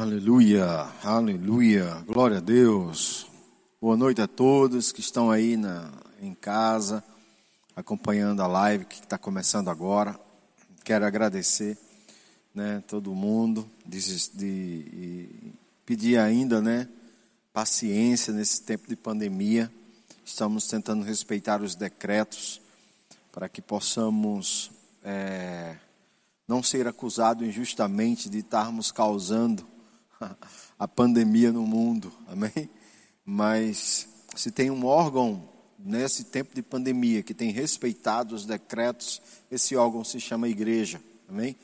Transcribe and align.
Aleluia, 0.00 0.88
aleluia, 1.04 2.02
glória 2.06 2.38
a 2.38 2.40
Deus. 2.40 3.26
Boa 3.78 3.98
noite 3.98 4.22
a 4.22 4.26
todos 4.26 4.92
que 4.92 5.00
estão 5.00 5.30
aí 5.30 5.58
na, 5.58 5.92
em 6.22 6.32
casa, 6.32 7.04
acompanhando 7.76 8.40
a 8.40 8.46
live 8.46 8.86
que 8.86 8.94
está 8.94 9.18
começando 9.18 9.68
agora. 9.68 10.18
Quero 10.82 11.04
agradecer 11.04 11.76
né, 12.54 12.82
todo 12.88 13.14
mundo, 13.14 13.68
de, 13.84 14.30
de, 14.30 15.52
pedir 15.84 16.16
ainda 16.18 16.62
né, 16.62 16.88
paciência 17.52 18.32
nesse 18.32 18.62
tempo 18.62 18.88
de 18.88 18.96
pandemia. 18.96 19.70
Estamos 20.24 20.66
tentando 20.66 21.04
respeitar 21.04 21.60
os 21.60 21.74
decretos 21.74 22.58
para 23.30 23.50
que 23.50 23.60
possamos 23.60 24.70
é, 25.04 25.76
não 26.48 26.62
ser 26.62 26.88
acusados 26.88 27.46
injustamente 27.46 28.30
de 28.30 28.38
estarmos 28.38 28.90
causando 28.90 29.68
a 30.78 30.88
pandemia 30.88 31.52
no 31.52 31.66
mundo, 31.66 32.12
amém? 32.28 32.68
Mas 33.24 34.08
se 34.34 34.50
tem 34.50 34.70
um 34.70 34.84
órgão 34.84 35.48
nesse 35.78 36.24
tempo 36.24 36.54
de 36.54 36.62
pandemia 36.62 37.22
que 37.22 37.34
tem 37.34 37.50
respeitado 37.50 38.34
os 38.34 38.44
decretos, 38.44 39.20
esse 39.50 39.76
órgão 39.76 40.04
se 40.04 40.20
chama 40.20 40.48
igreja, 40.48 41.00
amém? 41.28 41.56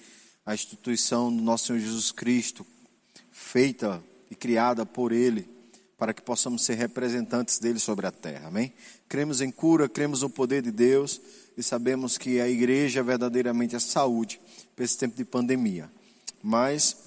A 0.44 0.54
instituição 0.54 1.34
do 1.34 1.42
nosso 1.42 1.66
Senhor 1.66 1.80
Jesus 1.80 2.12
Cristo, 2.12 2.66
feita 3.30 4.02
e 4.30 4.34
criada 4.34 4.86
por 4.86 5.12
Ele, 5.12 5.48
para 5.98 6.12
que 6.12 6.22
possamos 6.22 6.64
ser 6.64 6.74
representantes 6.74 7.58
dele 7.58 7.78
sobre 7.78 8.06
a 8.06 8.10
terra, 8.10 8.48
amém? 8.48 8.72
Cremos 9.08 9.40
em 9.40 9.50
cura, 9.50 9.88
cremos 9.88 10.22
no 10.22 10.30
poder 10.30 10.62
de 10.62 10.70
Deus 10.70 11.20
e 11.56 11.62
sabemos 11.62 12.18
que 12.18 12.40
a 12.40 12.48
igreja 12.48 13.00
é 13.00 13.02
verdadeiramente 13.02 13.74
a 13.74 13.80
saúde 13.80 14.40
para 14.74 14.84
esse 14.84 14.98
tempo 14.98 15.16
de 15.16 15.24
pandemia. 15.24 15.90
Mas 16.42 17.05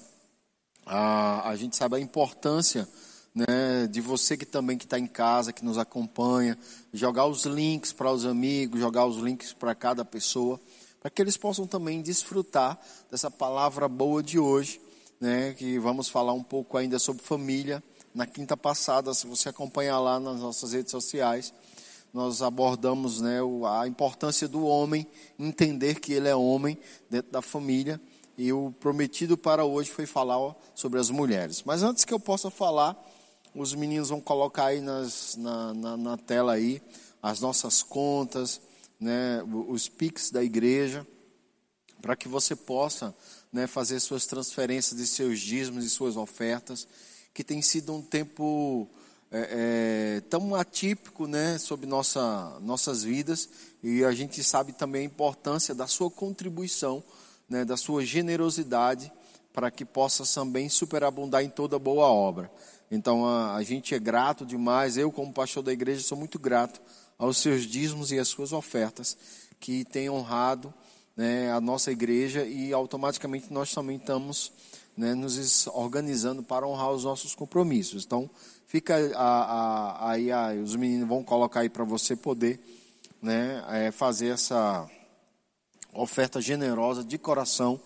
a, 0.90 1.48
a 1.48 1.56
gente 1.56 1.76
sabe 1.76 1.96
a 1.96 2.00
importância 2.00 2.88
né, 3.32 3.86
de 3.88 4.00
você 4.00 4.36
que 4.36 4.44
também 4.44 4.76
que 4.76 4.84
está 4.84 4.98
em 4.98 5.06
casa, 5.06 5.52
que 5.52 5.64
nos 5.64 5.78
acompanha, 5.78 6.58
jogar 6.92 7.26
os 7.26 7.46
links 7.46 7.92
para 7.92 8.10
os 8.10 8.26
amigos, 8.26 8.80
jogar 8.80 9.06
os 9.06 9.16
links 9.18 9.52
para 9.52 9.72
cada 9.72 10.04
pessoa, 10.04 10.60
para 11.00 11.08
que 11.08 11.22
eles 11.22 11.36
possam 11.36 11.64
também 11.64 12.02
desfrutar 12.02 12.76
dessa 13.08 13.30
palavra 13.30 13.88
boa 13.88 14.20
de 14.20 14.40
hoje, 14.40 14.80
né, 15.20 15.54
que 15.54 15.78
vamos 15.78 16.08
falar 16.08 16.32
um 16.32 16.42
pouco 16.42 16.76
ainda 16.76 16.98
sobre 16.98 17.22
família. 17.22 17.80
Na 18.12 18.26
quinta 18.26 18.56
passada, 18.56 19.14
se 19.14 19.28
você 19.28 19.48
acompanhar 19.48 20.00
lá 20.00 20.18
nas 20.18 20.40
nossas 20.40 20.72
redes 20.72 20.90
sociais, 20.90 21.54
nós 22.12 22.42
abordamos 22.42 23.20
né, 23.20 23.38
a 23.78 23.86
importância 23.86 24.48
do 24.48 24.66
homem, 24.66 25.06
entender 25.38 26.00
que 26.00 26.12
ele 26.12 26.26
é 26.26 26.34
homem 26.34 26.76
dentro 27.08 27.30
da 27.30 27.40
família 27.40 28.00
e 28.40 28.54
o 28.54 28.72
prometido 28.80 29.36
para 29.36 29.66
hoje 29.66 29.90
foi 29.90 30.06
falar 30.06 30.56
sobre 30.74 30.98
as 30.98 31.10
mulheres. 31.10 31.62
Mas 31.62 31.82
antes 31.82 32.06
que 32.06 32.14
eu 32.14 32.18
possa 32.18 32.50
falar, 32.50 32.96
os 33.54 33.74
meninos 33.74 34.08
vão 34.08 34.18
colocar 34.18 34.66
aí 34.66 34.80
nas, 34.80 35.36
na, 35.36 35.74
na, 35.74 35.96
na 35.98 36.16
tela 36.16 36.54
aí 36.54 36.80
as 37.22 37.38
nossas 37.38 37.82
contas, 37.82 38.58
né, 38.98 39.42
os 39.68 39.90
pics 39.90 40.30
da 40.30 40.42
igreja, 40.42 41.06
para 42.00 42.16
que 42.16 42.28
você 42.28 42.56
possa 42.56 43.14
né, 43.52 43.66
fazer 43.66 44.00
suas 44.00 44.24
transferências 44.24 44.98
de 44.98 45.06
seus 45.06 45.38
dízimos 45.38 45.84
e 45.84 45.90
suas 45.90 46.16
ofertas, 46.16 46.88
que 47.34 47.44
tem 47.44 47.60
sido 47.60 47.92
um 47.92 48.00
tempo 48.00 48.88
é, 49.30 50.16
é, 50.16 50.20
tão 50.30 50.54
atípico 50.54 51.26
né, 51.26 51.58
sobre 51.58 51.84
nossa, 51.84 52.58
nossas 52.60 53.02
vidas, 53.02 53.50
e 53.82 54.02
a 54.02 54.12
gente 54.12 54.42
sabe 54.42 54.72
também 54.72 55.02
a 55.02 55.04
importância 55.04 55.74
da 55.74 55.86
sua 55.86 56.10
contribuição 56.10 57.04
né, 57.50 57.64
da 57.64 57.76
sua 57.76 58.04
generosidade 58.04 59.12
para 59.52 59.70
que 59.70 59.84
possa 59.84 60.24
também 60.24 60.68
superabundar 60.68 61.42
em 61.42 61.50
toda 61.50 61.78
boa 61.78 62.06
obra. 62.06 62.50
Então 62.90 63.26
a, 63.26 63.56
a, 63.56 63.62
gente 63.62 63.94
é 63.94 63.98
grato 63.98 64.46
demais, 64.46 64.96
eu 64.96 65.10
como 65.10 65.32
pastor 65.32 65.62
da 65.62 65.72
igreja 65.72 66.00
sou 66.02 66.16
muito 66.16 66.38
grato 66.38 66.80
aos 67.18 67.38
seus 67.38 67.62
dízimos 67.62 68.12
e 68.12 68.18
às 68.18 68.28
suas 68.28 68.52
ofertas 68.52 69.16
que 69.58 69.84
têm 69.84 70.08
honrado 70.08 70.72
né, 71.16 71.52
a 71.52 71.60
nossa 71.60 71.90
igreja 71.90 72.44
e 72.44 72.72
automaticamente 72.72 73.52
nós 73.52 73.74
também 73.74 73.96
estamos 73.96 74.52
né, 74.96 75.14
nos 75.14 75.66
organizando 75.68 76.42
para 76.42 76.66
honrar 76.66 76.92
os 76.92 77.04
nossos 77.04 77.34
compromissos. 77.34 78.04
Então 78.04 78.30
fica 78.66 78.96
aí, 80.00 80.30
os 80.62 80.76
meninos 80.76 81.08
vão 81.08 81.22
colocar 81.22 81.60
aí 81.60 81.68
para 81.68 81.84
você 81.84 82.16
poder 82.16 82.60
né, 83.20 83.62
é, 83.68 83.90
fazer 83.90 84.28
essa 84.28 84.88
oferta 85.92 86.40
generosa 86.40 87.04
de 87.04 87.18
coração. 87.18 87.80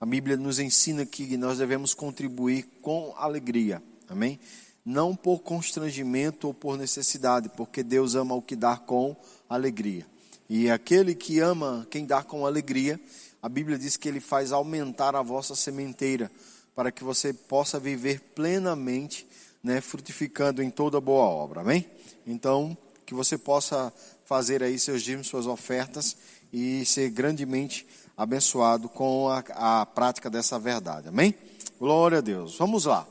A 0.00 0.06
Bíblia 0.06 0.36
nos 0.36 0.58
ensina 0.58 1.06
que 1.06 1.36
nós 1.36 1.58
devemos 1.58 1.94
contribuir 1.94 2.64
com 2.82 3.14
alegria. 3.16 3.82
Amém? 4.08 4.38
Não 4.84 5.16
por 5.16 5.40
constrangimento 5.40 6.46
ou 6.46 6.54
por 6.54 6.76
necessidade, 6.78 7.48
porque 7.56 7.82
Deus 7.82 8.14
ama 8.14 8.34
o 8.34 8.42
que 8.42 8.54
dá 8.54 8.76
com 8.76 9.16
alegria. 9.48 10.06
E 10.48 10.70
aquele 10.70 11.14
que 11.14 11.40
ama 11.40 11.86
quem 11.90 12.06
dá 12.06 12.22
com 12.22 12.46
alegria, 12.46 13.00
a 13.42 13.48
Bíblia 13.48 13.78
diz 13.78 13.96
que 13.96 14.08
ele 14.08 14.20
faz 14.20 14.52
aumentar 14.52 15.16
a 15.16 15.22
vossa 15.22 15.54
sementeira, 15.56 16.30
para 16.74 16.92
que 16.92 17.02
você 17.02 17.32
possa 17.32 17.80
viver 17.80 18.20
plenamente, 18.34 19.26
né, 19.62 19.80
frutificando 19.80 20.62
em 20.62 20.70
toda 20.70 21.00
boa 21.00 21.24
obra. 21.24 21.62
Amém? 21.62 21.86
Então, 22.26 22.76
que 23.06 23.14
você 23.14 23.38
possa 23.38 23.92
fazer 24.24 24.62
aí 24.62 24.78
seus 24.78 25.02
dízimos, 25.02 25.28
suas 25.28 25.46
ofertas 25.46 26.16
e 26.52 26.84
ser 26.84 27.10
grandemente 27.10 27.86
abençoado 28.16 28.88
com 28.88 29.28
a, 29.28 29.80
a 29.80 29.86
prática 29.86 30.30
dessa 30.30 30.58
verdade. 30.58 31.08
Amém? 31.08 31.34
Glória 31.78 32.18
a 32.18 32.20
Deus. 32.20 32.56
Vamos 32.56 32.84
lá. 32.86 33.06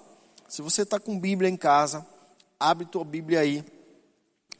Se 0.47 0.61
você 0.61 0.81
está 0.81 0.99
com 0.99 1.19
Bíblia 1.19 1.49
em 1.49 1.57
casa, 1.57 2.05
abre 2.59 2.85
tua 2.85 3.03
Bíblia 3.03 3.39
aí 3.39 3.63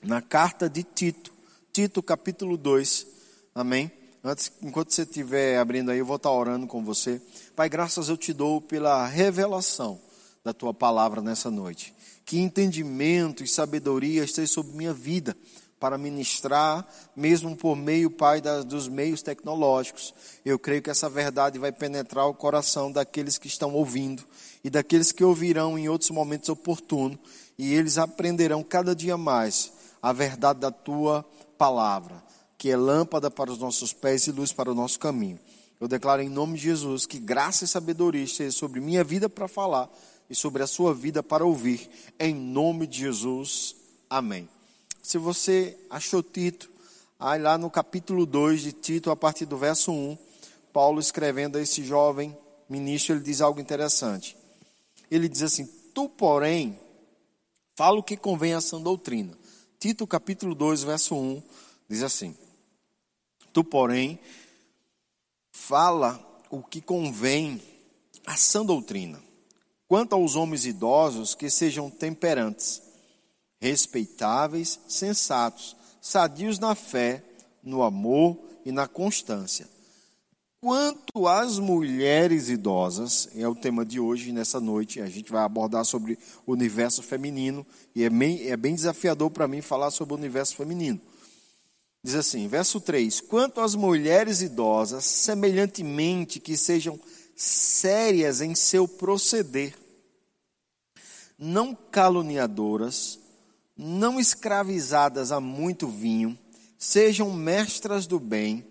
na 0.04 0.22
carta 0.22 0.70
de 0.70 0.84
Tito, 0.84 1.34
Tito 1.74 2.04
capítulo 2.04 2.58
2. 2.58 3.08
Amém? 3.54 3.92
Antes, 4.24 4.52
enquanto 4.62 4.92
você 4.92 5.04
estiver 5.04 5.58
abrindo 5.58 5.92
aí, 5.92 6.00
eu 6.00 6.06
vou 6.06 6.16
estar 6.16 6.32
orando 6.32 6.68
com 6.68 6.84
você. 6.84 7.22
Pai, 7.56 7.70
graças 7.70 8.10
eu 8.10 8.18
te 8.18 8.34
dou 8.34 8.60
pela 8.60 9.06
revelação 9.06 10.00
da 10.44 10.54
tua 10.54 10.74
palavra 10.74 11.22
nessa 11.22 11.50
noite. 11.50 11.94
Que 12.26 12.40
entendimento 12.40 13.44
e 13.44 13.48
sabedoria 13.48 14.24
esteja 14.24 14.52
sobre 14.52 14.76
minha 14.76 14.94
vida 14.94 15.36
para 15.80 15.98
ministrar, 15.98 16.88
mesmo 17.16 17.56
por 17.56 17.76
meio, 17.76 18.10
Pai, 18.10 18.42
da, 18.42 18.62
dos 18.62 18.88
meios 18.88 19.22
tecnológicos. 19.22 20.14
Eu 20.44 20.58
creio 20.58 20.82
que 20.82 20.90
essa 20.90 21.10
verdade 21.10 21.60
vai 21.60 21.72
penetrar 21.72 22.28
o 22.28 22.34
coração 22.34 22.92
daqueles 22.92 23.38
que 23.38 23.48
estão 23.48 23.74
ouvindo 23.74 24.24
e 24.64 24.70
daqueles 24.70 25.12
que 25.12 25.24
ouvirão 25.24 25.78
em 25.78 25.90
outros 25.90 26.10
momentos 26.10 26.50
oportunos, 26.50 27.20
e 27.58 27.74
eles 27.74 27.98
aprenderão 27.98 28.64
cada 28.64 28.96
dia 28.96 29.18
mais 29.18 29.72
a 30.02 30.12
verdade 30.12 30.60
da 30.60 30.72
tua 30.72 31.26
palavra, 31.58 32.24
que 32.58 32.70
é 32.70 32.78
lâmpada 32.78 33.30
para 33.30 33.52
os 33.52 33.60
nossos 33.60 33.94
pés 33.94 34.28
e 34.28 34.32
luz 34.32 34.52
para 34.52 34.72
o 34.72 34.76
nosso 34.76 35.00
caminho. 35.00 35.40
Eu 35.80 35.88
declaro 35.88 36.22
em 36.22 36.30
nome 36.30 36.58
de 36.58 36.64
Jesus 36.64 37.06
que 37.06 37.20
graça 37.20 37.66
e 37.66 37.68
sabedoria 37.68 38.24
esteja 38.24 38.52
sobre 38.52 38.80
minha 38.80 39.04
vida 39.04 39.28
para 39.28 39.48
falar 39.48 39.90
e 40.30 40.36
sobre 40.36 40.64
a 40.64 40.68
sua 40.68 40.94
vida 40.94 41.22
para 41.22 41.46
ouvir. 41.46 41.90
Em 42.20 42.34
nome 42.34 42.88
de 42.88 43.00
Jesus. 43.00 43.76
Amém. 44.10 44.55
Se 45.06 45.20
você 45.20 45.78
achou 45.88 46.24
Tito, 46.24 46.68
aí 47.20 47.40
lá 47.40 47.60
no 47.60 47.70
capítulo 47.70 48.26
2 48.26 48.60
de 48.60 48.72
Tito, 48.72 49.12
a 49.12 49.16
partir 49.16 49.46
do 49.46 49.56
verso 49.56 49.92
1, 49.92 50.18
Paulo 50.74 51.00
escrevendo 51.00 51.60
a 51.60 51.62
esse 51.62 51.84
jovem 51.84 52.36
ministro, 52.68 53.14
ele 53.14 53.24
diz 53.24 53.40
algo 53.40 53.60
interessante. 53.60 54.36
Ele 55.12 55.30
diz 55.30 55.44
assim: 55.44 55.68
Tu, 55.94 56.10
porém, 56.10 56.80
fala 57.76 58.00
o 58.00 58.04
que 58.04 58.18
convém 58.18 58.56
a 58.56 58.62
sã 58.62 58.82
doutrina. 58.82 59.38
Tito, 59.78 60.08
capítulo 60.08 60.56
2, 60.56 60.82
verso 60.82 61.14
1, 61.14 61.44
diz 61.88 62.02
assim: 62.02 62.36
Tu, 63.54 63.64
porém, 63.64 64.18
fala 65.52 66.20
o 66.50 66.64
que 66.64 66.82
convém 66.82 67.62
a 68.26 68.36
sã 68.36 68.66
doutrina. 68.66 69.24
Quanto 69.88 70.14
aos 70.14 70.36
homens 70.36 70.66
idosos, 70.66 71.36
que 71.36 71.48
sejam 71.48 71.92
temperantes 71.92 72.85
respeitáveis, 73.60 74.80
sensatos, 74.88 75.76
sadios 76.02 76.60
na 76.60 76.76
fé, 76.76 77.24
no 77.64 77.82
amor 77.82 78.38
e 78.66 78.72
na 78.72 78.88
constância. 78.88 79.68
Quanto 80.62 81.28
às 81.28 81.60
mulheres 81.60 82.50
idosas, 82.50 83.30
é 83.36 83.48
o 83.48 83.54
tema 83.54 83.86
de 83.86 84.00
hoje, 84.00 84.32
nessa 84.32 84.60
noite, 84.60 85.00
a 85.00 85.06
gente 85.06 85.32
vai 85.32 85.44
abordar 85.44 85.86
sobre 85.86 86.18
o 86.46 86.54
universo 86.54 87.04
feminino, 87.04 87.66
e 87.94 88.04
é 88.04 88.10
bem, 88.10 88.48
é 88.50 88.58
bem 88.58 88.74
desafiador 88.74 89.30
para 89.30 89.48
mim 89.48 89.62
falar 89.62 89.92
sobre 89.92 90.16
o 90.16 90.18
universo 90.18 90.56
feminino. 90.56 91.00
Diz 92.04 92.16
assim, 92.16 92.48
verso 92.48 92.80
3: 92.80 93.22
Quanto 93.22 93.62
às 93.62 93.76
mulheres 93.76 94.42
idosas, 94.42 95.06
semelhantemente 95.06 96.40
que 96.40 96.58
sejam 96.58 97.00
sérias 97.36 98.42
em 98.42 98.56
seu 98.56 98.88
proceder, 98.88 99.76
não 101.38 101.76
caluniadoras, 101.76 103.20
não 103.78 104.20
escravizadas 104.20 105.32
a 105.32 105.40
muito 105.40 105.88
vinho, 105.88 106.38
sejam 106.78 107.32
mestras 107.34 108.08
do 108.08 108.20
bem, 108.20 108.66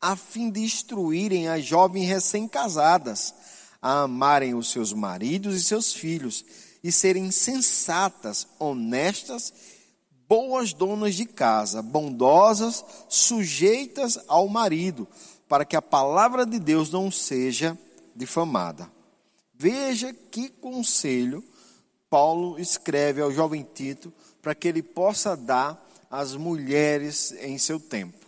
a 0.00 0.16
fim 0.16 0.50
de 0.50 0.60
instruírem 0.60 1.48
as 1.48 1.64
jovens 1.64 2.06
recém-casadas, 2.06 3.34
a 3.80 4.02
amarem 4.02 4.54
os 4.54 4.70
seus 4.70 4.92
maridos 4.92 5.56
e 5.56 5.62
seus 5.64 5.92
filhos 5.92 6.44
e 6.82 6.92
serem 6.92 7.30
sensatas, 7.30 8.46
honestas, 8.58 9.52
boas 10.28 10.72
donas 10.72 11.14
de 11.14 11.24
casa, 11.24 11.82
bondosas, 11.82 12.84
sujeitas 13.08 14.18
ao 14.28 14.48
marido, 14.48 15.08
para 15.48 15.64
que 15.64 15.76
a 15.76 15.82
palavra 15.82 16.44
de 16.46 16.58
Deus 16.58 16.90
não 16.90 17.10
seja 17.10 17.78
difamada. 18.14 18.90
Veja 19.54 20.12
que 20.12 20.48
conselho 20.48 21.42
Paulo 22.10 22.58
escreve 22.58 23.20
ao 23.20 23.32
jovem 23.32 23.66
Tito 23.74 24.12
para 24.44 24.54
que 24.54 24.68
ele 24.68 24.82
possa 24.82 25.34
dar 25.34 25.82
às 26.10 26.36
mulheres 26.36 27.32
em 27.40 27.56
seu 27.56 27.80
tempo. 27.80 28.18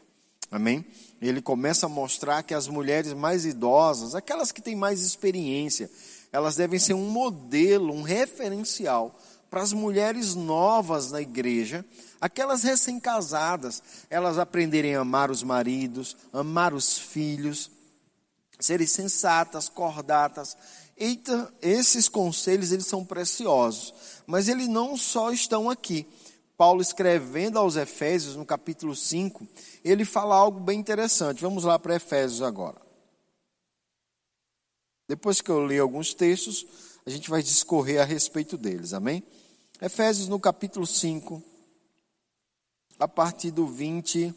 Amém? 0.51 0.83
Ele 1.21 1.43
começa 1.43 1.85
a 1.85 1.91
mostrar 1.91 2.43
que 2.43 2.55
as 2.55 2.67
mulheres 2.67 3.13
mais 3.13 3.45
idosas, 3.45 4.15
aquelas 4.15 4.51
que 4.51 4.63
têm 4.63 4.75
mais 4.75 5.03
experiência, 5.03 5.91
elas 6.33 6.57
devem 6.57 6.79
ser 6.79 6.95
um 6.95 7.11
modelo, 7.11 7.93
um 7.93 8.01
referencial 8.01 9.15
para 9.51 9.61
as 9.61 9.75
mulheres 9.75 10.35
novas 10.35 11.11
na 11.11 11.21
igreja, 11.21 11.85
aquelas 12.19 12.63
recém-casadas, 12.63 13.83
elas 14.09 14.39
aprenderem 14.39 14.97
a 14.97 15.01
amar 15.01 15.31
os 15.31 15.43
maridos, 15.43 16.17
amar 16.33 16.73
os 16.73 16.99
filhos, 16.99 17.71
serem 18.59 18.87
sensatas, 18.87 19.69
cordatas. 19.69 20.57
Eita, 20.97 21.53
esses 21.61 22.09
conselhos 22.09 22.73
eles 22.73 22.87
são 22.87 23.05
preciosos, 23.05 23.93
mas 24.27 24.49
eles 24.49 24.69
não 24.69 24.97
só 24.97 25.31
estão 25.31 25.71
aqui. 25.71 26.07
Paulo 26.57 26.81
escrevendo 26.81 27.59
aos 27.59 27.77
Efésios, 27.77 28.35
no 28.35 28.47
capítulo 28.47 28.97
5, 28.97 29.47
ele 29.85 30.05
fala 30.05 30.35
algo 30.35 30.59
bem 30.59 30.81
interessante. 30.81 31.43
Vamos 31.43 31.65
lá 31.65 31.79
para 31.79 31.97
Efésios 31.97 32.41
agora. 32.41 32.81
Depois 35.09 35.41
que 35.41 35.51
eu 35.51 35.65
ler 35.65 35.81
alguns 35.81 36.15
textos, 36.15 36.67
a 37.05 37.11
gente 37.11 37.31
vai 37.31 37.43
discorrer 37.43 38.01
a 38.01 38.05
respeito 38.05 38.57
deles, 38.57 38.93
amém? 38.93 39.23
Efésios 39.81 40.29
no 40.29 40.41
capítulo 40.41 40.87
5, 40.87 41.43
a 42.99 43.07
partir 43.07 43.51
do 43.51 43.67
20. 43.67 44.35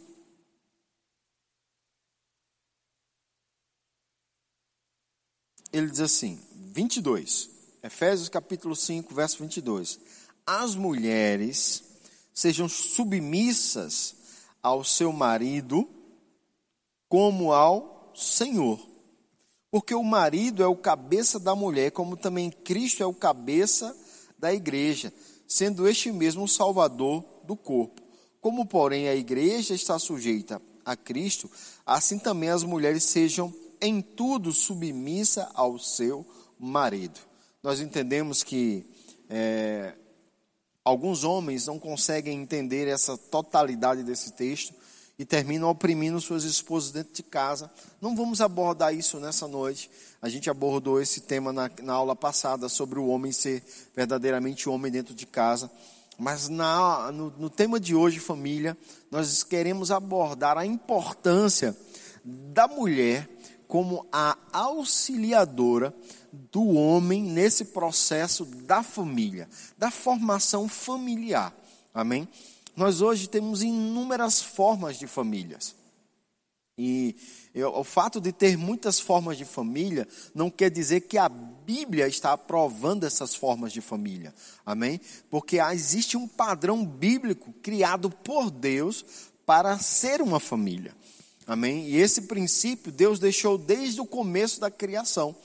Ele 5.72 5.90
diz 5.90 6.02
assim, 6.02 6.40
22. 6.54 7.59
Efésios 7.82 8.28
capítulo 8.28 8.76
5, 8.76 9.14
verso 9.14 9.38
22. 9.40 10.00
As 10.46 10.76
mulheres 10.76 11.84
sejam 12.34 12.68
submissas 12.68 14.16
ao 14.62 14.84
seu 14.84 15.14
marido 15.14 15.88
como 17.08 17.54
ao 17.54 18.12
Senhor. 18.14 18.80
Porque 19.72 19.96
o 19.96 20.04
marido 20.04 20.62
é 20.62 20.68
o 20.68 20.76
cabeça 20.76 21.40
da 21.40 21.56
mulher, 21.56 21.92
como 21.92 22.18
também 22.18 22.52
Cristo 22.52 23.02
é 23.02 23.06
o 23.06 23.14
cabeça 23.14 23.96
da 24.38 24.54
igreja, 24.54 25.14
sendo 25.48 25.88
este 25.88 26.12
mesmo 26.12 26.44
o 26.44 26.48
salvador 26.48 27.24
do 27.44 27.56
corpo. 27.56 28.02
Como, 28.42 28.66
porém, 28.66 29.08
a 29.08 29.16
igreja 29.16 29.74
está 29.74 29.98
sujeita 30.00 30.62
a 30.84 30.96
Cristo, 30.98 31.50
assim 31.86 32.18
também 32.18 32.50
as 32.50 32.64
mulheres 32.64 33.04
sejam 33.04 33.54
em 33.80 34.02
tudo 34.02 34.52
submissa 34.52 35.50
ao 35.54 35.78
seu 35.78 36.26
marido. 36.58 37.29
Nós 37.62 37.80
entendemos 37.82 38.44
que 38.44 38.86
é, 39.30 39.94
Alguns 40.90 41.24
homens 41.24 41.68
não 41.68 41.78
conseguem 41.78 42.42
entender 42.42 42.88
essa 42.88 43.16
totalidade 43.16 44.02
desse 44.02 44.32
texto 44.32 44.74
e 45.20 45.24
terminam 45.24 45.70
oprimindo 45.70 46.20
suas 46.20 46.44
esposas 46.44 46.92
dentro 46.92 47.14
de 47.14 47.22
casa. 47.22 47.70
Não 48.02 48.16
vamos 48.16 48.42
abordar 48.42 48.92
isso 48.96 49.20
nessa 49.20 49.48
noite. 49.48 49.92
A 50.20 50.28
gente 50.30 50.50
abordou 50.50 51.00
esse 51.00 51.22
tema 51.22 51.54
na, 51.54 51.70
na 51.84 51.94
aula 51.94 52.16
passada 52.16 52.68
sobre 52.68 52.98
o 52.98 53.06
homem 53.06 53.32
ser 53.32 53.62
verdadeiramente 53.96 54.68
homem 54.68 54.92
dentro 54.92 55.14
de 55.14 55.28
casa. 55.28 55.70
Mas 56.18 56.50
na, 56.50 57.12
no, 57.12 57.30
no 57.38 57.52
tema 57.52 57.80
de 57.80 57.94
hoje, 57.94 58.20
família, 58.20 58.76
nós 59.12 59.44
queremos 59.44 59.92
abordar 59.92 60.58
a 60.58 60.66
importância 60.66 61.78
da 62.26 62.68
mulher 62.68 63.30
como 63.68 64.08
a 64.12 64.36
auxiliadora 64.52 65.94
do 66.32 66.68
homem 66.70 67.24
nesse 67.24 67.66
processo 67.66 68.46
da 68.46 68.84
família, 68.84 69.48
da 69.78 69.92
formação 69.92 70.68
familiar. 70.68 71.56
Amém? 71.94 72.28
Nós 72.76 73.02
hoje 73.02 73.28
temos 73.28 73.62
inúmeras 73.62 74.42
formas 74.42 74.98
de 74.98 75.08
famílias. 75.08 75.76
E 76.78 77.14
eu, 77.54 77.74
o 77.76 77.84
fato 77.84 78.22
de 78.22 78.32
ter 78.32 78.58
muitas 78.58 79.02
formas 79.02 79.38
de 79.38 79.44
família 79.44 80.08
não 80.34 80.50
quer 80.50 80.72
dizer 80.72 81.02
que 81.02 81.18
a 81.18 81.28
Bíblia 81.28 82.08
está 82.08 82.32
aprovando 82.32 83.06
essas 83.06 83.36
formas 83.36 83.74
de 83.74 83.82
família. 83.82 84.34
Amém? 84.66 85.02
Porque 85.30 85.60
existe 85.60 86.16
um 86.16 86.26
padrão 86.26 86.86
bíblico 86.86 87.52
criado 87.62 88.10
por 88.10 88.50
Deus 88.50 89.04
para 89.46 89.78
ser 89.78 90.22
uma 90.22 90.40
família. 90.40 90.96
Amém? 91.46 91.86
E 91.90 91.98
esse 91.98 92.22
princípio 92.22 92.94
Deus 92.94 93.20
deixou 93.20 93.58
desde 93.58 94.00
o 94.00 94.06
começo 94.06 94.62
da 94.62 94.72
criação 94.72 95.36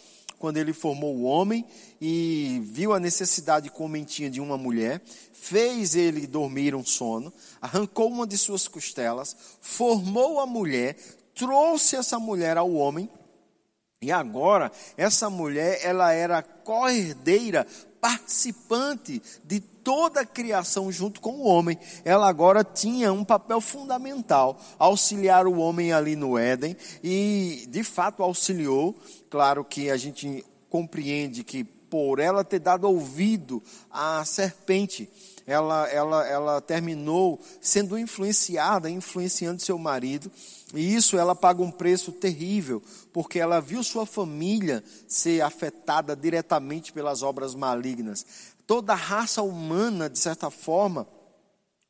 quando 0.44 0.58
ele 0.58 0.74
formou 0.74 1.16
o 1.16 1.22
homem 1.22 1.64
e 1.98 2.60
viu 2.64 2.92
a 2.92 3.00
necessidade 3.00 3.70
como 3.70 3.86
homem 3.86 4.04
tinha 4.04 4.28
de 4.28 4.42
uma 4.42 4.58
mulher, 4.58 5.00
fez 5.32 5.94
ele 5.94 6.26
dormir 6.26 6.74
um 6.74 6.84
sono, 6.84 7.32
arrancou 7.62 8.10
uma 8.10 8.26
de 8.26 8.36
suas 8.36 8.68
costelas, 8.68 9.34
formou 9.62 10.38
a 10.40 10.46
mulher, 10.46 10.98
trouxe 11.34 11.96
essa 11.96 12.18
mulher 12.18 12.58
ao 12.58 12.70
homem, 12.74 13.08
e 14.02 14.12
agora 14.12 14.70
essa 14.98 15.30
mulher, 15.30 15.80
ela 15.82 16.12
era 16.12 16.42
co-herdeira, 16.42 17.66
participante 18.04 19.22
de 19.42 19.60
toda 19.60 20.20
a 20.20 20.26
criação 20.26 20.92
junto 20.92 21.22
com 21.22 21.36
o 21.36 21.46
homem. 21.46 21.78
Ela 22.04 22.28
agora 22.28 22.62
tinha 22.62 23.10
um 23.10 23.24
papel 23.24 23.62
fundamental, 23.62 24.60
auxiliar 24.78 25.46
o 25.46 25.56
homem 25.56 25.90
ali 25.90 26.14
no 26.14 26.36
Éden 26.36 26.76
e 27.02 27.66
de 27.70 27.82
fato 27.82 28.22
auxiliou 28.22 28.94
Claro 29.34 29.64
que 29.64 29.90
a 29.90 29.96
gente 29.96 30.44
compreende 30.68 31.42
que 31.42 31.64
por 31.64 32.20
ela 32.20 32.44
ter 32.44 32.60
dado 32.60 32.84
ouvido 32.84 33.60
à 33.90 34.24
serpente, 34.24 35.10
ela, 35.46 35.88
ela, 35.88 36.28
ela 36.28 36.60
terminou 36.60 37.40
sendo 37.60 37.98
influenciada, 37.98 38.88
influenciando 38.88 39.60
seu 39.60 39.76
marido, 39.76 40.30
e 40.74 40.94
isso 40.94 41.16
ela 41.16 41.34
paga 41.34 41.62
um 41.62 41.70
preço 41.70 42.12
terrível, 42.12 42.82
porque 43.12 43.38
ela 43.38 43.60
viu 43.60 43.82
sua 43.82 44.06
família 44.06 44.82
ser 45.06 45.40
afetada 45.42 46.16
diretamente 46.16 46.92
pelas 46.92 47.22
obras 47.22 47.54
malignas. 47.54 48.26
Toda 48.66 48.92
a 48.92 48.96
raça 48.96 49.42
humana, 49.42 50.08
de 50.08 50.18
certa 50.18 50.50
forma, 50.50 51.06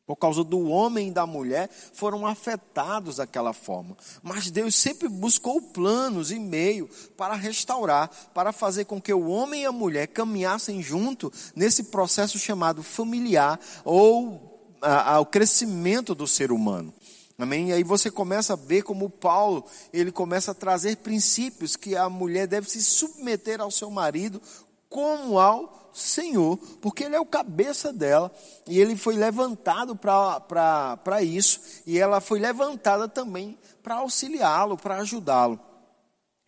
por 0.06 0.16
causa 0.16 0.44
do 0.44 0.68
homem 0.68 1.08
e 1.08 1.12
da 1.12 1.26
mulher, 1.26 1.70
foram 1.94 2.26
afetados 2.26 3.16
daquela 3.16 3.52
forma. 3.52 3.96
Mas 4.22 4.50
Deus 4.50 4.74
sempre 4.74 5.08
buscou 5.08 5.62
planos 5.62 6.30
e 6.30 6.38
meio 6.38 6.88
para 7.16 7.34
restaurar, 7.34 8.10
para 8.34 8.52
fazer 8.52 8.84
com 8.84 9.00
que 9.00 9.14
o 9.14 9.28
homem 9.28 9.62
e 9.62 9.66
a 9.66 9.72
mulher 9.72 10.08
caminhassem 10.08 10.82
junto 10.82 11.32
nesse 11.56 11.84
processo 11.84 12.38
chamado 12.38 12.82
familiar 12.82 13.58
ou 13.82 14.76
a, 14.82 15.14
a, 15.14 15.20
o 15.20 15.26
crescimento 15.26 16.14
do 16.14 16.26
ser 16.26 16.52
humano. 16.52 16.92
Amém? 17.36 17.70
E 17.70 17.72
aí 17.72 17.82
você 17.82 18.10
começa 18.10 18.52
a 18.52 18.56
ver 18.56 18.82
como 18.82 19.10
Paulo, 19.10 19.64
ele 19.92 20.12
começa 20.12 20.52
a 20.52 20.54
trazer 20.54 20.98
princípios 20.98 21.74
que 21.74 21.96
a 21.96 22.08
mulher 22.08 22.46
deve 22.46 22.70
se 22.70 22.82
submeter 22.82 23.60
ao 23.60 23.70
seu 23.70 23.90
marido 23.90 24.40
como 24.88 25.40
ao 25.40 25.90
Senhor, 25.92 26.56
porque 26.80 27.04
Ele 27.04 27.16
é 27.16 27.20
o 27.20 27.26
cabeça 27.26 27.92
dela, 27.92 28.32
e 28.66 28.80
ele 28.80 28.96
foi 28.96 29.16
levantado 29.16 29.96
para 29.96 31.22
isso, 31.22 31.60
e 31.86 31.98
ela 31.98 32.20
foi 32.20 32.38
levantada 32.38 33.08
também 33.08 33.58
para 33.82 33.96
auxiliá-lo, 33.96 34.76
para 34.76 34.98
ajudá-lo. 34.98 35.58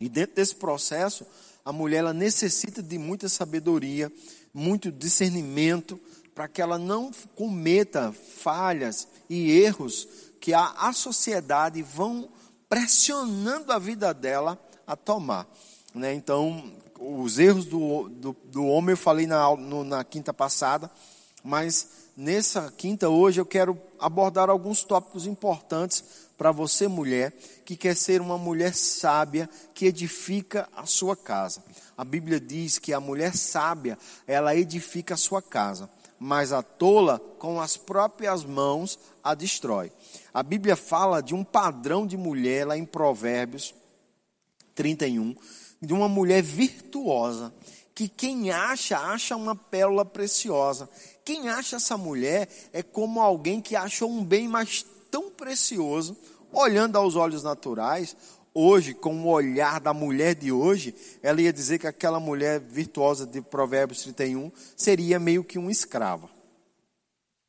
E 0.01 0.09
dentro 0.09 0.37
desse 0.37 0.55
processo, 0.55 1.27
a 1.65 1.73
mulher 1.73 1.99
ela 1.99 2.13
necessita 2.13 2.83
de 2.83 2.99
muita 2.99 3.29
sabedoria, 3.29 4.13
muito 4.53 4.93
discernimento, 4.93 5.99
para 6.35 6.49
que 6.49 6.61
ela 6.61 6.79
não 6.79 7.11
cometa 7.35 8.13
falhas 8.13 9.09
e 9.29 9.51
erros 9.51 10.07
que 10.41 10.55
a, 10.55 10.75
a 10.79 10.93
sociedade 10.93 11.83
vão 11.83 12.29
pressionando 12.69 13.73
a 13.73 13.79
vida 13.79 14.13
dela 14.13 14.59
a 14.87 14.97
tomar. 14.97 15.47
Né? 15.95 16.15
Então, 16.15 16.73
os 16.99 17.39
erros 17.39 17.65
do, 17.65 18.09
do, 18.09 18.37
do 18.45 18.67
homem 18.67 18.93
eu 18.93 18.97
falei 18.97 19.27
na, 19.27 19.55
no, 19.57 19.85
na 19.85 20.05
quinta 20.05 20.33
passada, 20.33 20.91
mas 21.43 21.89
nessa 22.17 22.73
quinta 22.77 23.09
hoje 23.09 23.41
eu 23.41 23.47
quero 23.47 23.81
abordar 23.99 24.49
alguns 24.49 24.83
tópicos 24.83 25.27
importantes 25.27 26.27
para 26.37 26.53
você, 26.53 26.87
mulher, 26.87 27.33
que 27.65 27.77
quer 27.77 27.97
ser 27.97 28.21
uma 28.21 28.37
mulher 28.37 28.75
sábia 28.75 29.49
que 29.75 29.87
edifica 29.87 30.69
a 30.77 30.85
sua 30.85 31.17
casa. 31.17 31.63
A 31.97 32.05
Bíblia 32.05 32.39
diz 32.39 32.79
que 32.79 32.93
a 32.93 33.01
mulher 33.01 33.35
sábia, 33.35 33.99
ela 34.27 34.55
edifica 34.55 35.15
a 35.15 35.17
sua 35.17 35.41
casa, 35.41 35.89
mas 36.19 36.53
a 36.53 36.63
tola, 36.63 37.19
com 37.39 37.61
as 37.61 37.77
próprias 37.77 38.45
mãos, 38.45 38.99
a 39.23 39.35
destrói. 39.35 39.93
A 40.33 40.43
Bíblia 40.43 40.77
fala 40.77 41.21
de 41.21 41.35
um 41.35 41.45
padrão 41.45 42.07
de 42.07 42.17
mulher 42.17 42.67
lá 42.67 42.77
em 42.77 42.85
Provérbios 42.85 43.75
31, 44.75 45.35
de 45.81 45.93
uma 45.93 46.09
mulher 46.09 46.43
virtuosa, 46.43 47.53
que 47.95 48.09
quem 48.09 48.51
acha, 48.51 48.99
acha 48.99 49.35
uma 49.35 49.57
pérola 49.57 50.05
preciosa. 50.05 50.89
Quem 51.25 51.49
acha 51.49 51.77
essa 51.77 51.97
mulher 51.97 52.49
é 52.73 52.83
como 52.83 53.21
alguém 53.21 53.61
que 53.61 53.75
achou 53.75 54.11
um 54.11 54.23
bem 54.23 54.47
mais 54.47 54.85
tão 55.11 55.31
precioso, 55.31 56.17
olhando 56.53 56.97
aos 56.97 57.17
olhos 57.17 57.43
naturais, 57.43 58.17
hoje, 58.59 58.95
com 58.95 59.15
o 59.23 59.29
olhar 59.29 59.79
da 59.79 59.93
mulher 59.93 60.35
de 60.35 60.51
hoje, 60.51 60.95
ela 61.23 61.43
ia 61.43 61.53
dizer 61.53 61.79
que 61.79 61.87
aquela 61.87 62.19
mulher 62.19 62.59
virtuosa 62.59 63.27
de 63.27 63.43
Provérbios 63.43 64.03
31 64.03 64.51
seria 64.75 65.19
meio 65.21 65.45
que 65.45 65.59
uma 65.59 65.71
escrava. 65.71 66.31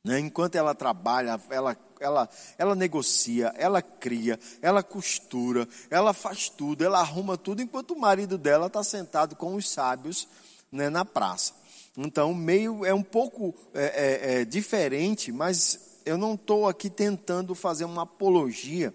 Né? 0.03 0.19
Enquanto 0.19 0.55
ela 0.55 0.75
trabalha, 0.75 1.39
ela, 1.49 1.77
ela, 2.01 2.29
ela 2.57 2.75
negocia, 2.75 3.53
ela 3.55 3.81
cria, 3.81 4.37
ela 4.61 4.83
costura, 4.83 5.65
ela 5.89 6.13
faz 6.13 6.49
tudo, 6.49 6.83
ela 6.83 6.99
arruma 6.99 7.37
tudo, 7.37 7.61
enquanto 7.61 7.91
o 7.91 7.99
marido 7.99 8.37
dela 8.37 8.67
está 8.67 8.83
sentado 8.83 9.33
com 9.33 9.55
os 9.55 9.69
sábios 9.69 10.27
né, 10.69 10.89
na 10.89 11.05
praça. 11.05 11.53
Então, 11.95 12.33
meio 12.33 12.85
é 12.85 12.93
um 12.93 13.01
pouco 13.01 13.55
é, 13.73 13.85
é, 13.85 14.41
é, 14.41 14.45
diferente, 14.45 15.31
mas 15.31 16.01
eu 16.05 16.17
não 16.17 16.33
estou 16.33 16.67
aqui 16.67 16.89
tentando 16.89 17.55
fazer 17.55 17.85
uma 17.85 18.03
apologia 18.03 18.93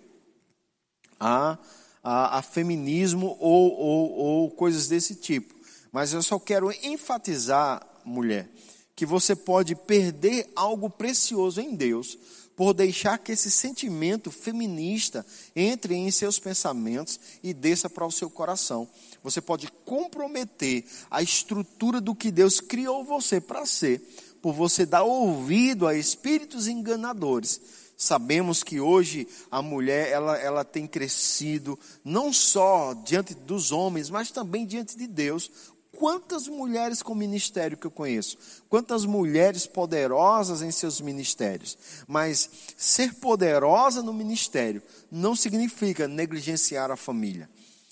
a 1.19 1.57
a, 2.03 2.39
a 2.39 2.43
feminismo 2.43 3.37
ou, 3.39 3.73
ou, 3.79 4.13
ou 4.13 4.51
coisas 4.51 4.89
desse 4.89 5.15
tipo. 5.15 5.55
Mas 5.93 6.13
eu 6.13 6.23
só 6.23 6.39
quero 6.39 6.73
enfatizar, 6.83 7.87
mulher, 8.05 8.49
que 8.97 9.07
você 9.07 9.37
pode 9.37 9.75
perder 9.75 10.51
algo 10.57 10.89
precioso 10.91 11.61
em 11.61 11.75
Deus 11.75 12.19
por 12.57 12.75
deixar 12.75 13.19
que 13.19 13.33
esse 13.33 13.51
sentimento 13.51 14.31
feminista 14.31 15.25
entre 15.57 15.95
em 15.95 16.11
seus 16.11 16.39
pensamentos 16.39 17.19
e 17.43 17.55
desça 17.55 17.89
para 17.89 18.07
o 18.07 18.13
seu 18.13 18.29
coração. 18.29 18.89
Você 19.23 19.41
pode 19.41 19.69
comprometer 19.85 20.85
a 21.11 21.23
estrutura 21.23 22.01
do 22.01 22.15
que 22.15 22.31
Deus 22.31 22.61
criou 22.61 23.05
você 23.05 23.41
para 23.41 23.65
ser, 23.65 24.01
por 24.43 24.53
você 24.53 24.85
dar 24.85 25.03
ouvido 25.03 25.87
a 25.87 25.95
espíritos 25.95 26.67
enganadores 26.67 27.61
Sabemos 28.03 28.65
que 28.65 28.81
hoje 28.81 29.29
a 29.49 29.63
mulher 29.63 30.09
ela, 30.09 30.37
ela 30.37 30.65
tem 30.65 30.89
crescido 30.89 31.79
não 32.05 32.33
só 32.33 32.95
diante 32.95 33.33
dos 33.33 33.71
homens, 33.71 34.11
mas 34.11 34.33
também 34.33 34.67
diante 34.67 34.97
de 34.97 35.07
Deus. 35.07 35.49
Quantas 35.97 36.49
mulheres 36.49 37.01
com 37.01 37.15
ministério 37.15 37.79
que 37.79 37.87
eu 37.87 37.93
conheço? 37.93 38.37
Quantas 38.69 39.05
mulheres 39.05 39.69
poderosas 39.69 40.63
em 40.63 40.73
seus 40.73 41.01
ministérios? 41.01 41.79
Mas 42.09 42.51
ser 42.77 43.15
poderosa 43.15 44.03
no 44.03 44.13
ministério 44.13 44.83
não 45.09 45.37
significa 45.37 46.09
negligenciar 46.09 46.91
a 46.91 46.97
família. 46.97 47.49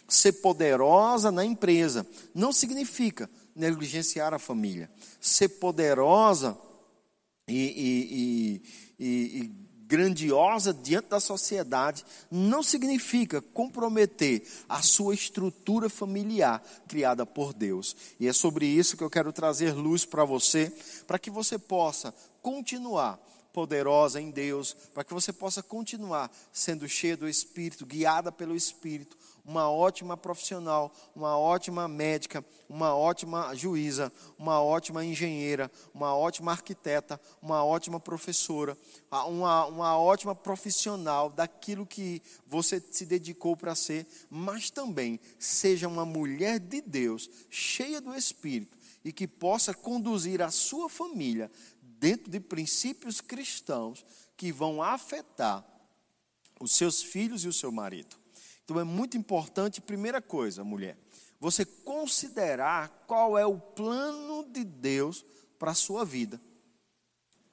Ser 0.09 0.33
poderosa 0.33 1.31
na 1.31 1.45
empresa 1.45 2.05
não 2.35 2.53
significa 2.53 3.31
negligenciar 3.55 4.35
a 4.35 4.41
família. 4.41 4.91
Ser 5.21 5.51
poderosa 5.51 6.59
e, 7.47 7.55
e, 7.55 8.63
e, 8.99 9.43
e 9.43 9.60
grandiosa 9.91 10.73
diante 10.73 11.09
da 11.09 11.19
sociedade 11.19 12.05
não 12.31 12.63
significa 12.63 13.43
comprometer 13.43 14.47
a 14.69 14.81
sua 14.83 15.15
estrutura 15.15 15.91
familiar 15.91 16.63
criada 16.87 17.27
por 17.27 17.53
Deus. 17.53 17.97
E 18.21 18.29
é 18.29 18.33
sobre 18.33 18.67
isso 18.67 18.97
que 18.97 19.03
eu 19.03 19.11
quero 19.11 19.33
trazer 19.33 19.73
luz 19.75 20.05
para 20.05 20.25
você, 20.25 20.73
para 21.09 21.19
que 21.19 21.29
você 21.29 21.59
possa 21.59 22.15
continuar 22.41 23.19
poderosa 23.53 24.21
em 24.21 24.31
Deus, 24.31 24.77
para 24.95 25.03
que 25.03 25.13
você 25.13 25.33
possa 25.33 25.61
continuar 25.61 26.31
sendo 26.53 26.89
cheia 26.89 27.17
do 27.17 27.29
Espírito, 27.29 27.85
guiada 27.85 28.31
pelo 28.31 28.55
Espírito, 28.55 29.19
uma 29.45 29.71
ótima 29.71 30.17
profissional, 30.17 30.93
uma 31.15 31.39
ótima 31.39 31.89
médica, 31.89 32.45
uma 32.69 32.95
ótima 32.95 33.55
juíza, 33.55 34.13
uma 34.39 34.63
ótima 34.63 35.05
engenheira, 35.05 35.71
uma 35.93 36.15
ótima 36.15 36.53
arquiteta, 36.53 37.21
uma 37.41 37.65
ótima 37.65 37.99
professora, 37.99 38.77
uma, 39.11 39.67
uma 39.67 39.99
ótima 39.99 40.35
profissional 40.35 41.31
daquilo 41.31 41.87
que 41.87 42.23
você 42.47 42.83
se 42.91 43.07
dedicou 43.07 43.57
para 43.57 43.75
ser, 43.75 44.07
mas 44.29 44.71
também 44.71 45.19
seja 45.39 45.89
uma 45.89 46.05
mulher 46.05 46.59
de 46.59 46.81
Deus, 46.81 47.29
cheia 47.49 48.01
do 48.01 48.15
Espírito 48.15 48.79
e 49.05 49.13
que 49.13 49.27
possa 49.27 49.73
conduzir 49.73 50.43
a 50.43 50.51
sua 50.51 50.89
família 50.89 51.51
dentro 51.83 52.31
de 52.31 52.41
princípios 52.41 53.21
cristãos 53.21 54.05
que 54.37 54.53
vão 54.53 54.83
afetar 54.83 55.65
os 56.61 56.73
seus 56.73 57.03
filhos 57.03 57.45
e 57.45 57.49
o 57.49 57.53
seu 57.53 57.73
marido. 57.73 58.20
Então 58.71 58.81
é 58.81 58.85
muito 58.85 59.17
importante, 59.17 59.81
primeira 59.81 60.23
coisa, 60.23 60.63
mulher, 60.63 60.97
você 61.41 61.65
considerar 61.65 63.05
qual 63.05 63.37
é 63.37 63.45
o 63.45 63.59
plano 63.59 64.45
de 64.49 64.63
Deus 64.63 65.27
para 65.59 65.73
a 65.73 65.75
sua 65.75 66.05
vida. 66.05 66.41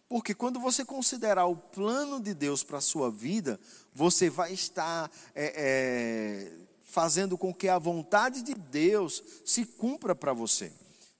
Porque 0.08 0.36
quando 0.36 0.60
você 0.60 0.86
considerar 0.86 1.48
o 1.48 1.58
plano 1.58 2.22
de 2.22 2.36
Deus 2.36 2.64
para 2.64 2.78
a 2.78 2.82
sua 2.82 3.10
vida, 3.10 3.60
você 3.92 4.30
vai 4.30 4.54
estar 4.54 5.10
é, 5.34 5.54
é, 5.56 6.52
fazendo 6.84 7.36
com 7.36 7.52
que 7.52 7.68
a 7.68 7.80
vontade 7.80 8.44
de 8.44 8.54
Deus 8.54 9.24
se 9.44 9.66
cumpra 9.66 10.14
para 10.14 10.34
você. 10.34 10.72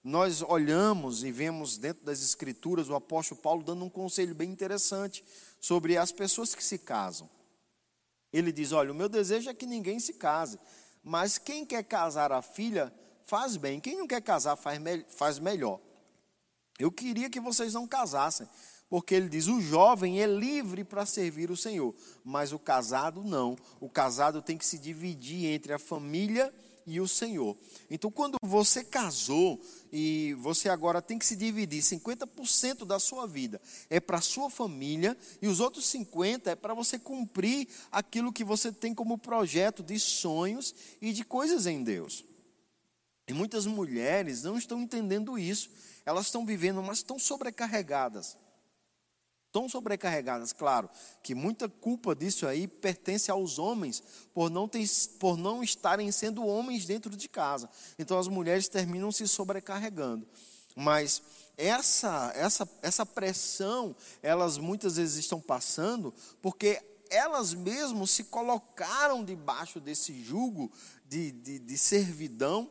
Nós 0.04 0.44
olhamos 0.44 1.24
e 1.24 1.32
vemos 1.32 1.76
dentro 1.76 2.06
das 2.06 2.22
Escrituras 2.22 2.88
o 2.88 2.94
apóstolo 2.94 3.42
Paulo 3.42 3.64
dando 3.64 3.84
um 3.84 3.90
conselho 3.90 4.36
bem 4.36 4.52
interessante 4.52 5.26
sobre 5.60 5.98
as 5.98 6.12
pessoas 6.12 6.54
que 6.54 6.64
se 6.64 6.78
casam. 6.78 7.28
Ele 8.32 8.52
diz: 8.52 8.72
Olha, 8.72 8.92
o 8.92 8.96
meu 8.96 9.10
desejo 9.10 9.50
é 9.50 9.54
que 9.54 9.66
ninguém 9.66 10.00
se 10.00 10.14
case, 10.14 10.60
mas 11.04 11.38
quem 11.38 11.66
quer 11.66 11.84
casar 11.84 12.32
a 12.32 12.42
filha, 12.42 12.94
faz 13.26 13.58
bem, 13.58 13.80
quem 13.80 13.98
não 13.98 14.08
quer 14.08 14.22
casar, 14.22 14.56
faz, 14.56 14.80
me 14.80 15.06
faz 15.10 15.40
melhor. 15.40 15.80
Eu 16.80 16.92
queria 16.92 17.30
que 17.30 17.40
vocês 17.40 17.74
não 17.74 17.88
casassem, 17.88 18.48
porque 18.90 19.16
ele 19.16 19.30
diz: 19.30 19.48
o 19.48 19.62
jovem 19.62 20.22
é 20.22 20.28
livre 20.28 20.84
para 20.84 21.06
servir 21.06 21.50
o 21.50 21.58
Senhor, 21.58 21.96
mas 22.24 22.52
o 22.52 22.60
casado 22.60 23.24
não. 23.24 23.58
O 23.80 23.90
casado 23.90 24.42
tem 24.42 24.58
que 24.58 24.66
se 24.66 24.78
dividir 24.78 25.46
entre 25.46 25.74
a 25.74 25.80
família 25.80 26.54
e 26.54 26.67
o 27.00 27.08
Senhor. 27.08 27.58
Então, 27.90 28.10
quando 28.10 28.38
você 28.42 28.84
casou 28.84 29.62
e 29.92 30.34
você 30.40 30.70
agora 30.70 31.02
tem 31.02 31.20
que 31.20 31.26
se 31.26 31.36
dividir 31.36 31.82
50% 31.82 32.86
da 32.86 32.98
sua 33.00 33.28
vida 33.28 33.62
é 33.90 34.00
para 34.00 34.18
a 34.18 34.22
sua 34.22 34.50
família 34.50 35.18
e 35.42 35.48
os 35.48 35.60
outros 35.60 35.86
50 35.88 36.52
é 36.52 36.56
para 36.56 36.74
você 36.74 36.98
cumprir 36.98 37.68
aquilo 37.92 38.32
que 38.32 38.44
você 38.44 38.72
tem 38.72 38.96
como 38.96 39.18
projeto 39.18 39.84
de 39.84 40.00
sonhos 40.00 40.74
e 41.02 41.12
de 41.12 41.26
coisas 41.26 41.68
em 41.68 41.84
Deus. 41.84 42.24
E 43.28 43.34
muitas 43.34 43.66
mulheres 43.66 44.44
não 44.44 44.58
estão 44.58 44.82
entendendo 44.82 45.38
isso. 45.38 45.70
Elas 46.06 46.28
estão 46.28 46.46
vivendo, 46.46 46.82
mas 46.82 47.00
estão 47.00 47.20
sobrecarregadas 47.20 48.38
tão 49.58 49.68
sobrecarregadas, 49.68 50.54
claro, 50.54 50.88
que 51.24 51.34
muita 51.34 51.68
culpa 51.68 52.16
disso 52.16 52.46
aí 52.46 52.68
pertence 52.68 53.32
aos 53.32 53.58
homens 53.58 54.04
por 54.32 54.52
não, 54.52 54.68
ter, 54.68 54.88
por 55.20 55.36
não 55.36 55.64
estarem 55.64 56.12
sendo 56.12 56.46
homens 56.46 56.86
dentro 56.86 57.18
de 57.18 57.28
casa. 57.28 57.68
Então 57.98 58.20
as 58.20 58.28
mulheres 58.28 58.70
terminam 58.70 59.12
se 59.12 59.28
sobrecarregando. 59.28 60.28
Mas 60.76 61.24
essa, 61.58 62.32
essa, 62.36 62.70
essa 62.84 63.04
pressão, 63.04 63.96
elas 64.22 64.60
muitas 64.60 64.98
vezes 64.98 65.16
estão 65.16 65.42
passando 65.42 66.14
porque 66.40 66.80
elas 67.10 67.56
mesmas 67.56 68.12
se 68.12 68.26
colocaram 68.26 69.26
debaixo 69.26 69.80
desse 69.80 70.24
jugo 70.24 70.72
de, 71.10 71.32
de, 71.32 71.58
de 71.58 71.78
servidão 71.80 72.70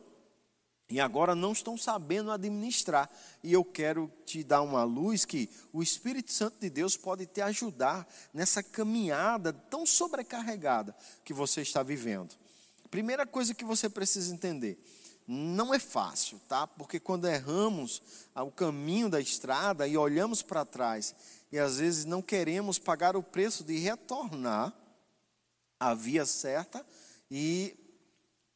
e 0.89 0.99
agora 0.99 1.35
não 1.35 1.51
estão 1.51 1.77
sabendo 1.77 2.31
administrar. 2.31 3.09
E 3.43 3.51
eu 3.51 3.63
quero 3.63 4.11
te 4.25 4.43
dar 4.43 4.61
uma 4.61 4.83
luz 4.83 5.25
que 5.25 5.49
o 5.73 5.83
Espírito 5.83 6.31
Santo 6.31 6.59
de 6.59 6.69
Deus 6.69 6.95
pode 6.95 7.25
te 7.25 7.41
ajudar 7.41 8.07
nessa 8.33 8.63
caminhada 8.63 9.51
tão 9.51 9.85
sobrecarregada 9.85 10.95
que 11.25 11.33
você 11.33 11.61
está 11.61 11.83
vivendo. 11.83 12.35
Primeira 12.89 13.25
coisa 13.25 13.53
que 13.53 13.65
você 13.65 13.89
precisa 13.89 14.33
entender: 14.33 14.81
não 15.27 15.73
é 15.73 15.79
fácil, 15.79 16.39
tá? 16.47 16.65
Porque 16.65 16.99
quando 16.99 17.27
erramos 17.27 18.01
o 18.33 18.49
caminho 18.49 19.09
da 19.09 19.19
estrada 19.19 19.85
e 19.85 19.97
olhamos 19.97 20.41
para 20.41 20.63
trás 20.63 21.13
e 21.51 21.59
às 21.59 21.79
vezes 21.79 22.05
não 22.05 22.21
queremos 22.21 22.79
pagar 22.79 23.17
o 23.17 23.23
preço 23.23 23.63
de 23.63 23.77
retornar 23.77 24.73
à 25.77 25.93
via 25.93 26.25
certa 26.25 26.85
e 27.29 27.75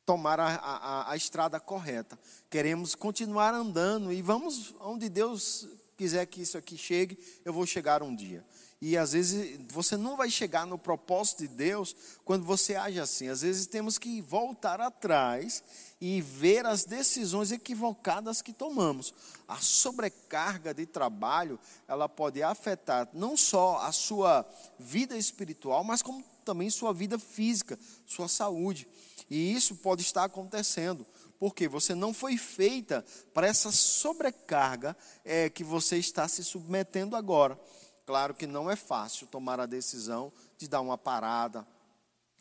tomar 0.06 0.40
a, 0.40 0.56
a, 0.56 1.12
a, 1.12 1.16
estrada 1.16 1.60
correta. 1.60 2.18
Queremos 2.50 2.96
continuar 2.96 3.54
andando 3.54 4.12
e 4.12 4.22
vamos 4.22 4.74
onde 4.80 5.10
Deus 5.10 5.68
quiser 5.96 6.26
que 6.26 6.42
isso 6.42 6.58
aqui 6.58 6.78
chegue, 6.78 7.18
eu 7.46 7.54
vou 7.54 7.66
chegar 7.66 8.02
um 8.02 8.16
dia. 8.16 8.44
E 8.82 8.98
às 8.98 9.12
vezes 9.12 9.60
você 9.70 9.96
não 9.96 10.18
vai 10.18 10.28
chegar 10.28 10.66
no 10.66 10.76
propósito 10.76 11.44
de 11.44 11.48
Deus 11.50 11.96
quando 12.26 12.44
você 12.44 12.74
age 12.74 13.00
assim. 13.00 13.28
Às 13.28 13.44
vezes 13.44 13.68
temos 13.68 14.00
que 14.00 14.20
voltar 14.22 14.82
atrás 14.82 15.64
e 16.02 16.20
ver 16.20 16.66
as 16.66 16.84
decisões 16.84 17.52
equivocadas 17.52 18.42
que 18.42 18.52
tomamos. 18.52 19.14
A 19.48 19.58
sobrecarga 19.58 20.74
de 20.74 20.88
trabalho, 20.88 21.60
ela 21.88 22.10
pode 22.10 22.42
afetar 22.42 23.08
não 23.14 23.38
só 23.38 23.78
a 23.82 23.92
sua 23.92 24.44
vida 24.80 25.16
espiritual, 25.16 25.84
mas 25.84 26.02
como 26.02 26.24
também 26.44 26.72
sua 26.72 26.92
vida 26.92 27.20
física, 27.20 27.78
sua 28.08 28.28
saúde. 28.28 28.88
E 29.32 29.54
isso 29.54 29.78
pode 29.78 30.02
estar 30.02 30.26
acontecendo 30.26 31.08
porque 31.40 31.66
você 31.66 31.96
não 31.96 32.14
foi 32.14 32.36
feita 32.36 33.04
para 33.34 33.48
essa 33.48 33.72
sobrecarga 33.72 34.96
é, 35.24 35.50
que 35.50 35.64
você 35.64 35.98
está 35.98 36.28
se 36.28 36.44
submetendo 36.44 37.16
agora. 37.16 37.58
Claro 38.06 38.36
que 38.36 38.46
não 38.46 38.70
é 38.70 38.76
fácil 38.76 39.26
tomar 39.28 39.58
a 39.58 39.66
decisão 39.66 40.34
de 40.58 40.68
dar 40.68 40.82
uma 40.82 40.98
parada, 40.98 41.66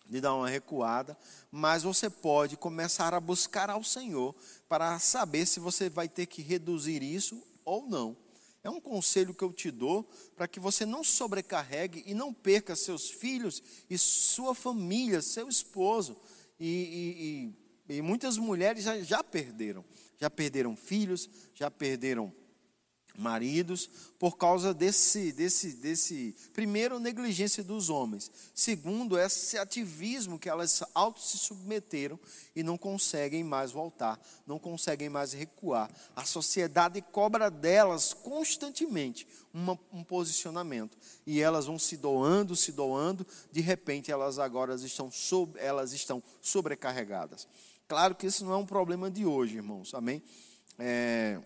de 0.05 0.21
dar 0.21 0.35
uma 0.35 0.49
recuada, 0.49 1.17
mas 1.49 1.85
você 1.85 2.11
pode 2.11 2.57
começar 2.57 3.15
a 3.15 3.21
buscar 3.21 3.71
ao 3.71 3.85
Senhor 3.85 4.35
para 4.69 4.99
saber 4.99 5.47
se 5.47 5.61
você 5.61 5.89
vai 5.89 6.09
ter 6.09 6.27
que 6.27 6.43
reduzir 6.43 7.05
isso 7.05 7.41
ou 7.65 7.87
não. 7.87 8.17
É 8.63 8.69
um 8.69 8.81
conselho 8.81 9.33
que 9.33 9.45
eu 9.45 9.53
te 9.53 9.71
dou 9.71 10.11
para 10.37 10.49
que 10.49 10.61
você 10.61 10.85
não 10.85 11.05
sobrecarregue 11.05 12.03
e 12.05 12.15
não 12.15 12.35
perca 12.35 12.75
seus 12.75 13.09
filhos 13.09 13.63
e 13.89 13.97
sua 13.97 14.55
família, 14.55 15.23
seu 15.23 15.49
esposo. 15.49 16.17
E, 16.61 17.53
e, 17.89 17.97
e 17.97 18.03
muitas 18.03 18.37
mulheres 18.37 18.85
já, 18.85 19.01
já 19.01 19.25
perderam. 19.25 19.85
Já 20.19 20.29
perderam 20.29 20.77
filhos, 20.77 21.29
já 21.55 21.71
perderam 21.71 22.33
maridos 23.17 23.89
por 24.19 24.37
causa 24.37 24.75
desse, 24.75 25.33
desse, 25.33 25.73
desse, 25.73 26.35
primeiro, 26.53 26.99
negligência 26.99 27.65
dos 27.65 27.89
homens, 27.89 28.31
segundo, 28.55 29.19
esse 29.19 29.57
ativismo 29.57 30.39
que 30.39 30.49
elas 30.49 30.83
auto 30.95 31.21
se 31.21 31.39
submeteram 31.39 32.19
e 32.55 32.63
não 32.63 32.77
conseguem 32.77 33.43
mais 33.43 33.73
voltar, 33.73 34.21
não 34.47 34.59
conseguem 34.59 35.09
mais 35.09 35.33
recuar. 35.33 35.91
A 36.15 36.25
sociedade 36.25 37.01
cobra 37.01 37.51
delas 37.51 38.13
constantemente 38.13 39.27
uma, 39.53 39.79
um 39.93 40.05
posicionamento 40.05 40.99
e 41.27 41.41
elas 41.41 41.67
vão 41.67 41.79
se 41.79 41.97
doando, 41.97 42.55
se 42.55 42.73
doando, 42.73 43.27
de 43.51 43.61
repente 43.61 44.11
elas 44.11 44.39
agora 44.39 44.75
estão, 44.75 45.11
sob, 45.11 45.59
elas 45.59 45.93
estão 45.93 46.23
sobrecarregadas. 46.41 47.47
Claro 47.89 48.15
que 48.15 48.27
isso 48.27 48.45
não 48.45 48.53
é 48.53 48.57
um 48.57 48.67
problema 48.67 49.11
de 49.11 49.27
hoje, 49.27 49.57
irmãos, 49.57 49.95
amém? 49.95 50.23
É, 50.79 51.41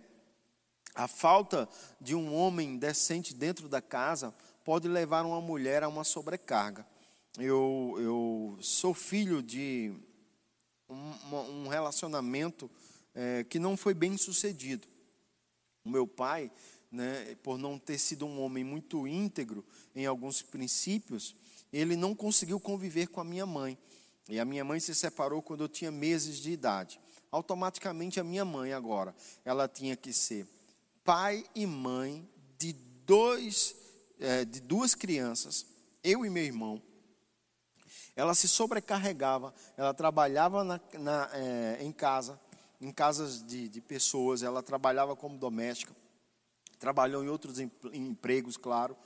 a 0.95 1.09
falta 1.09 1.69
de 2.01 2.15
um 2.15 2.35
homem 2.35 2.79
decente 2.79 3.35
dentro 3.35 3.69
da 3.69 3.83
casa 3.83 4.35
pode 4.65 4.87
levar 4.89 5.27
uma 5.27 5.41
mulher 5.41 5.83
a 5.83 5.89
uma 5.89 6.05
sobrecarga. 6.05 6.87
Eu, 7.37 7.97
eu 7.99 8.59
sou 8.61 8.95
filho 8.95 9.43
de 9.43 9.93
um, 10.89 11.65
um 11.65 11.69
relacionamento 11.69 12.71
é, 13.13 13.45
que 13.45 13.59
não 13.59 13.77
foi 13.77 13.93
bem 13.93 14.17
sucedido. 14.17 14.87
O 15.85 15.91
meu 15.91 16.07
pai, 16.07 16.51
né, 16.91 17.37
por 17.43 17.59
não 17.59 17.79
ter 17.79 17.99
sido 17.99 18.25
um 18.25 18.41
homem 18.41 18.63
muito 18.63 19.07
íntegro 19.07 19.65
em 19.97 20.07
alguns 20.07 20.43
princípios, 20.43 21.35
ele 21.73 21.97
não 21.97 22.15
conseguiu 22.15 22.61
conviver 22.61 23.09
com 23.09 23.21
a 23.21 23.25
minha 23.25 23.45
mãe. 23.45 23.77
E 24.29 24.39
a 24.39 24.45
minha 24.45 24.65
mãe 24.65 24.79
se 24.79 24.95
separou 24.95 25.43
quando 25.43 25.65
eu 25.65 25.69
tinha 25.69 25.91
meses 25.91 26.39
de 26.39 26.53
idade. 26.53 27.01
Automaticamente 27.33 28.21
a 28.21 28.25
minha 28.25 28.45
mãe 28.45 28.73
agora, 28.73 29.15
ela 29.45 29.67
tinha 29.67 29.97
que 29.97 30.13
ser 30.13 30.47
pai 31.05 31.45
e 31.55 31.67
mãe 31.67 32.27
de, 32.59 32.73
dois, 32.73 33.77
é, 34.19 34.45
de 34.45 34.61
duas 34.61 34.95
crianças, 34.95 35.67
eu 36.03 36.25
e 36.25 36.31
meu 36.31 36.43
irmão. 36.43 36.83
Ela 38.17 38.35
se 38.35 38.49
sobrecarregava, 38.49 39.53
ela 39.77 39.93
trabalhava 39.93 40.65
na, 40.65 40.81
na, 40.95 41.31
é, 41.35 41.79
em 41.81 41.93
casa, 41.93 42.41
em 42.81 42.91
casas 42.91 43.43
de, 43.43 43.69
de 43.69 43.81
pessoas, 43.81 44.43
ela 44.43 44.63
trabalhava 44.63 45.15
como 45.15 45.37
doméstica, 45.37 45.95
trabalhou 46.79 47.23
em 47.23 47.29
outros 47.29 47.59
empregos, 47.93 48.57
claro, 48.57 48.97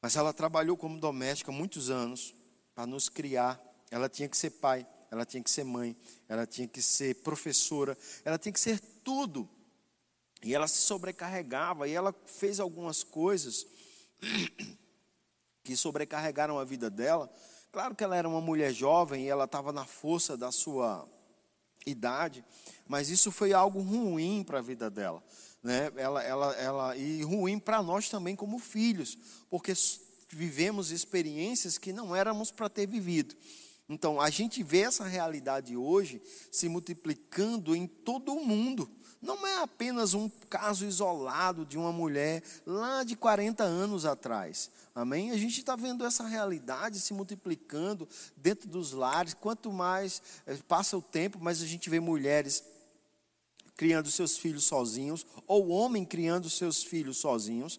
mas 0.00 0.14
ela 0.14 0.32
trabalhou 0.32 0.76
como 0.76 1.00
doméstica 1.00 1.50
muitos 1.50 1.90
anos 1.90 2.34
para 2.74 2.86
nos 2.86 3.08
criar. 3.08 3.60
Ela 3.90 4.08
tinha 4.08 4.28
que 4.28 4.36
ser 4.36 4.50
pai, 4.50 4.86
ela 5.10 5.24
tinha 5.24 5.42
que 5.42 5.50
ser 5.50 5.64
mãe, 5.64 5.96
ela 6.28 6.46
tinha 6.46 6.68
que 6.68 6.80
ser 6.80 7.16
professora, 7.16 7.96
ela 8.24 8.38
tinha 8.38 8.52
que 8.52 8.60
ser 8.60 8.78
tudo 9.02 9.48
e 10.42 10.54
ela 10.54 10.68
se 10.68 10.78
sobrecarregava 10.78 11.88
e 11.88 11.92
ela 11.92 12.14
fez 12.26 12.60
algumas 12.60 13.02
coisas 13.02 13.66
que 15.64 15.76
sobrecarregaram 15.76 16.58
a 16.58 16.64
vida 16.64 16.88
dela. 16.88 17.30
Claro 17.70 17.94
que 17.94 18.02
ela 18.02 18.16
era 18.16 18.28
uma 18.28 18.40
mulher 18.40 18.72
jovem 18.72 19.24
e 19.24 19.28
ela 19.28 19.44
estava 19.44 19.72
na 19.72 19.84
força 19.84 20.36
da 20.36 20.50
sua 20.50 21.06
idade, 21.86 22.44
mas 22.86 23.08
isso 23.10 23.30
foi 23.30 23.52
algo 23.52 23.80
ruim 23.80 24.42
para 24.44 24.58
a 24.58 24.62
vida 24.62 24.90
dela, 24.90 25.22
né? 25.62 25.90
Ela, 25.96 26.22
ela, 26.22 26.54
ela 26.56 26.96
e 26.96 27.22
ruim 27.22 27.58
para 27.58 27.82
nós 27.82 28.08
também 28.08 28.36
como 28.36 28.58
filhos, 28.58 29.16
porque 29.50 29.72
vivemos 30.30 30.90
experiências 30.90 31.78
que 31.78 31.92
não 31.92 32.14
éramos 32.14 32.50
para 32.50 32.68
ter 32.68 32.86
vivido. 32.86 33.34
Então, 33.88 34.20
a 34.20 34.28
gente 34.28 34.62
vê 34.62 34.80
essa 34.80 35.04
realidade 35.04 35.74
hoje 35.74 36.20
se 36.52 36.68
multiplicando 36.68 37.74
em 37.74 37.86
todo 37.86 38.34
o 38.34 38.44
mundo 38.44 38.90
não 39.20 39.46
é 39.46 39.62
apenas 39.62 40.14
um 40.14 40.28
caso 40.48 40.86
isolado 40.86 41.66
de 41.66 41.76
uma 41.76 41.92
mulher 41.92 42.42
lá 42.64 43.02
de 43.02 43.16
40 43.16 43.64
anos 43.64 44.04
atrás. 44.04 44.70
Amém? 44.94 45.30
A 45.30 45.36
gente 45.36 45.58
está 45.58 45.76
vendo 45.76 46.04
essa 46.04 46.26
realidade 46.26 47.00
se 47.00 47.12
multiplicando 47.12 48.08
dentro 48.36 48.68
dos 48.68 48.92
lares. 48.92 49.34
Quanto 49.34 49.72
mais 49.72 50.22
eh, 50.46 50.56
passa 50.68 50.96
o 50.96 51.02
tempo, 51.02 51.38
mais 51.40 51.62
a 51.62 51.66
gente 51.66 51.90
vê 51.90 52.00
mulheres 52.00 52.62
criando 53.76 54.10
seus 54.10 54.36
filhos 54.36 54.64
sozinhos, 54.64 55.24
ou 55.46 55.68
homem 55.68 56.04
criando 56.04 56.50
seus 56.50 56.82
filhos 56.82 57.18
sozinhos. 57.18 57.78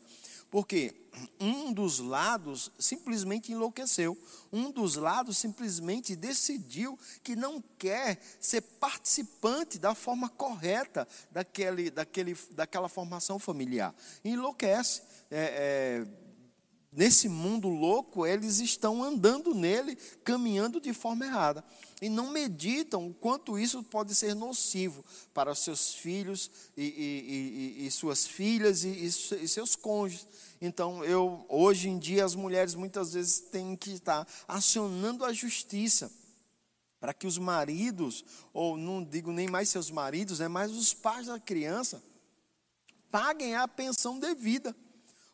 Porque 0.49 0.95
um 1.39 1.73
dos 1.73 1.99
lados 1.99 2.71
simplesmente 2.79 3.51
enlouqueceu. 3.51 4.17
Um 4.51 4.71
dos 4.71 4.95
lados 4.95 5.37
simplesmente 5.37 6.15
decidiu 6.15 6.97
que 7.23 7.35
não 7.35 7.61
quer 7.77 8.19
ser 8.39 8.61
participante 8.61 9.77
da 9.77 9.93
forma 9.93 10.29
correta 10.29 11.07
daquele, 11.31 11.89
daquele, 11.89 12.37
daquela 12.51 12.89
formação 12.89 13.37
familiar. 13.37 13.93
Enlouquece. 14.23 15.01
É, 15.29 16.05
é, 16.05 16.28
nesse 16.91 17.29
mundo 17.29 17.67
louco, 17.69 18.25
eles 18.25 18.59
estão 18.59 19.03
andando 19.03 19.53
nele, 19.53 19.95
caminhando 20.23 20.81
de 20.81 20.93
forma 20.93 21.25
errada. 21.25 21.63
E 22.01 22.09
não 22.09 22.31
meditam 22.31 23.07
o 23.07 23.13
quanto 23.13 23.59
isso 23.59 23.83
pode 23.83 24.15
ser 24.15 24.33
nocivo 24.33 25.03
para 25.33 25.53
seus 25.53 25.93
filhos 25.93 26.49
e, 26.75 26.83
e, 26.83 27.83
e, 27.83 27.87
e 27.87 27.91
suas 27.91 28.25
filhas 28.25 28.83
e, 28.83 29.11
seus 29.11 29.75
cônjuges. 29.75 30.25
Então, 30.61 31.03
eu 31.03 31.45
hoje 31.49 31.89
em 31.89 31.99
dia 31.99 32.25
as 32.25 32.35
mulheres 32.35 32.73
muitas 32.73 33.13
vezes 33.13 33.39
têm 33.39 33.75
que 33.75 33.91
estar 33.91 34.27
acionando 34.47 35.25
a 35.25 35.33
justiça 35.33 36.11
para 36.99 37.13
que 37.13 37.27
os 37.27 37.37
maridos, 37.37 38.25
ou 38.53 38.77
não 38.77 39.03
digo 39.03 39.31
nem 39.31 39.47
mais 39.47 39.69
seus 39.69 39.89
maridos, 39.89 40.39
né, 40.39 40.47
mas 40.47 40.71
os 40.71 40.93
pais 40.93 41.27
da 41.27 41.39
criança 41.39 42.03
paguem 43.09 43.55
a 43.55 43.67
pensão 43.67 44.19
devida. 44.19 44.75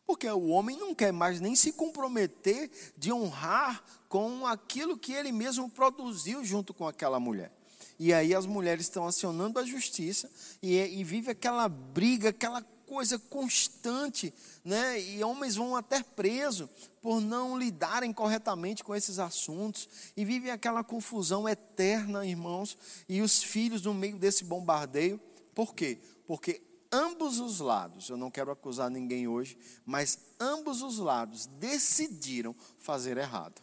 Porque 0.06 0.28
o 0.28 0.46
homem 0.48 0.78
não 0.78 0.94
quer 0.94 1.12
mais 1.12 1.40
nem 1.40 1.56
se 1.56 1.72
comprometer 1.72 2.70
de 2.96 3.12
honrar 3.12 3.82
com 4.08 4.46
aquilo 4.46 4.96
que 4.96 5.12
ele 5.12 5.32
mesmo 5.32 5.68
produziu 5.68 6.44
junto 6.44 6.72
com 6.72 6.86
aquela 6.86 7.18
mulher. 7.18 7.52
E 7.98 8.12
aí 8.12 8.34
as 8.34 8.46
mulheres 8.46 8.84
estão 8.84 9.06
acionando 9.06 9.58
a 9.58 9.64
justiça 9.64 10.30
e, 10.62 10.76
e 10.76 11.02
vive 11.02 11.30
aquela 11.30 11.68
briga, 11.68 12.28
aquela 12.28 12.62
coisa 12.86 13.18
constante, 13.18 14.32
né? 14.64 15.00
E 15.00 15.24
homens 15.24 15.56
vão 15.56 15.74
até 15.74 16.02
presos 16.02 16.68
por 17.02 17.20
não 17.20 17.58
lidarem 17.58 18.12
corretamente 18.12 18.84
com 18.84 18.94
esses 18.94 19.18
assuntos 19.18 19.88
e 20.16 20.24
vivem 20.24 20.50
aquela 20.50 20.84
confusão 20.84 21.48
eterna, 21.48 22.24
irmãos, 22.24 22.76
e 23.08 23.20
os 23.22 23.42
filhos 23.42 23.82
no 23.82 23.92
meio 23.92 24.16
desse 24.16 24.44
bombardeio. 24.44 25.20
Por 25.54 25.74
quê? 25.74 25.98
Porque 26.26 26.62
ambos 26.92 27.38
os 27.38 27.60
lados, 27.60 28.08
eu 28.08 28.16
não 28.16 28.30
quero 28.30 28.50
acusar 28.50 28.90
ninguém 28.90 29.28
hoje, 29.28 29.58
mas 29.84 30.18
ambos 30.40 30.82
os 30.82 30.98
lados 30.98 31.46
decidiram 31.46 32.54
fazer 32.78 33.16
errado. 33.16 33.62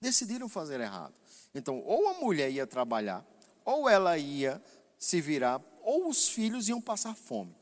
Decidiram 0.00 0.48
fazer 0.48 0.80
errado. 0.80 1.14
Então, 1.54 1.80
ou 1.80 2.08
a 2.08 2.14
mulher 2.14 2.50
ia 2.50 2.66
trabalhar, 2.66 3.24
ou 3.64 3.88
ela 3.88 4.16
ia 4.18 4.62
se 4.98 5.20
virar, 5.20 5.60
ou 5.82 6.08
os 6.08 6.28
filhos 6.28 6.68
iam 6.68 6.80
passar 6.80 7.14
fome. 7.14 7.54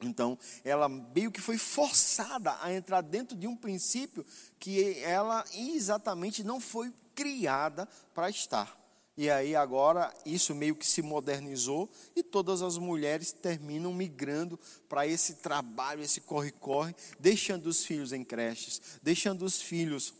Então, 0.00 0.38
ela 0.64 0.88
meio 0.88 1.32
que 1.32 1.40
foi 1.40 1.58
forçada 1.58 2.56
a 2.60 2.72
entrar 2.72 3.00
dentro 3.00 3.36
de 3.36 3.46
um 3.46 3.56
princípio 3.56 4.24
que 4.58 4.98
ela 5.00 5.44
exatamente 5.52 6.44
não 6.44 6.60
foi 6.60 6.92
criada 7.14 7.88
para 8.14 8.30
estar. 8.30 8.78
E 9.18 9.28
aí 9.28 9.56
agora 9.56 10.14
isso 10.24 10.54
meio 10.54 10.76
que 10.76 10.86
se 10.86 11.02
modernizou 11.02 11.90
e 12.14 12.22
todas 12.22 12.62
as 12.62 12.78
mulheres 12.78 13.32
terminam 13.32 13.92
migrando 13.92 14.56
para 14.88 15.08
esse 15.08 15.34
trabalho, 15.34 16.04
esse 16.04 16.20
corre-corre, 16.20 16.94
deixando 17.18 17.66
os 17.66 17.84
filhos 17.84 18.12
em 18.12 18.22
creches, 18.22 18.80
deixando 19.02 19.44
os 19.44 19.60
filhos 19.60 20.14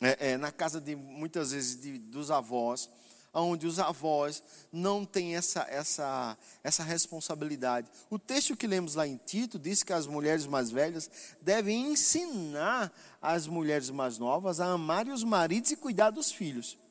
é, 0.00 0.32
é, 0.32 0.36
na 0.36 0.50
casa 0.50 0.80
de 0.80 0.96
muitas 0.96 1.52
vezes 1.52 1.80
de, 1.80 1.98
dos 1.98 2.32
avós 2.32 2.90
onde 3.32 3.64
os 3.64 3.78
avós 3.78 4.42
não 4.72 5.04
têm 5.04 5.36
essa, 5.36 5.64
essa, 5.70 6.36
essa 6.64 6.82
responsabilidade. 6.82 7.88
O 8.10 8.18
texto 8.18 8.56
que 8.56 8.66
lemos 8.66 8.96
lá 8.96 9.06
em 9.06 9.16
Tito 9.16 9.56
diz 9.56 9.84
que 9.84 9.92
as 9.92 10.06
mulheres 10.06 10.46
mais 10.46 10.68
velhas 10.70 11.08
devem 11.40 11.92
ensinar 11.92 12.92
as 13.22 13.46
mulheres 13.46 13.88
mais 13.88 14.18
novas 14.18 14.58
a 14.58 14.66
amarem 14.66 15.12
os 15.12 15.24
maridos 15.24 15.70
e 15.70 15.76
cuidar 15.76 16.10
dos 16.10 16.30
filhos. 16.32 16.81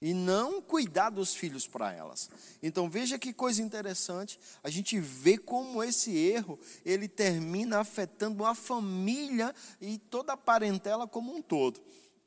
E 0.00 0.14
não 0.14 0.62
cuidar 0.62 1.10
dos 1.10 1.34
filhos 1.34 1.66
para 1.66 1.92
elas. 1.92 2.30
Então 2.62 2.88
veja 2.88 3.18
que 3.18 3.32
coisa 3.32 3.62
interessante, 3.62 4.38
a 4.62 4.70
gente 4.70 4.98
vê 4.98 5.36
como 5.36 5.82
esse 5.82 6.16
erro, 6.16 6.58
ele 6.84 7.08
termina 7.08 7.80
afetando 7.80 8.44
a 8.44 8.54
família 8.54 9.54
e 9.80 9.98
toda 9.98 10.32
a 10.32 10.36
parentela 10.36 11.06
como 11.06 11.34
um 11.34 11.42
todo. 11.42 11.80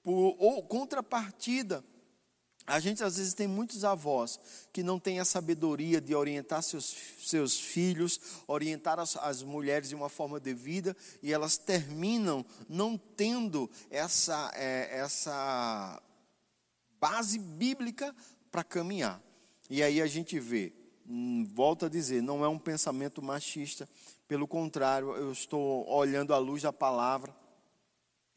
Por 0.04 0.36
ou 0.38 0.62
contrapartida, 0.64 1.84
a 2.66 2.80
gente 2.80 3.04
às 3.04 3.18
vezes 3.18 3.34
tem 3.34 3.48
muitos 3.48 3.84
avós 3.84 4.40
que 4.72 4.84
não 4.84 4.98
têm 4.98 5.20
a 5.20 5.26
sabedoria 5.26 6.00
de 6.00 6.16
orientar 6.16 6.64
seus, 6.64 6.96
seus 7.20 7.60
filhos, 7.60 8.20
orientar 8.48 9.00
as, 9.00 9.18
as 9.18 9.44
mulheres 9.44 9.90
de 9.90 9.96
uma 9.96 10.08
forma 10.08 10.40
devida, 10.40 10.96
e 11.22 11.34
elas 11.34 11.58
terminam 11.58 12.46
não 12.70 12.98
tendo 12.98 13.70
essa, 13.90 14.50
é, 14.56 14.98
essa 14.98 16.02
base 17.04 17.38
bíblica 17.38 18.16
para 18.50 18.64
caminhar. 18.64 19.22
E 19.70 19.84
aí 19.84 20.02
a 20.02 20.08
gente 20.08 20.40
vê, 20.40 20.72
hum, 21.06 21.46
volta 21.54 21.88
a 21.88 21.90
dizer, 21.90 22.24
não 22.24 22.46
é 22.46 22.48
um 22.48 22.58
pensamento 22.58 23.22
machista, 23.22 23.90
pelo 24.26 24.48
contrário, 24.48 25.14
eu 25.18 25.30
estou 25.34 25.86
olhando 25.90 26.34
à 26.34 26.38
luz 26.38 26.62
da 26.64 26.72
palavra. 26.72 27.36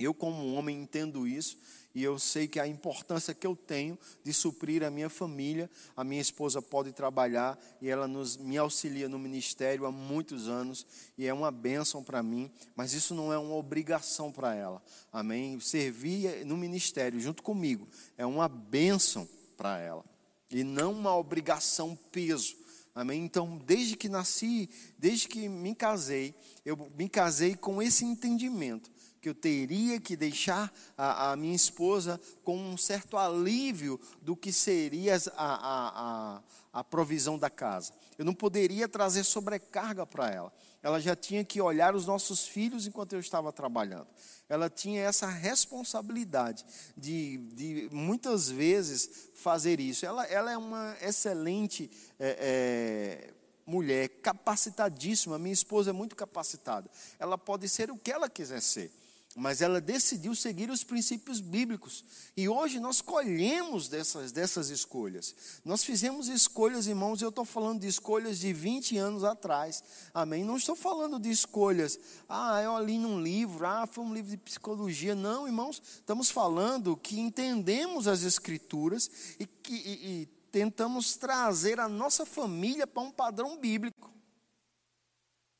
Eu, 0.01 0.13
como 0.13 0.55
homem, 0.55 0.83
entendo 0.83 1.29
isso 1.29 1.57
e 1.97 2.05
eu 2.05 2.19
sei 2.19 2.47
que 2.47 2.61
a 2.61 2.67
importância 2.67 3.33
que 3.33 3.47
eu 3.47 3.57
tenho 3.57 3.99
de 4.23 4.31
suprir 4.31 4.85
a 4.85 4.91
minha 4.91 5.09
família. 5.09 5.71
A 5.97 6.05
minha 6.05 6.21
esposa 6.21 6.61
pode 6.61 6.93
trabalhar 6.93 7.59
e 7.81 7.89
ela 7.89 8.07
nos, 8.07 8.37
me 8.37 8.59
auxilia 8.59 9.09
no 9.09 9.19
ministério 9.19 9.87
há 9.87 9.91
muitos 9.91 10.47
anos 10.47 10.87
e 11.17 11.27
é 11.27 11.33
uma 11.33 11.51
bênção 11.51 12.05
para 12.05 12.23
mim, 12.23 12.51
mas 12.75 12.93
isso 12.93 13.15
não 13.15 13.33
é 13.33 13.39
uma 13.39 13.55
obrigação 13.55 14.31
para 14.31 14.55
ela. 14.55 14.83
Amém? 15.11 15.59
Servir 15.59 16.45
no 16.45 16.55
ministério 16.55 17.19
junto 17.19 17.43
comigo 17.43 17.89
é 18.19 18.27
uma 18.27 18.47
bênção 18.47 19.27
para 19.57 19.79
ela 19.79 20.05
e 20.51 20.63
não 20.63 20.93
uma 20.93 21.17
obrigação, 21.17 21.97
peso. 22.13 22.59
Amém? 22.95 23.25
Então, 23.25 23.57
desde 23.65 23.97
que 23.97 24.11
nasci, 24.11 24.69
desde 24.99 25.29
que 25.29 25.49
me 25.49 25.75
casei, 25.75 26.35
eu 26.63 26.77
me 26.95 27.09
casei 27.09 27.55
com 27.55 27.81
esse 27.81 28.05
entendimento 28.05 28.91
que 29.27 29.31
eu 29.31 29.35
teria 29.35 29.99
que 29.99 30.15
deixar 30.15 30.73
a, 30.97 31.33
a, 31.33 31.37
minha 31.37 31.57
esposa 31.57 32.21
com 32.45 32.57
um 32.57 32.77
certo 32.77 33.17
alívio 33.17 33.99
do 34.23 34.37
que 34.37 34.53
seria 34.53 35.17
a, 35.37 36.39
a, 36.39 36.43
a, 36.73 36.85
provisão 36.85 37.37
da 37.37 37.51
casa. 37.51 37.93
Eu 38.17 38.25
não 38.25 38.33
poderia 38.33 38.89
trazer 38.89 39.25
sobrecarga 39.25 40.07
para 40.07 40.31
ela. 40.31 40.53
Ela 40.81 41.01
já 41.01 41.17
tinha 41.17 41.45
que 41.45 41.61
olhar 41.61 41.97
os 41.97 42.07
nossos 42.07 42.47
filhos 42.47 42.87
enquanto 42.87 43.15
eu 43.15 43.19
estava 43.19 43.53
trabalhando. 43.53 44.07
Ela 44.49 44.71
tinha 44.71 45.03
essa 45.03 45.27
responsabilidade 45.27 46.65
de, 46.97 47.39
de 47.39 47.89
muitas 47.91 48.49
vezes 48.49 49.31
fazer 49.35 49.81
isso. 49.81 50.07
Ela, 50.07 50.25
ela 50.27 50.53
é 50.53 50.57
uma 50.57 50.97
excelente 51.03 51.91
é, 52.21 53.27
é, 53.29 53.35
mulher, 53.67 54.09
capacitadíssima. 54.23 55.37
Minha 55.37 55.53
esposa 55.53 55.91
é 55.91 55.93
muito 55.93 56.15
capacitada. 56.15 56.89
Ela 57.19 57.37
pode 57.37 57.69
ser 57.69 57.91
o 57.91 57.99
que 57.99 58.13
ela 58.13 58.31
quiser 58.31 58.63
ser 58.63 58.93
mas 59.37 59.61
ela 59.61 59.83
decidiu 59.83 60.35
seguir 60.35 60.71
os 60.71 60.83
princípios 60.83 61.41
bíblicos. 61.41 62.03
E 62.35 62.49
hoje 62.49 62.81
nós 62.81 63.03
colhemos 63.03 63.87
dessas, 63.87 64.33
dessas 64.33 64.71
escolhas. 64.71 65.35
Nós 65.63 65.85
fizemos 65.85 66.29
escolhas, 66.29 66.87
irmãos, 66.87 67.21
eu 67.21 67.29
estou 67.29 67.45
falando 67.45 67.81
de 67.81 67.87
escolhas 67.87 68.39
de 68.39 68.51
20 68.55 68.97
anos 68.97 69.25
atrás. 69.25 69.85
Amém? 70.15 70.43
Não 70.43 70.57
estou 70.57 70.75
falando 70.75 71.21
de 71.21 71.31
escolhas, 71.31 72.01
ah, 72.27 72.63
eu 72.63 72.83
li 72.83 72.99
num 72.99 73.23
livro, 73.23 73.67
ah, 73.67 73.87
foi 73.87 74.03
um 74.03 74.15
livro 74.15 74.31
de 74.31 74.39
psicologia. 74.39 75.15
Não, 75.15 75.47
irmãos, 75.47 75.83
estamos 75.85 76.31
falando 76.31 76.97
que 76.97 77.21
entendemos 77.21 78.09
as 78.09 78.23
escrituras 78.23 79.11
e 79.39 79.47
que 79.47 79.75
e, 79.75 80.23
e 80.23 80.27
tentamos 80.51 81.15
trazer 81.17 81.79
a 81.79 81.87
nossa 81.87 82.25
família 82.25 82.87
para 82.87 83.03
um 83.03 83.11
padrão 83.11 83.59
bíblico. 83.59 84.11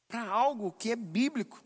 Para 0.09 0.27
algo 0.27 0.73
que 0.73 0.93
é 0.93 0.97
bíblico. 0.97 1.66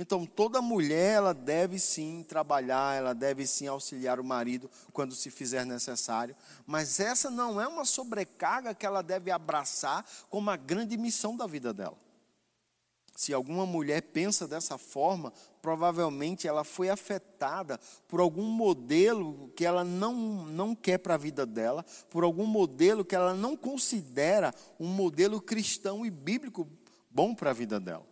Então, 0.00 0.24
toda 0.24 0.62
mulher, 0.62 1.16
ela 1.16 1.34
deve 1.34 1.78
sim 1.78 2.24
trabalhar, 2.26 2.96
ela 2.96 3.12
deve 3.12 3.46
sim 3.46 3.66
auxiliar 3.66 4.18
o 4.18 4.24
marido 4.24 4.70
quando 4.94 5.14
se 5.14 5.30
fizer 5.30 5.66
necessário, 5.66 6.34
mas 6.66 6.98
essa 6.98 7.28
não 7.28 7.60
é 7.60 7.68
uma 7.68 7.84
sobrecarga 7.84 8.74
que 8.74 8.86
ela 8.86 9.02
deve 9.02 9.30
abraçar 9.30 10.02
como 10.30 10.48
a 10.48 10.56
grande 10.56 10.96
missão 10.96 11.36
da 11.36 11.46
vida 11.46 11.74
dela. 11.74 11.98
Se 13.14 13.34
alguma 13.34 13.66
mulher 13.66 14.00
pensa 14.00 14.48
dessa 14.48 14.78
forma, 14.78 15.34
provavelmente 15.60 16.48
ela 16.48 16.64
foi 16.64 16.88
afetada 16.88 17.78
por 18.08 18.20
algum 18.20 18.46
modelo 18.46 19.52
que 19.54 19.66
ela 19.66 19.84
não, 19.84 20.14
não 20.46 20.74
quer 20.74 20.96
para 20.96 21.12
a 21.12 21.18
vida 21.18 21.44
dela, 21.44 21.84
por 22.08 22.24
algum 22.24 22.46
modelo 22.46 23.04
que 23.04 23.14
ela 23.14 23.34
não 23.34 23.54
considera 23.54 24.54
um 24.78 24.88
modelo 24.88 25.42
cristão 25.42 26.06
e 26.06 26.10
bíblico 26.10 26.66
bom 27.10 27.34
para 27.34 27.50
a 27.50 27.52
vida 27.52 27.78
dela. 27.78 28.08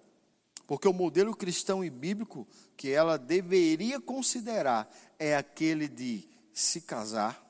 Porque 0.69 0.87
o 0.87 0.93
modelo 0.93 1.35
cristão 1.35 1.83
e 1.83 1.89
bíblico 1.89 2.47
que 2.77 2.91
ela 2.91 3.17
deveria 3.17 3.99
considerar 3.99 4.87
é 5.19 5.35
aquele 5.35 5.89
de 5.89 6.29
se 6.53 6.83
casar 6.83 7.43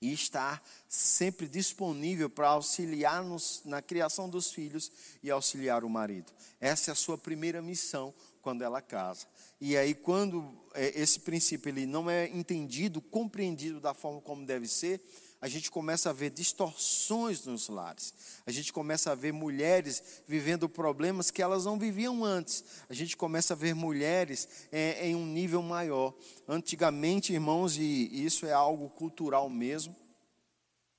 e 0.00 0.12
estar 0.12 0.62
sempre 0.86 1.48
disponível 1.48 2.30
para 2.30 2.50
auxiliar-nos 2.50 3.62
na 3.64 3.82
criação 3.82 4.30
dos 4.30 4.52
filhos 4.52 4.92
e 5.20 5.32
auxiliar 5.32 5.82
o 5.82 5.90
marido. 5.90 6.32
Essa 6.60 6.90
é 6.90 6.92
a 6.92 6.94
sua 6.94 7.18
primeira 7.18 7.60
missão 7.60 8.14
quando 8.40 8.62
ela 8.62 8.80
casa. 8.80 9.26
E 9.60 9.76
aí, 9.76 9.92
quando 9.92 10.48
é, 10.74 10.96
esse 11.00 11.18
princípio 11.18 11.70
ele 11.70 11.86
não 11.86 12.08
é 12.08 12.28
entendido, 12.28 13.00
compreendido 13.00 13.80
da 13.80 13.92
forma 13.92 14.20
como 14.20 14.46
deve 14.46 14.68
ser, 14.68 15.02
a 15.40 15.46
gente 15.46 15.70
começa 15.70 16.10
a 16.10 16.12
ver 16.12 16.30
distorções 16.30 17.46
nos 17.46 17.68
lares. 17.68 18.12
A 18.44 18.50
gente 18.50 18.72
começa 18.72 19.12
a 19.12 19.14
ver 19.14 19.32
mulheres 19.32 20.22
vivendo 20.26 20.68
problemas 20.68 21.30
que 21.30 21.40
elas 21.40 21.64
não 21.64 21.78
viviam 21.78 22.24
antes. 22.24 22.64
A 22.88 22.94
gente 22.94 23.16
começa 23.16 23.54
a 23.54 23.56
ver 23.56 23.72
mulheres 23.72 24.48
é, 24.72 25.06
em 25.06 25.14
um 25.14 25.24
nível 25.24 25.62
maior. 25.62 26.12
Antigamente, 26.48 27.32
irmãos, 27.32 27.76
e 27.76 28.08
isso 28.24 28.46
é 28.46 28.52
algo 28.52 28.90
cultural 28.90 29.48
mesmo. 29.48 29.94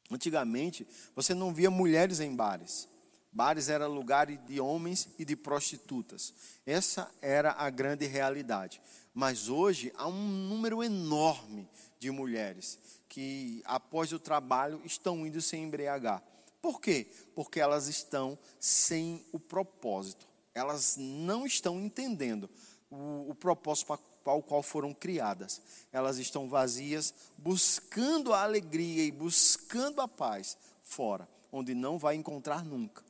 Antigamente, 0.10 0.88
você 1.14 1.34
não 1.34 1.54
via 1.54 1.70
mulheres 1.70 2.22
em 2.22 2.34
bares. 2.34 2.88
Bares 3.32 3.68
era 3.68 3.88
lugar 3.88 4.26
de 4.26 4.60
homens 4.62 5.10
e 5.20 5.26
de 5.26 5.36
prostitutas. 5.36 6.34
Essa 6.66 7.12
era 7.22 7.52
a 7.52 7.70
grande 7.70 8.08
realidade. 8.08 8.82
Mas 9.14 9.50
hoje 9.50 9.92
há 9.96 10.08
um 10.08 10.28
número 10.28 10.82
enorme 10.82 11.70
de 12.00 12.10
mulheres 12.10 12.80
que 13.10 13.62
após 13.66 14.14
o 14.14 14.20
trabalho 14.20 14.80
estão 14.86 15.26
indo 15.26 15.42
se 15.42 15.58
embriagar. 15.58 16.24
Por 16.62 16.80
quê? 16.80 17.08
Porque 17.34 17.60
elas 17.60 17.88
estão 17.88 18.38
sem 18.60 19.26
o 19.32 19.40
propósito. 19.40 20.28
Elas 20.54 20.96
não 20.98 21.46
estão 21.46 21.80
entendendo 21.80 22.50
o, 22.90 23.32
o 23.32 23.36
propósito 23.36 23.98
para 24.24 24.34
o 24.34 24.44
qual 24.44 24.62
foram 24.62 24.94
criadas. 24.94 25.62
Elas 25.92 26.18
estão 26.18 26.48
vazias, 26.48 27.14
buscando 27.38 28.34
a 28.34 28.44
alegria 28.44 29.04
e 29.04 29.12
buscando 29.12 30.02
a 30.02 30.08
paz 30.08 30.58
fora, 30.84 31.28
onde 31.52 31.74
não 31.74 31.98
vai 31.98 32.16
encontrar 32.16 32.64
nunca. 32.64 33.04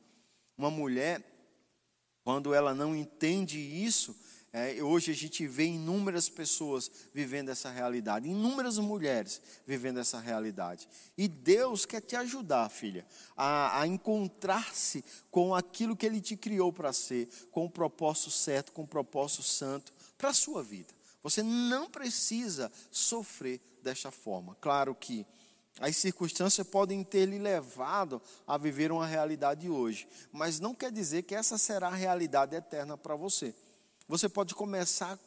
Uma 0.56 0.70
mulher, 0.70 1.22
quando 2.24 2.54
ela 2.54 2.74
não 2.74 2.94
entende 2.94 3.58
isso, 3.58 4.16
é, 4.52 4.82
hoje 4.82 5.12
a 5.12 5.14
gente 5.14 5.46
vê 5.46 5.66
inúmeras 5.66 6.28
pessoas 6.28 6.90
vivendo 7.14 7.50
essa 7.50 7.70
realidade, 7.70 8.28
inúmeras 8.28 8.78
mulheres 8.78 9.40
vivendo 9.64 10.00
essa 10.00 10.18
realidade. 10.18 10.88
E 11.16 11.28
Deus 11.28 11.86
quer 11.86 12.00
te 12.00 12.16
ajudar, 12.16 12.68
filha, 12.68 13.06
a, 13.36 13.80
a 13.80 13.86
encontrar-se 13.86 15.04
com 15.30 15.54
aquilo 15.54 15.94
que 15.94 16.04
Ele 16.04 16.20
te 16.20 16.36
criou 16.36 16.72
para 16.72 16.92
ser, 16.92 17.28
com 17.52 17.66
o 17.66 17.70
propósito 17.70 18.30
certo, 18.32 18.72
com 18.72 18.82
o 18.82 18.88
propósito 18.88 19.44
santo 19.44 19.92
para 20.18 20.30
a 20.30 20.34
sua 20.34 20.64
vida. 20.64 20.92
Você 21.22 21.44
não 21.44 21.88
precisa 21.88 22.72
sofrer 22.90 23.60
desta 23.84 24.10
forma. 24.10 24.56
Claro 24.60 24.96
que 24.96 25.24
as 25.78 25.96
circunstâncias 25.96 26.66
podem 26.66 27.04
ter 27.04 27.24
lhe 27.24 27.38
levado 27.38 28.20
a 28.48 28.58
viver 28.58 28.90
uma 28.90 29.06
realidade 29.06 29.70
hoje, 29.70 30.08
mas 30.32 30.58
não 30.58 30.74
quer 30.74 30.90
dizer 30.90 31.22
que 31.22 31.36
essa 31.36 31.56
será 31.56 31.86
a 31.86 31.94
realidade 31.94 32.56
eterna 32.56 32.98
para 32.98 33.14
você 33.14 33.54
você 34.10 34.28
pode 34.28 34.56
começar 34.56 35.12
a 35.12 35.18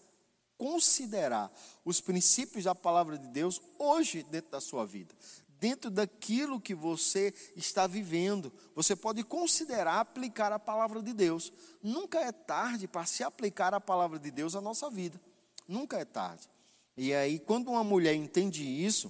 considerar 0.58 1.50
os 1.86 2.02
princípios 2.02 2.65
da 2.65 2.76
palavra 2.76 3.17
de 3.17 3.30
Deus 3.30 3.62
hoje 3.80 4.24
dentro 4.24 4.52
da 4.52 4.60
sua 4.60 4.86
vida. 4.86 5.15
Dentro 5.58 5.89
daquilo 5.89 6.60
que 6.60 6.76
você 6.76 7.34
está 7.56 7.88
vivendo, 7.88 8.52
você 8.76 8.93
pode 8.93 9.24
considerar 9.24 10.02
aplicar 10.02 10.52
a 10.52 10.60
palavra 10.60 11.02
de 11.02 11.13
Deus. 11.13 11.54
Nunca 11.82 12.19
é 12.19 12.34
tarde 12.34 12.86
para 12.86 13.06
se 13.06 13.24
aplicar 13.24 13.74
a 13.74 13.80
palavra 13.80 14.19
de 14.19 14.30
Deus 14.30 14.54
à 14.54 14.60
nossa 14.60 14.89
vida. 14.89 15.19
Nunca 15.65 15.98
é 15.98 16.04
tarde. 16.04 16.50
E 16.98 17.13
aí, 17.13 17.39
quando 17.39 17.69
uma 17.69 17.86
mulher 17.86 18.13
entende 18.13 18.65
isso, 18.65 19.10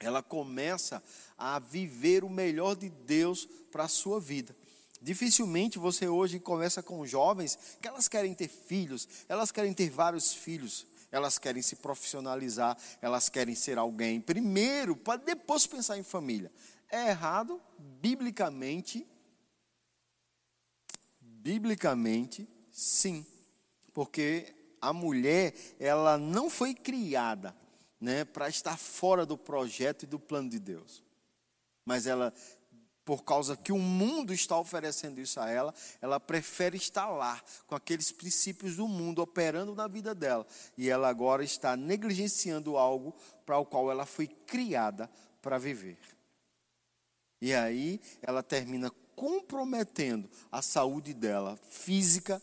ela 0.00 0.22
começa 0.22 1.02
a 1.36 1.58
viver 1.58 2.24
o 2.24 2.30
melhor 2.30 2.74
de 2.74 2.88
Deus 2.88 3.46
para 3.70 3.84
a 3.84 3.88
sua 3.88 4.18
vida. 4.18 4.56
Dificilmente 5.00 5.78
você 5.78 6.08
hoje 6.08 6.40
conversa 6.40 6.82
com 6.82 7.06
jovens 7.06 7.58
que 7.80 7.88
elas 7.88 8.08
querem 8.08 8.34
ter 8.34 8.48
filhos, 8.48 9.08
elas 9.28 9.52
querem 9.52 9.72
ter 9.72 9.90
vários 9.90 10.32
filhos. 10.32 10.86
Elas 11.10 11.38
querem 11.38 11.62
se 11.62 11.76
profissionalizar, 11.76 12.76
elas 13.00 13.30
querem 13.30 13.54
ser 13.54 13.78
alguém 13.78 14.20
primeiro, 14.20 14.94
para 14.94 15.18
depois 15.18 15.66
pensar 15.66 15.96
em 15.96 16.02
família. 16.02 16.52
É 16.90 17.08
errado, 17.08 17.60
biblicamente. 17.78 19.06
Biblicamente, 21.18 22.46
sim. 22.70 23.26
Porque 23.94 24.54
a 24.80 24.92
mulher, 24.92 25.54
ela 25.80 26.18
não 26.18 26.50
foi 26.50 26.74
criada 26.74 27.56
né, 28.00 28.24
para 28.24 28.48
estar 28.48 28.76
fora 28.76 29.24
do 29.24 29.36
projeto 29.36 30.02
e 30.02 30.06
do 30.06 30.18
plano 30.18 30.50
de 30.50 30.58
Deus. 30.58 31.02
Mas 31.84 32.06
ela 32.06 32.32
por 33.08 33.24
causa 33.24 33.56
que 33.56 33.72
o 33.72 33.78
mundo 33.78 34.34
está 34.34 34.58
oferecendo 34.58 35.18
isso 35.18 35.40
a 35.40 35.48
ela, 35.48 35.74
ela 36.02 36.20
prefere 36.20 36.76
estar 36.76 37.08
lá, 37.08 37.42
com 37.66 37.74
aqueles 37.74 38.12
princípios 38.12 38.76
do 38.76 38.86
mundo 38.86 39.22
operando 39.22 39.74
na 39.74 39.88
vida 39.88 40.14
dela. 40.14 40.46
E 40.76 40.90
ela 40.90 41.08
agora 41.08 41.42
está 41.42 41.74
negligenciando 41.74 42.76
algo 42.76 43.14
para 43.46 43.56
o 43.56 43.64
qual 43.64 43.90
ela 43.90 44.04
foi 44.04 44.26
criada 44.26 45.10
para 45.40 45.56
viver. 45.56 45.96
E 47.40 47.54
aí 47.54 47.98
ela 48.20 48.42
termina 48.42 48.90
comprometendo 49.16 50.28
a 50.52 50.60
saúde 50.60 51.14
dela, 51.14 51.58
física, 51.70 52.42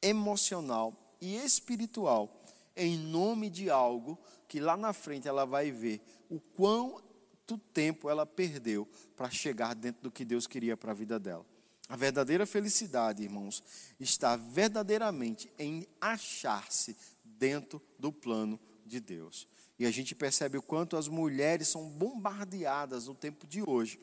emocional 0.00 1.16
e 1.20 1.34
espiritual, 1.38 2.40
em 2.76 2.96
nome 2.96 3.50
de 3.50 3.68
algo 3.68 4.16
que 4.46 4.60
lá 4.60 4.76
na 4.76 4.92
frente 4.92 5.26
ela 5.26 5.44
vai 5.44 5.72
ver 5.72 6.00
o 6.30 6.38
quão 6.38 7.02
quanto 7.48 7.56
tempo 7.72 8.10
ela 8.10 8.26
perdeu 8.26 8.86
para 9.16 9.30
chegar 9.30 9.74
dentro 9.74 10.02
do 10.02 10.10
que 10.10 10.22
Deus 10.22 10.46
queria 10.46 10.76
para 10.76 10.90
a 10.90 10.94
vida 10.94 11.18
dela. 11.18 11.46
A 11.88 11.96
verdadeira 11.96 12.44
felicidade, 12.44 13.22
irmãos, 13.22 13.62
está 13.98 14.36
verdadeiramente 14.36 15.50
em 15.58 15.86
achar-se 15.98 16.94
dentro 17.24 17.80
do 17.98 18.12
plano 18.12 18.60
de 18.84 19.00
Deus. 19.00 19.48
E 19.78 19.86
a 19.86 19.90
gente 19.90 20.14
percebe 20.14 20.58
o 20.58 20.62
quanto 20.62 20.94
as 20.94 21.08
mulheres 21.08 21.68
são 21.68 21.88
bombardeadas 21.88 23.06
no 23.06 23.14
tempo 23.14 23.46
de 23.46 23.62
hoje. 23.62 23.98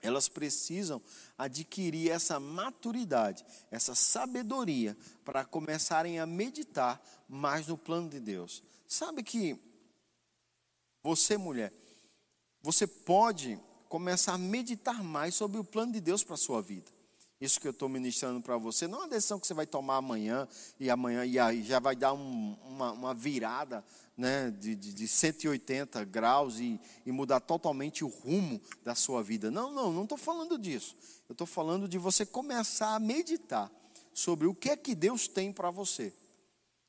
Elas 0.00 0.28
precisam 0.28 1.02
adquirir 1.36 2.10
essa 2.10 2.38
maturidade, 2.38 3.44
essa 3.72 3.96
sabedoria, 3.96 4.96
para 5.24 5.44
começarem 5.44 6.20
a 6.20 6.26
meditar 6.26 7.02
mais 7.28 7.66
no 7.66 7.76
plano 7.76 8.08
de 8.08 8.20
Deus. 8.20 8.62
Sabe 8.86 9.24
que 9.24 9.58
você, 11.02 11.36
mulher, 11.36 11.72
você 12.62 12.86
pode 12.86 13.58
começar 13.88 14.34
a 14.34 14.38
meditar 14.38 15.02
mais 15.02 15.34
sobre 15.34 15.58
o 15.58 15.64
plano 15.64 15.92
de 15.92 16.00
Deus 16.00 16.22
para 16.22 16.34
a 16.34 16.38
sua 16.38 16.62
vida. 16.62 16.90
Isso 17.40 17.60
que 17.60 17.66
eu 17.66 17.72
estou 17.72 17.88
ministrando 17.88 18.40
para 18.40 18.56
você 18.56 18.86
não 18.86 18.98
é 18.98 19.02
uma 19.02 19.08
decisão 19.08 19.40
que 19.40 19.46
você 19.48 19.52
vai 19.52 19.66
tomar 19.66 19.96
amanhã 19.96 20.46
e 20.78 20.88
amanhã 20.88 21.26
e 21.26 21.40
aí 21.40 21.64
já 21.64 21.80
vai 21.80 21.96
dar 21.96 22.12
um, 22.12 22.56
uma, 22.64 22.92
uma, 22.92 23.12
virada 23.12 23.84
né, 24.16 24.48
de, 24.52 24.76
de, 24.76 24.94
de 24.94 25.08
180 25.08 26.04
graus 26.04 26.60
e, 26.60 26.80
e, 27.04 27.10
mudar 27.10 27.40
totalmente 27.40 28.04
o 28.04 28.06
rumo 28.06 28.60
da 28.84 28.94
sua 28.94 29.24
vida. 29.24 29.50
Não, 29.50 29.72
não, 29.72 29.92
não 29.92 30.04
estou 30.04 30.16
falando 30.16 30.56
disso. 30.56 30.96
Eu 31.28 31.32
estou 31.32 31.46
falando 31.46 31.88
de 31.88 31.98
você 31.98 32.24
começar 32.24 32.94
a 32.94 33.00
meditar 33.00 33.68
sobre 34.14 34.46
o 34.46 34.54
que 34.54 34.70
é 34.70 34.76
que 34.76 34.94
Deus 34.94 35.26
tem 35.26 35.52
para 35.52 35.68
você, 35.68 36.14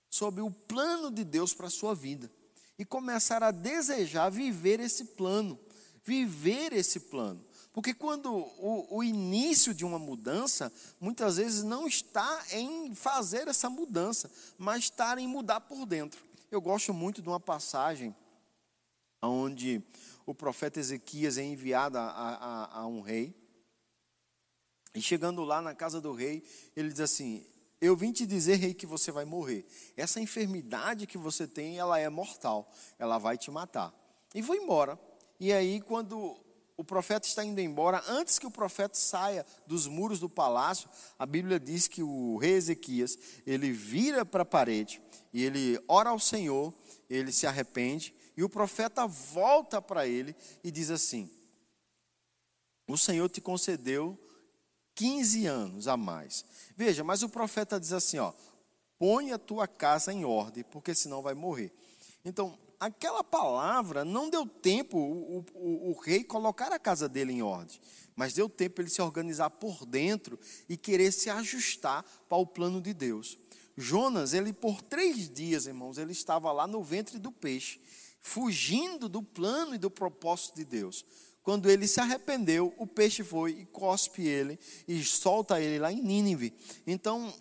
sobre 0.08 0.42
o 0.42 0.52
plano 0.52 1.10
de 1.10 1.24
Deus 1.24 1.52
para 1.52 1.66
a 1.66 1.72
sua 1.72 1.96
vida 1.96 2.30
e 2.78 2.86
começar 2.86 3.44
a 3.44 3.52
desejar 3.52 4.30
viver 4.30 4.80
esse 4.80 5.06
plano, 5.06 5.58
viver 6.04 6.74
esse 6.74 7.00
plano. 7.00 7.44
Porque 7.72 7.94
quando 7.94 8.32
o, 8.32 8.98
o, 8.98 9.04
início 9.04 9.74
de 9.74 9.84
uma 9.84 9.98
mudança, 9.98 10.72
muitas 11.00 11.38
vezes 11.38 11.63
não 11.63 11.88
está 11.88 12.46
em 12.52 12.94
fazer 12.94 13.48
essa 13.48 13.70
mudança, 13.70 14.30
mas 14.58 14.84
está 14.84 15.20
em 15.20 15.28
mudar 15.28 15.62
por 15.62 15.86
dentro. 15.86 16.24
Eu 16.52 16.62
gosto 16.62 16.94
muito 16.94 17.22
de 17.22 17.28
uma 17.28 17.39
passagem 17.39 18.16
onde 19.22 19.82
o 20.26 20.36
profeta 20.36 20.80
Ezequias 20.80 21.38
é 21.38 21.44
enviado 21.44 21.98
a, 21.98 22.04
a, 22.04 22.80
a 22.82 22.88
um 22.88 23.02
rei. 23.02 23.36
E 24.94 25.02
chegando 25.02 25.44
lá 25.44 25.60
na 25.60 25.74
casa 25.74 26.00
do 26.00 26.13
rei, 26.13 26.44
ele 26.76 26.89
diz 26.89 27.00
assim: 27.00 27.44
eu 27.82 27.98
vim 27.98 28.13
te 28.13 28.26
dizer, 28.26 28.56
rei, 28.56 28.74
que 28.74 28.86
você 28.86 29.12
vai 29.12 29.26
morrer. 29.26 29.66
Essa 29.98 30.22
enfermidade 30.22 31.06
que 31.06 31.18
você 31.18 31.46
tem, 31.46 31.78
ela 31.78 32.00
é 32.00 32.08
mortal. 32.08 32.72
Ela 32.98 33.18
vai 33.18 33.38
te 33.38 33.52
matar. 33.52 33.94
E 34.34 34.42
vou 34.42 34.56
embora. 34.56 34.98
E 35.39 35.52
aí, 35.52 35.82
quando 35.82 36.38
o 36.76 36.84
profeta 36.84 37.28
está 37.28 37.43
indo 37.43 37.60
embora, 37.60 38.04
antes 38.08 38.39
que 38.39 38.48
o 38.48 38.52
profeta 38.52 38.96
saia 38.96 39.46
dos 39.67 39.88
muros 39.88 40.19
do 40.19 40.30
palácio, 40.30 40.89
a 41.17 41.26
Bíblia 41.26 41.60
diz 41.60 41.88
que 41.88 42.02
o 42.02 42.38
rei 42.38 42.54
Ezequias, 42.54 43.17
ele 43.46 43.72
vira 43.72 44.26
para 44.26 44.43
a 44.43 44.46
parede 44.46 45.02
e 45.32 45.43
ele 45.43 45.80
ora 45.88 46.10
ao 46.10 46.19
Senhor, 46.19 46.74
ele 47.10 47.32
se 47.32 47.46
arrepende, 47.46 48.13
e 48.36 48.43
o 48.43 48.50
profeta 48.50 49.06
volta 49.06 49.82
para 49.82 50.08
ele 50.08 50.36
e 50.63 50.72
diz 50.72 50.89
assim: 50.89 51.30
O 52.88 52.98
Senhor 52.98 53.30
te 53.30 53.39
concedeu 53.39 54.17
15 54.96 55.46
anos 55.46 55.88
a 55.88 55.98
mais. 55.98 56.46
Veja, 56.76 57.04
mas 57.04 57.24
o 57.24 57.30
profeta 57.30 57.80
diz 57.80 57.93
assim, 57.93 58.17
ó, 58.19 58.34
põe 58.98 59.32
a 59.32 59.38
tua 59.38 59.67
casa 59.67 60.13
em 60.13 60.26
ordem, 60.26 60.63
porque 60.63 60.93
senão 60.93 61.22
vai 61.22 61.34
morrer. 61.34 61.74
Então, 62.24 62.58
aquela 62.86 63.24
palavra 63.24 64.04
não 64.04 64.30
deu 64.30 64.46
tempo 64.46 64.98
o, 64.98 65.46
o, 65.56 65.91
o 65.91 66.00
rei 66.02 66.22
colocar 66.22 66.72
a 66.74 66.80
casa 66.80 67.08
dele 67.08 67.32
em 67.32 67.41
ordem, 67.41 67.80
mas 68.13 68.34
deu 68.34 68.50
tempo 68.50 68.82
ele 68.82 68.89
se 68.89 69.02
organizar 69.02 69.50
por 69.52 69.86
dentro 69.86 70.38
e 70.67 70.76
querer 70.76 71.13
se 71.13 71.30
ajustar 71.30 72.04
para 72.28 72.38
o 72.38 72.46
plano 72.46 72.82
de 72.82 72.93
Deus. 72.93 73.38
Jonas, 73.78 74.34
ele 74.34 74.52
por 74.52 74.82
três 74.82 75.30
dias, 75.30 75.65
irmãos, 75.65 75.98
ele 75.98 76.12
estava 76.12 76.52
lá 76.52 76.67
no 76.67 76.84
ventre 76.84 77.17
do 77.17 77.32
peixe, 77.32 77.80
fugindo 78.22 79.08
do 79.08 79.24
plano 79.24 79.74
e 79.76 79.78
do 79.78 79.89
propósito 79.89 80.56
de 80.58 80.65
Deus. 80.65 81.06
Quando 81.41 81.69
ele 81.69 81.88
se 81.88 82.02
arrependeu, 82.02 82.74
o 82.78 82.86
peixe 82.86 83.24
foi 83.24 83.52
e 83.52 83.65
cospe 83.65 84.28
ele 84.28 84.60
e 84.88 85.02
solta 85.04 85.60
ele 85.60 85.80
lá 85.80 85.91
em 85.91 86.02
Nínive. 86.02 86.54
Então, 86.86 87.34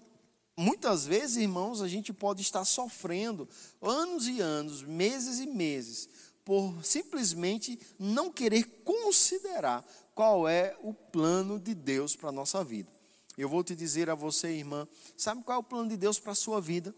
muitas 0.62 1.05
vezes, 1.05 1.37
irmãos, 1.37 1.83
a 1.83 1.88
gente 1.88 2.12
pode 2.12 2.40
estar 2.40 2.64
sofrendo 2.64 3.48
anos 3.81 4.29
e 4.29 4.40
anos, 4.40 4.83
meses 4.83 5.40
e 5.40 5.46
meses, 5.46 6.09
por 6.44 6.85
simplesmente 6.85 7.79
não 7.98 8.31
querer 8.31 8.64
considerar 8.85 9.85
qual 10.14 10.48
é 10.48 10.77
o 10.83 10.94
plano 10.94 11.59
de 11.59 11.75
Deus 11.75 12.14
para 12.14 12.29
a 12.29 12.33
nossa 12.33 12.62
vida. 12.62 12.90
Eu 13.37 13.48
vou 13.48 13.64
te 13.64 13.75
dizer 13.75 14.11
a 14.11 14.14
você, 14.14 14.48
irmã, 14.48 14.87
sabe 15.16 15.42
qual 15.42 15.57
é 15.57 15.61
o 15.61 15.64
plano 15.64 15.88
de 15.88 15.96
Deus 15.96 16.18
para 16.18 16.33
a 16.33 16.37
sua 16.37 16.61
vida? 16.61 16.94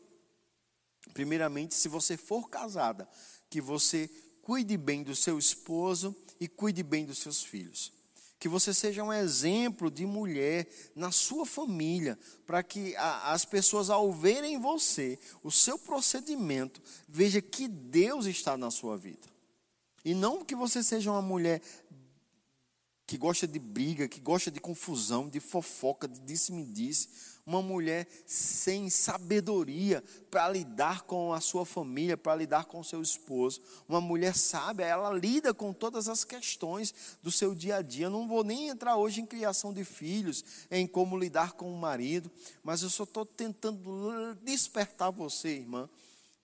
Primeiramente, 1.13 1.75
se 1.75 1.89
você 1.89 2.17
for 2.17 2.49
casada, 2.49 3.09
que 3.49 3.61
você 3.61 4.11
cuide 4.43 4.77
bem 4.77 5.03
do 5.03 5.15
seu 5.15 5.39
esposo 5.39 6.15
e 6.41 6.49
cuide 6.49 6.83
bem 6.83 7.05
dos 7.05 7.19
seus 7.19 7.43
filhos. 7.43 7.93
Que 8.45 8.49
você 8.51 8.75
seja 8.75 9.03
um 9.03 9.11
exemplo 9.11 9.91
de 9.91 10.05
mulher 10.05 10.69
na 10.95 11.11
sua 11.11 11.47
família, 11.47 12.19
para 12.45 12.63
que 12.63 12.95
a, 12.97 13.33
as 13.33 13.47
pessoas, 13.47 13.89
ao 13.89 14.13
verem 14.13 14.61
você, 14.61 15.19
o 15.43 15.51
seu 15.51 15.79
procedimento, 15.79 16.83
veja 17.09 17.41
que 17.41 17.67
Deus 17.67 18.27
está 18.27 18.55
na 18.55 18.71
sua 18.71 18.99
vida. 18.99 19.27
E 20.05 20.13
não 20.13 20.45
que 20.45 20.55
você 20.55 20.83
seja 20.83 21.11
uma 21.11 21.23
mulher 21.23 21.63
que 23.07 23.17
gosta 23.17 23.47
de 23.47 23.59
briga, 23.59 24.09
que 24.09 24.21
gosta 24.21 24.51
de 24.51 24.61
confusão, 24.61 25.29
de 25.29 25.41
fofoca, 25.41 26.09
de 26.09 26.21
disse-me-disse. 26.21 27.09
-disse 27.09 27.35
uma 27.47 27.61
mulher 27.61 28.09
sem 28.27 28.89
sabedoria 28.89 30.03
para 30.31 30.49
lidar 30.49 31.03
com 31.03 31.33
a 31.33 31.41
sua 31.41 31.67
família, 31.67 32.17
para 32.17 32.35
lidar 32.35 32.65
com 32.65 32.81
o 32.81 32.85
seu 32.85 33.03
esposo. 33.03 33.61
Uma 33.89 34.01
mulher 34.01 34.35
sábia, 34.35 34.87
ela 34.87 35.13
lida 35.13 35.53
com 35.53 35.73
todas 35.73 36.09
as 36.09 36.25
questões 36.25 37.19
do 37.23 37.31
seu 37.31 37.55
dia 37.55 37.77
a 37.77 37.83
dia. 37.83 38.07
Eu 38.07 38.11
não 38.11 38.27
vou 38.27 38.43
nem 38.43 38.69
entrar 38.69 38.97
hoje 38.97 39.21
em 39.21 39.27
criação 39.27 39.73
de 39.73 39.85
filhos, 39.85 40.45
em 40.71 40.87
como 40.87 41.19
lidar 41.19 41.53
com 41.53 41.73
o 41.73 41.77
marido, 41.77 42.31
mas 42.63 42.83
eu 42.83 42.89
só 42.89 43.05
estou 43.05 43.27
tentando 43.27 44.35
despertar 44.43 45.13
você, 45.13 45.49
irmã, 45.49 45.89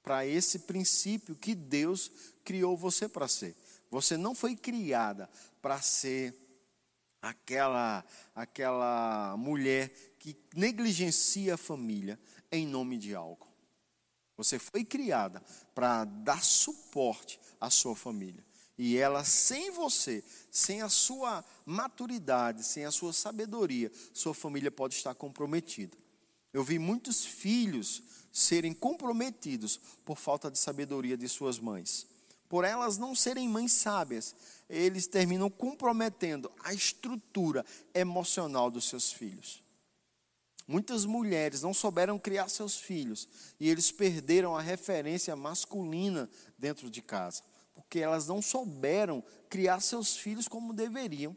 para 0.03 0.27
esse 0.27 0.61
princípio 0.61 1.35
que 1.35 1.55
Deus 1.55 2.11
criou 2.45 2.77
você 2.77 3.09
para 3.09 3.27
ser. 3.27 3.57
Você 3.91 4.17
não 4.17 4.35
foi 4.35 4.55
criada 4.55 5.29
para 5.63 5.81
ser 5.81 6.35
aquela 7.21 8.05
aquela 8.35 9.37
mulher 9.37 9.89
que 10.19 10.37
negligencia 10.55 11.55
a 11.55 11.59
família 11.59 12.19
em 12.51 12.67
nome 12.67 12.99
de 12.99 13.15
algo. 13.15 13.47
Você 14.37 14.59
foi 14.59 14.85
criada 14.85 15.43
para 15.75 16.05
dar 16.05 16.43
suporte 16.43 17.39
à 17.61 17.69
sua 17.69 17.95
família. 17.95 18.45
E 18.79 18.97
ela, 18.97 19.23
sem 19.23 19.71
você, 19.71 20.25
sem 20.51 20.81
a 20.81 20.89
sua 20.89 21.45
maturidade, 21.67 22.65
sem 22.65 22.87
a 22.87 22.91
sua 22.91 23.13
sabedoria, 23.13 23.93
sua 24.15 24.33
família 24.33 24.71
pode 24.71 24.95
estar 24.95 25.15
comprometida. 25.15 25.99
Eu 26.51 26.65
vi 26.65 26.79
muitos 26.79 27.23
filhos 27.23 28.03
serem 28.33 28.73
comprometidos 28.73 29.79
por 30.05 30.17
falta 30.17 30.51
de 30.51 30.59
sabedoria 30.59 31.17
de 31.17 31.29
suas 31.29 31.59
mães. 31.59 32.07
Por 32.51 32.65
elas 32.65 32.99
não 32.99 33.15
serem 33.15 33.49
mães 33.49 33.71
sábias, 33.71 34.35
eles 34.69 35.07
terminam 35.07 35.49
comprometendo 35.49 36.51
a 36.65 36.75
estrutura 36.75 37.65
emocional 37.95 38.73
dos 38.73 38.89
seus 38.89 39.13
filhos. 39.13 39.63
Muitas 40.67 41.05
mulheres 41.05 41.63
não 41.63 41.73
souberam 41.73 42.19
criar 42.19 42.49
seus 42.49 42.77
filhos 42.77 43.29
e 43.61 43.71
eles 43.71 43.93
perderam 43.93 44.57
a 44.57 44.61
referência 44.61 45.37
masculina 45.37 46.29
dentro 46.59 46.91
de 46.91 47.01
casa, 47.01 47.45
porque 47.73 48.01
elas 48.01 48.27
não 48.27 48.43
souberam 48.43 49.23
criar 49.49 49.79
seus 49.79 50.17
filhos 50.17 50.49
como 50.49 50.73
deveriam. 50.73 51.37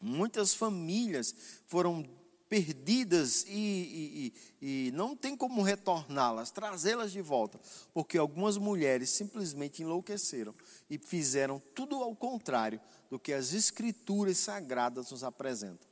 Muitas 0.00 0.52
famílias 0.52 1.32
foram 1.64 2.02
perdidas 2.48 3.44
e, 3.48 4.32
e, 4.60 4.88
e 4.88 4.90
não 4.92 5.14
tem 5.14 5.36
como 5.36 5.62
retorná-las, 5.62 6.50
trazê-las 6.50 7.12
de 7.12 7.20
volta, 7.20 7.60
porque 7.92 8.16
algumas 8.16 8.56
mulheres 8.56 9.10
simplesmente 9.10 9.82
enlouqueceram 9.82 10.54
e 10.88 10.98
fizeram 10.98 11.62
tudo 11.74 11.96
ao 11.96 12.14
contrário 12.16 12.80
do 13.10 13.18
que 13.18 13.32
as 13.32 13.52
escrituras 13.52 14.38
sagradas 14.38 15.10
nos 15.10 15.22
apresentam. 15.22 15.88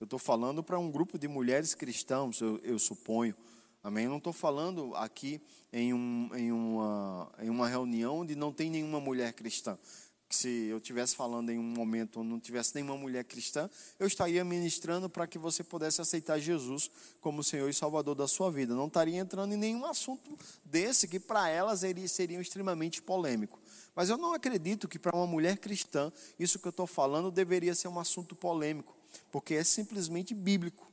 Eu 0.00 0.04
estou 0.04 0.18
falando 0.18 0.62
para 0.62 0.78
um 0.78 0.90
grupo 0.90 1.18
de 1.18 1.26
mulheres 1.26 1.74
cristãs, 1.74 2.40
eu, 2.40 2.58
eu 2.62 2.78
suponho. 2.78 3.34
Amém? 3.82 4.04
Eu 4.04 4.10
não 4.10 4.18
estou 4.18 4.32
falando 4.32 4.94
aqui 4.94 5.40
em, 5.72 5.92
um, 5.92 6.30
em, 6.34 6.52
uma, 6.52 7.32
em 7.40 7.50
uma 7.50 7.68
reunião 7.68 8.18
onde 8.18 8.34
não 8.34 8.52
tem 8.52 8.70
nenhuma 8.70 9.00
mulher 9.00 9.32
cristã. 9.32 9.78
Se 10.30 10.66
eu 10.66 10.78
estivesse 10.78 11.16
falando 11.16 11.50
em 11.50 11.58
um 11.58 11.62
momento 11.62 12.20
onde 12.20 12.28
não 12.28 12.38
tivesse 12.38 12.74
nenhuma 12.74 12.96
mulher 12.96 13.24
cristã, 13.24 13.68
eu 13.98 14.06
estaria 14.06 14.44
ministrando 14.44 15.08
para 15.08 15.26
que 15.26 15.38
você 15.38 15.64
pudesse 15.64 16.00
aceitar 16.00 16.38
Jesus 16.38 16.90
como 17.20 17.42
Senhor 17.42 17.68
e 17.68 17.74
Salvador 17.74 18.14
da 18.14 18.28
sua 18.28 18.50
vida. 18.50 18.74
Não 18.74 18.88
estaria 18.88 19.18
entrando 19.18 19.54
em 19.54 19.56
nenhum 19.56 19.86
assunto 19.86 20.38
desse 20.64 21.08
que 21.08 21.18
para 21.18 21.48
elas 21.48 21.80
seria 22.08 22.40
extremamente 22.40 23.00
polêmico. 23.00 23.58
Mas 23.94 24.10
eu 24.10 24.18
não 24.18 24.34
acredito 24.34 24.86
que 24.86 24.98
para 24.98 25.16
uma 25.16 25.26
mulher 25.26 25.56
cristã, 25.56 26.12
isso 26.38 26.58
que 26.58 26.66
eu 26.66 26.70
estou 26.70 26.86
falando 26.86 27.30
deveria 27.30 27.74
ser 27.74 27.88
um 27.88 27.98
assunto 27.98 28.36
polêmico 28.36 28.98
porque 29.30 29.54
é 29.54 29.64
simplesmente 29.64 30.34
bíblico. 30.34 30.90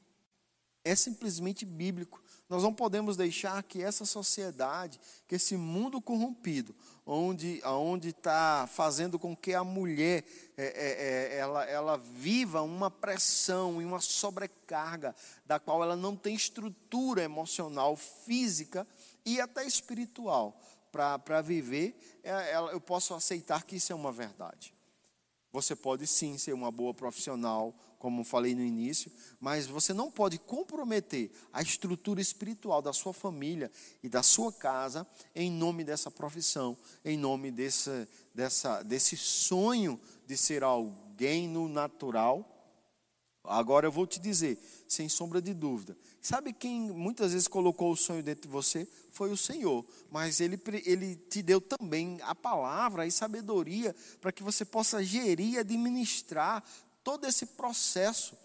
É 0.84 0.96
simplesmente 0.96 1.66
bíblico. 1.66 2.22
Nós 2.48 2.62
não 2.62 2.74
podemos 2.74 3.18
deixar 3.18 3.62
que 3.64 3.82
essa 3.82 4.06
sociedade, 4.06 5.00
que 5.28 5.36
esse 5.36 5.58
mundo 5.58 6.00
corrompido, 6.00 6.76
onde 7.04 7.60
onde 7.66 8.10
está 8.10 8.70
fazendo 8.72 9.18
com 9.18 9.36
que 9.36 9.54
a 9.54 9.64
mulher 9.64 10.24
é, 10.56 10.66
é, 10.66 11.36
é, 11.36 11.38
ela, 11.38 11.66
ela 11.66 11.98
viva 11.98 12.62
uma 12.62 12.92
pressão 12.92 13.82
e 13.82 13.86
uma 13.86 14.00
sobrecarga 14.00 15.16
da 15.46 15.60
qual 15.60 15.82
ela 15.82 15.96
não 15.96 16.16
tem 16.16 16.36
estrutura 16.36 17.24
emocional, 17.24 17.96
física 17.96 18.88
e 19.26 19.42
até 19.42 19.66
espiritual 19.66 20.60
para 20.92 21.42
viver, 21.42 21.98
é, 22.24 22.56
eu 22.56 22.80
posso 22.80 23.14
aceitar 23.14 23.64
que 23.64 23.76
isso 23.76 23.92
é 23.92 23.96
uma 23.96 24.12
verdade. 24.12 24.75
Você 25.56 25.74
pode 25.74 26.06
sim 26.06 26.38
ser 26.38 26.52
uma 26.52 26.70
boa 26.70 26.94
profissional, 26.94 27.74
como 27.98 28.26
falei 28.26 28.54
no 28.54 28.62
início, 28.62 29.10
mas 29.40 29.66
você 29.66 29.94
não 29.94 30.12
pode 30.12 30.38
comprometer 30.38 31.32
a 31.54 31.62
estrutura 31.62 32.20
espiritual 32.20 32.82
da 32.82 32.92
sua 32.92 33.14
família 33.14 33.72
e 34.04 34.10
da 34.10 34.22
sua 34.22 34.52
casa 34.52 35.08
em 35.34 35.50
nome 35.50 35.86
dessa 35.86 36.12
profissão, 36.12 36.76
em 37.06 37.18
nome 37.18 37.52
desse, 37.52 38.06
dessa, 38.34 38.84
desse 38.84 39.16
sonho 39.16 39.98
de 40.28 40.36
ser 40.36 40.62
alguém 40.62 41.48
no 41.48 41.70
natural. 41.70 42.55
Agora 43.48 43.88
eu 43.88 43.92
vou 43.92 44.08
te 44.08 44.20
dizer, 44.20 44.58
sem 44.88 45.10
sombra 45.10 45.42
de 45.42 45.54
dúvida, 45.54 45.98
sabe 46.22 46.54
quem 46.54 46.92
muitas 46.92 47.34
vezes 47.34 47.48
colocou 47.48 47.92
o 47.92 47.98
sonho 47.98 48.24
dentro 48.24 48.44
de 48.44 48.48
você? 48.48 48.88
Foi 49.12 49.32
o 49.32 49.38
Senhor, 49.38 49.86
mas 50.12 50.40
Ele, 50.40 50.60
ele 50.86 51.16
te 51.16 51.42
deu 51.42 51.60
também 51.62 52.20
a 52.24 52.36
palavra 52.36 53.06
e 53.06 53.12
sabedoria 53.12 53.96
para 54.20 54.32
que 54.32 54.44
você 54.44 54.66
possa 54.66 55.04
gerir 55.04 55.54
e 55.54 55.58
administrar 55.58 56.64
todo 57.04 57.26
esse 57.26 57.46
processo 57.46 58.36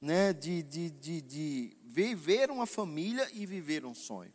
né, 0.00 0.32
de, 0.32 0.62
de, 0.62 0.90
de, 0.90 1.20
de 1.20 1.76
viver 1.82 2.50
uma 2.50 2.66
família 2.66 3.28
e 3.34 3.44
viver 3.44 3.84
um 3.84 3.94
sonho. 3.94 4.32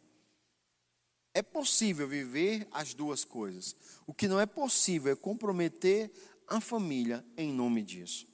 É 1.34 1.42
possível 1.42 2.08
viver 2.08 2.68
as 2.72 2.94
duas 2.94 3.26
coisas. 3.26 3.76
O 4.08 4.14
que 4.14 4.28
não 4.28 4.40
é 4.40 4.46
possível 4.46 5.12
é 5.12 5.16
comprometer 5.16 6.12
a 6.48 6.62
família 6.62 7.26
em 7.36 7.52
nome 7.52 7.84
disso. 7.84 8.28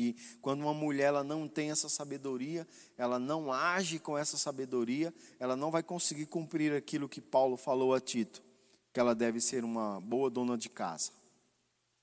E 0.00 0.14
quando 0.40 0.60
uma 0.60 0.72
mulher 0.72 1.06
ela 1.06 1.24
não 1.24 1.48
tem 1.48 1.72
essa 1.72 1.88
sabedoria, 1.88 2.64
ela 2.96 3.18
não 3.18 3.52
age 3.52 3.98
com 3.98 4.16
essa 4.16 4.38
sabedoria, 4.38 5.12
ela 5.40 5.56
não 5.56 5.72
vai 5.72 5.82
conseguir 5.82 6.26
cumprir 6.26 6.72
aquilo 6.72 7.08
que 7.08 7.20
Paulo 7.20 7.56
falou 7.56 7.92
a 7.92 8.00
Tito, 8.00 8.40
que 8.92 9.00
ela 9.00 9.12
deve 9.12 9.40
ser 9.40 9.64
uma 9.64 10.00
boa 10.00 10.30
dona 10.30 10.56
de 10.56 10.68
casa. 10.68 11.10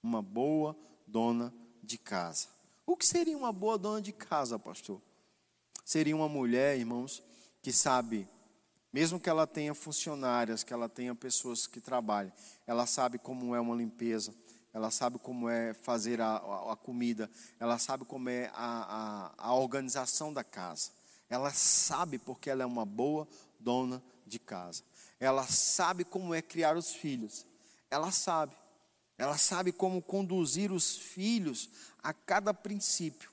Uma 0.03 0.21
boa 0.21 0.75
dona 1.07 1.53
de 1.81 1.97
casa. 1.97 2.49
O 2.85 2.97
que 2.97 3.07
seria 3.07 3.37
uma 3.37 3.53
boa 3.53 3.77
dona 3.77 4.01
de 4.01 4.11
casa, 4.11 4.59
pastor? 4.59 5.01
Seria 5.85 6.17
uma 6.17 6.27
mulher, 6.27 6.77
irmãos, 6.77 7.23
que 7.61 7.71
sabe, 7.71 8.27
mesmo 8.91 9.21
que 9.21 9.29
ela 9.29 9.47
tenha 9.47 9.73
funcionárias, 9.73 10.65
que 10.65 10.73
ela 10.73 10.89
tenha 10.89 11.15
pessoas 11.15 11.65
que 11.65 11.79
trabalhem, 11.79 12.33
ela 12.67 12.85
sabe 12.85 13.17
como 13.17 13.55
é 13.55 13.59
uma 13.61 13.75
limpeza, 13.75 14.35
ela 14.75 14.91
sabe 14.91 15.17
como 15.17 15.47
é 15.47 15.73
fazer 15.73 16.19
a, 16.19 16.35
a, 16.35 16.73
a 16.73 16.75
comida, 16.75 17.31
ela 17.61 17.79
sabe 17.79 18.03
como 18.03 18.29
é 18.29 18.51
a, 18.53 19.31
a, 19.37 19.55
organização 19.55 20.33
da 20.33 20.43
casa. 20.43 20.91
Ela 21.29 21.49
sabe 21.53 22.19
porque 22.19 22.49
ela 22.49 22.61
é 22.61 22.65
uma 22.65 22.83
boa 22.83 23.25
dona 23.57 24.03
de 24.27 24.37
casa. 24.37 24.83
Ela 25.17 25.43
sabe 25.47 26.03
como 26.03 26.33
é 26.33 26.41
criar 26.41 26.75
os 26.75 26.93
filhos. 26.93 27.47
Ela 27.89 28.11
sabe. 28.11 28.53
Ela 29.17 29.37
sabe 29.37 29.71
como 29.71 30.01
conduzir 30.01 30.73
os 30.73 30.97
filhos 30.97 31.69
a 32.03 32.11
cada 32.11 32.53
princípio 32.53 33.31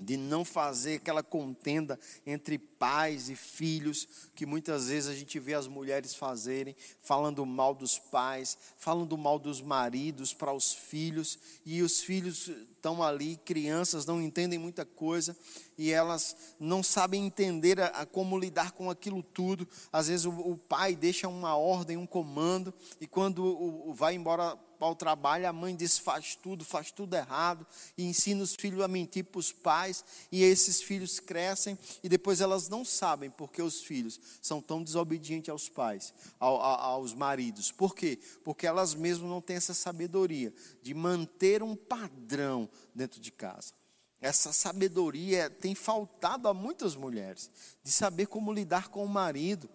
de 0.00 0.16
não 0.16 0.46
fazer 0.46 0.94
aquela 0.94 1.22
contenda 1.22 2.00
entre 2.24 2.56
pais 2.78 3.28
e 3.28 3.36
filhos, 3.36 4.06
que 4.34 4.46
muitas 4.46 4.88
vezes 4.88 5.10
a 5.10 5.14
gente 5.14 5.38
vê 5.38 5.54
as 5.54 5.66
mulheres 5.66 6.14
fazerem, 6.14 6.76
falando 7.02 7.44
mal 7.44 7.74
dos 7.74 7.98
pais, 7.98 8.56
falando 8.76 9.18
mal 9.18 9.38
dos 9.38 9.60
maridos 9.60 10.32
para 10.32 10.52
os 10.52 10.72
filhos, 10.72 11.38
e 11.66 11.82
os 11.82 12.00
filhos 12.00 12.50
estão 12.78 13.02
ali, 13.02 13.36
crianças 13.44 14.06
não 14.06 14.22
entendem 14.22 14.58
muita 14.58 14.84
coisa, 14.84 15.36
e 15.76 15.90
elas 15.90 16.36
não 16.58 16.82
sabem 16.82 17.26
entender 17.26 17.80
a, 17.80 17.86
a 17.86 18.06
como 18.06 18.38
lidar 18.38 18.72
com 18.72 18.90
aquilo 18.90 19.22
tudo. 19.22 19.68
Às 19.92 20.08
vezes 20.08 20.24
o, 20.24 20.30
o, 20.30 20.56
pai 20.56 20.94
deixa 20.94 21.28
uma 21.28 21.56
ordem, 21.56 21.96
um 21.96 22.06
comando, 22.06 22.72
e 23.00 23.06
quando 23.06 23.44
o, 23.44 23.90
o 23.90 23.94
vai 23.94 24.14
embora 24.14 24.56
ao 24.80 24.94
trabalho, 24.94 25.48
a 25.48 25.52
mãe 25.52 25.74
diz 25.74 25.98
faz 25.98 26.36
tudo, 26.36 26.64
faz 26.64 26.90
tudo 26.90 27.14
errado, 27.14 27.66
e 27.96 28.04
ensina 28.04 28.42
os 28.42 28.54
filhos 28.54 28.80
a 28.80 28.88
mentir 28.88 29.24
para 29.24 29.40
os 29.40 29.52
pais, 29.52 30.04
e 30.30 30.42
esses 30.42 30.80
filhos 30.80 31.18
crescem, 31.18 31.78
e 32.02 32.08
depois 32.08 32.40
elas 32.40 32.67
não 32.68 32.84
sabem 32.84 33.30
porque 33.30 33.62
os 33.62 33.82
filhos 33.82 34.20
são 34.40 34.60
tão 34.60 34.82
desobedientes 34.82 35.48
aos 35.48 35.68
pais, 35.68 36.12
ao, 36.38 36.60
aos 36.60 37.14
maridos. 37.14 37.72
Por 37.72 37.94
quê? 37.94 38.18
Porque 38.44 38.66
elas 38.66 38.94
mesmas 38.94 39.30
não 39.30 39.40
têm 39.40 39.56
essa 39.56 39.74
sabedoria 39.74 40.52
de 40.82 40.94
manter 40.94 41.62
um 41.62 41.74
padrão 41.74 42.68
dentro 42.94 43.20
de 43.20 43.30
casa. 43.32 43.72
Essa 44.20 44.52
sabedoria 44.52 45.48
tem 45.48 45.74
faltado 45.74 46.48
a 46.48 46.54
muitas 46.54 46.96
mulheres, 46.96 47.50
de 47.82 47.90
saber 47.90 48.26
como 48.26 48.52
lidar 48.52 48.88
com 48.88 49.04
o 49.04 49.08
marido, 49.08 49.70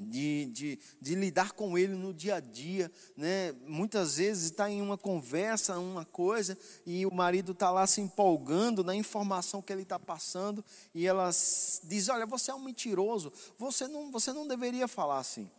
de, 0.00 0.46
de, 0.46 0.78
de, 1.00 1.14
lidar 1.14 1.52
com 1.52 1.76
ele 1.76 1.94
no 1.94 2.14
dia 2.14 2.36
a 2.36 2.40
dia, 2.40 2.90
né? 3.16 3.52
Muitas 3.66 4.16
vezes 4.16 4.44
está 4.44 4.70
em 4.70 4.80
uma 4.80 4.96
conversa, 4.96 5.78
uma 5.78 6.04
coisa, 6.04 6.56
e 6.86 7.04
o 7.04 7.14
marido 7.14 7.52
está 7.52 7.70
lá 7.70 7.86
se 7.86 8.00
empolgando 8.00 8.82
na 8.82 8.94
informação 8.94 9.60
que 9.60 9.72
ele 9.72 9.82
está 9.82 9.98
passando, 9.98 10.64
e 10.94 11.06
ela 11.06 11.30
diz: 11.84 12.08
Olha, 12.08 12.26
você 12.26 12.50
é 12.50 12.54
um 12.54 12.64
mentiroso, 12.64 13.32
você 13.58 13.86
não, 13.86 14.10
você 14.10 14.32
não 14.32 14.46
deveria 14.46 14.88
falar 14.88 15.18
assim. 15.18 15.50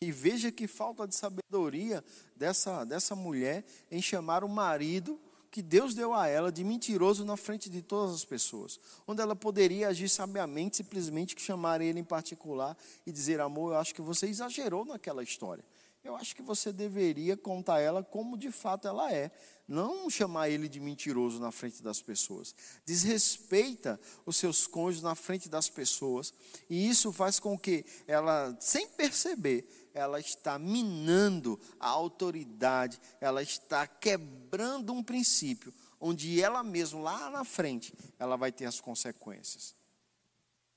E 0.00 0.12
veja 0.12 0.52
que 0.52 0.68
falta 0.68 1.06
de 1.08 1.14
sabedoria 1.14 2.04
dessa, 2.36 2.84
dessa 2.84 3.16
mulher 3.16 3.64
em 3.90 4.00
chamar 4.00 4.44
o 4.44 4.48
marido 4.48 5.18
que 5.50 5.62
Deus 5.62 5.94
deu 5.94 6.12
a 6.12 6.26
ela 6.26 6.52
de 6.52 6.62
mentiroso 6.62 7.24
na 7.24 7.36
frente 7.36 7.70
de 7.70 7.80
todas 7.82 8.14
as 8.14 8.24
pessoas, 8.24 8.78
onde 9.06 9.22
ela 9.22 9.34
poderia 9.34 9.88
agir 9.88 10.08
sabiamente, 10.08 10.78
simplesmente 10.78 11.40
chamar 11.40 11.80
ele 11.80 12.00
em 12.00 12.04
particular 12.04 12.76
e 13.06 13.12
dizer: 13.12 13.40
Amor, 13.40 13.72
eu 13.72 13.78
acho 13.78 13.94
que 13.94 14.02
você 14.02 14.26
exagerou 14.26 14.84
naquela 14.84 15.22
história. 15.22 15.64
Eu 16.08 16.16
acho 16.16 16.34
que 16.34 16.40
você 16.40 16.72
deveria 16.72 17.36
contar 17.36 17.80
ela 17.80 18.02
como 18.02 18.38
de 18.38 18.50
fato 18.50 18.88
ela 18.88 19.12
é, 19.12 19.30
não 19.68 20.08
chamar 20.08 20.48
ele 20.48 20.66
de 20.66 20.80
mentiroso 20.80 21.38
na 21.38 21.52
frente 21.52 21.82
das 21.82 22.00
pessoas. 22.00 22.54
Desrespeita 22.86 24.00
os 24.24 24.38
seus 24.38 24.66
cônjuges 24.66 25.02
na 25.02 25.14
frente 25.14 25.50
das 25.50 25.68
pessoas, 25.68 26.32
e 26.70 26.88
isso 26.88 27.12
faz 27.12 27.38
com 27.38 27.58
que 27.58 27.84
ela, 28.06 28.56
sem 28.58 28.88
perceber, 28.88 29.68
ela 29.92 30.18
está 30.18 30.58
minando 30.58 31.60
a 31.78 31.88
autoridade, 31.88 32.98
ela 33.20 33.42
está 33.42 33.86
quebrando 33.86 34.94
um 34.94 35.02
princípio, 35.02 35.74
onde 36.00 36.40
ela 36.40 36.62
mesma, 36.62 37.00
lá 37.00 37.28
na 37.28 37.44
frente, 37.44 37.92
ela 38.18 38.34
vai 38.34 38.50
ter 38.50 38.64
as 38.64 38.80
consequências. 38.80 39.77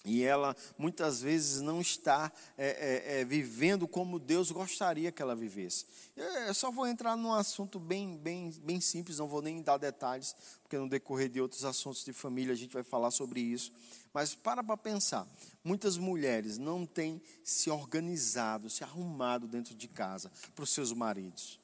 E 0.04 0.24
ela 0.24 0.56
muitas 0.78 1.22
vezes 1.22 1.62
não 1.62 1.80
está 1.80 2.32
é, 2.58 2.68
é, 2.68 3.22
é, 3.22 3.26
vivendo 3.26 3.88
como 3.88 4.18
Deus 4.20 4.50
gostaria 4.52 5.12
que 5.12 5.22
ela 5.22 5.36
vivesse. 5.36 5.86
Eu 6.16 6.54
só 6.54 6.72
vou 6.72 6.88
entrar 6.88 7.16
num 7.16 7.34
assunto 7.34 7.80
bem, 7.80 8.18
bem, 8.18 8.52
bem 8.64 8.82
simples, 8.82 9.20
não 9.20 9.28
vou 9.28 9.42
nem 9.42 9.62
dar 9.62 9.78
detalhes, 9.78 10.36
porque 10.64 10.78
no 10.78 10.90
decorrer 10.90 11.30
de 11.30 11.40
outros 11.40 11.64
assuntos 11.64 12.04
de 12.04 12.14
família 12.14 12.54
a 12.54 12.58
gente 12.58 12.74
vai 12.74 12.84
falar 12.84 13.12
sobre 13.12 13.40
isso. 13.40 13.72
Mas 14.14 14.34
para 14.34 14.64
para 14.64 14.76
pensar, 14.76 15.28
muitas 15.64 15.98
mulheres 15.98 16.58
não 16.58 16.86
têm 16.86 17.22
se 17.44 17.70
organizado, 17.70 18.70
se 18.70 18.84
arrumado 18.84 19.48
dentro 19.48 19.76
de 19.76 19.88
casa 19.88 20.32
para 20.56 20.64
os 20.64 20.72
seus 20.72 20.92
maridos. 20.92 21.60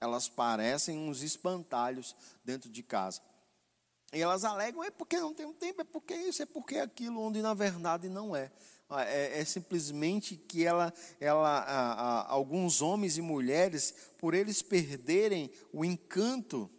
Elas 0.00 0.28
parecem 0.28 0.98
uns 0.98 1.22
espantalhos 1.22 2.14
dentro 2.44 2.70
de 2.70 2.82
casa. 2.82 3.20
E 4.16 4.22
elas 4.22 4.44
alegam, 4.44 4.82
é 4.82 4.90
porque 4.90 5.18
não 5.18 5.34
tem 5.34 5.52
tempo, 5.52 5.82
é 5.82 5.84
porque 5.84 6.14
isso, 6.14 6.42
é 6.42 6.46
porque 6.46 6.78
aquilo, 6.78 7.20
onde 7.20 7.42
na 7.42 7.52
verdade 7.52 8.08
não 8.08 8.34
é. 8.34 8.50
Ah, 8.88 9.04
é, 9.04 9.40
é 9.40 9.44
simplesmente 9.44 10.36
que 10.36 10.64
ela, 10.64 10.94
ela 11.20 11.58
a, 11.58 11.92
a, 11.92 12.32
alguns 12.32 12.80
homens 12.80 13.18
e 13.18 13.20
mulheres, 13.20 13.94
por 14.16 14.32
eles 14.32 14.62
perderem 14.62 15.50
o 15.70 15.84
encanto 15.84 16.70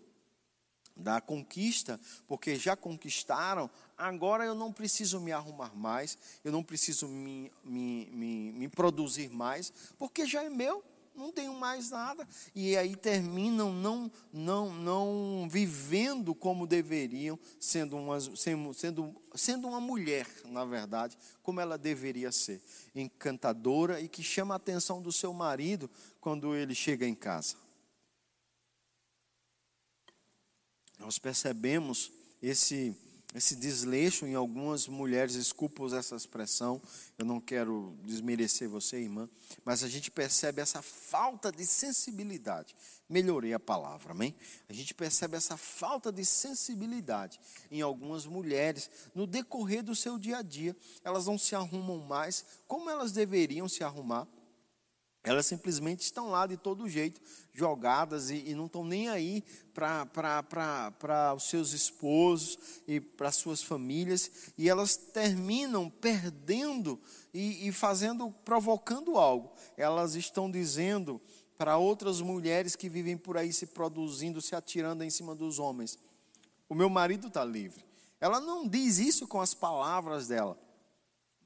da 0.96 1.22
conquista, 1.22 2.00
porque 2.26 2.56
já 2.56 2.76
conquistaram, 2.76 3.70
agora 3.96 4.44
eu 4.44 4.56
não 4.56 4.74
preciso 4.74 5.20
me 5.20 5.32
arrumar 5.32 5.76
mais, 5.76 6.18
eu 6.44 6.52
não 6.52 6.64
preciso 6.64 7.08
me, 7.08 7.52
me, 7.64 8.10
me, 8.12 8.52
me 8.52 8.68
produzir 8.68 9.30
mais, 9.30 9.72
porque 9.96 10.26
já 10.26 10.44
é 10.44 10.50
meu 10.50 10.84
não 11.18 11.32
tenho 11.32 11.54
mais 11.54 11.90
nada. 11.90 12.28
E 12.54 12.78
aí 12.78 12.96
terminam 12.96 13.74
não, 13.74 14.12
não, 14.32 14.74
não 14.74 15.48
vivendo 15.50 16.36
como 16.36 16.68
deveriam, 16.68 17.40
sendo 17.60 17.98
uma, 17.98 18.20
sendo, 18.20 19.16
sendo 19.36 19.68
uma 19.68 19.82
mulher, 19.82 20.28
na 20.46 20.64
verdade, 20.64 21.18
como 21.42 21.60
ela 21.60 21.78
deveria 21.78 22.32
ser. 22.32 22.62
Encantadora 22.96 24.00
e 24.00 24.08
que 24.08 24.24
chama 24.24 24.54
a 24.54 24.58
atenção 24.58 25.02
do 25.02 25.12
seu 25.12 25.34
marido 25.34 25.90
quando 26.22 26.56
ele 26.56 26.76
chega 26.76 27.06
em 27.06 27.16
casa. 27.16 27.56
Nós 31.00 31.20
percebemos 31.20 32.12
esse 32.42 32.96
esse 33.36 33.56
desleixo 33.56 34.26
em 34.26 34.36
algumas 34.36 34.88
mulheres, 34.88 35.34
desculpa 35.34 35.84
usar 35.84 35.98
essa 35.98 36.16
expressão, 36.16 36.82
eu 37.18 37.26
não 37.26 37.40
quero 37.42 37.96
desmerecer 38.04 38.70
você, 38.70 38.98
irmã, 38.98 39.30
mas 39.66 39.84
a 39.84 39.90
gente 39.90 40.10
percebe 40.10 40.62
essa 40.62 40.82
falta 40.82 41.52
de 41.52 41.66
sensibilidade. 41.66 42.76
Melhorei 43.10 43.54
a 43.54 43.60
palavra, 43.60 44.12
amém? 44.12 44.36
A 44.68 44.74
gente 44.74 44.94
percebe 44.94 45.38
essa 45.38 45.58
falta 45.58 46.12
de 46.12 46.26
sensibilidade 46.26 47.40
em 47.70 47.82
algumas 47.82 48.26
mulheres 48.26 48.90
no 49.14 49.28
decorrer 49.28 49.84
do 49.84 49.96
seu 49.96 50.18
dia 50.18 50.38
a 50.38 50.42
dia. 50.42 50.76
Elas 51.04 51.28
não 51.28 51.38
se 51.38 51.56
arrumam 51.56 52.00
mais 52.00 52.46
como 52.68 52.90
elas 52.90 53.12
deveriam 53.12 53.68
se 53.68 53.84
arrumar 53.84 54.28
elas 55.28 55.46
simplesmente 55.46 56.02
estão 56.02 56.30
lá 56.30 56.48
de 56.48 56.56
todo 56.56 56.88
jeito, 56.88 57.20
jogadas 57.54 58.30
e, 58.30 58.50
e 58.50 58.56
não 58.56 58.68
estão 58.68 58.86
nem 58.86 59.10
aí 59.10 59.44
para 59.74 61.34
os 61.36 61.50
seus 61.50 61.74
esposos 61.74 62.58
e 62.88 63.02
para 63.02 63.30
suas 63.32 63.62
famílias, 63.62 64.32
e 64.58 64.70
elas 64.70 64.96
terminam 64.96 65.90
perdendo 65.90 66.98
e, 67.34 67.68
e 67.68 67.72
fazendo, 67.74 68.32
provocando 68.46 69.18
algo. 69.18 69.52
Elas 69.76 70.16
estão 70.16 70.50
dizendo 70.50 71.22
para 71.58 71.78
outras 71.78 72.22
mulheres 72.22 72.78
que 72.78 72.88
vivem 72.88 73.18
por 73.18 73.36
aí 73.36 73.52
se 73.52 73.66
produzindo, 73.66 74.42
se 74.42 74.56
atirando 74.56 75.04
em 75.04 75.10
cima 75.10 75.36
dos 75.36 75.60
homens: 75.60 76.00
O 76.70 76.74
meu 76.74 76.90
marido 76.90 77.28
está 77.28 77.44
livre. 77.44 77.84
Ela 78.22 78.40
não 78.40 78.66
diz 78.66 78.98
isso 78.98 79.28
com 79.28 79.42
as 79.42 79.54
palavras 79.54 80.28
dela, 80.28 80.58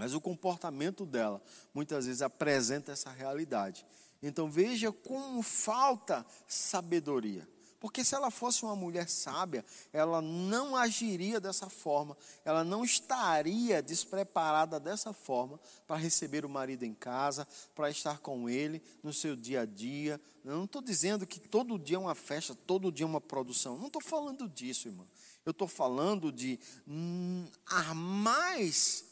mas 0.02 0.16
o 0.16 0.20
comportamento 0.20 1.06
dela 1.06 1.40
muitas 1.72 2.08
vezes 2.08 2.24
apresenta 2.24 2.92
essa 2.92 3.12
realidade. 3.12 3.86
Então 4.20 4.50
veja 4.50 4.92
como 4.92 5.44
falta 5.44 6.26
sabedoria. 6.48 7.48
Porque 7.80 8.04
se 8.04 8.16
ela 8.16 8.32
fosse 8.32 8.64
uma 8.64 8.76
mulher 8.76 9.08
sábia, 9.08 9.64
ela 9.94 10.20
não 10.20 10.76
agiria 10.76 11.40
dessa 11.40 11.70
forma, 11.70 12.18
ela 12.44 12.64
não 12.64 12.84
estaria 12.84 13.80
despreparada 13.80 14.80
dessa 14.80 15.14
forma 15.14 15.60
para 15.86 15.98
receber 15.98 16.46
o 16.46 16.50
marido 16.50 16.82
em 16.82 16.96
casa, 16.96 17.48
para 17.76 17.92
estar 17.92 18.18
com 18.18 18.50
ele 18.50 18.82
no 19.04 19.14
seu 19.14 19.36
dia 19.36 19.62
a 19.62 19.66
dia. 19.68 20.20
Eu 20.44 20.56
não 20.56 20.66
estou 20.66 20.82
dizendo 20.82 21.28
que 21.28 21.40
todo 21.40 21.78
dia 21.78 21.98
é 21.98 22.00
uma 22.00 22.16
festa, 22.16 22.56
todo 22.56 22.92
dia 22.92 23.06
é 23.06 23.08
uma 23.08 23.22
produção. 23.22 23.78
Não 23.78 23.86
estou 23.86 24.02
falando 24.02 24.50
disso, 24.50 24.88
irmão. 24.88 25.08
Eu 25.46 25.52
estou 25.52 25.68
falando 25.68 26.32
de 26.32 26.60
hum, 26.88 27.46
ar 27.68 27.94
mais 27.94 29.11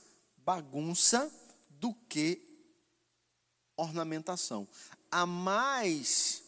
bagunça 0.50 1.32
do 1.70 1.94
que 1.94 2.42
ornamentação. 3.78 4.68
Há 5.12 5.24
mais 5.24 6.44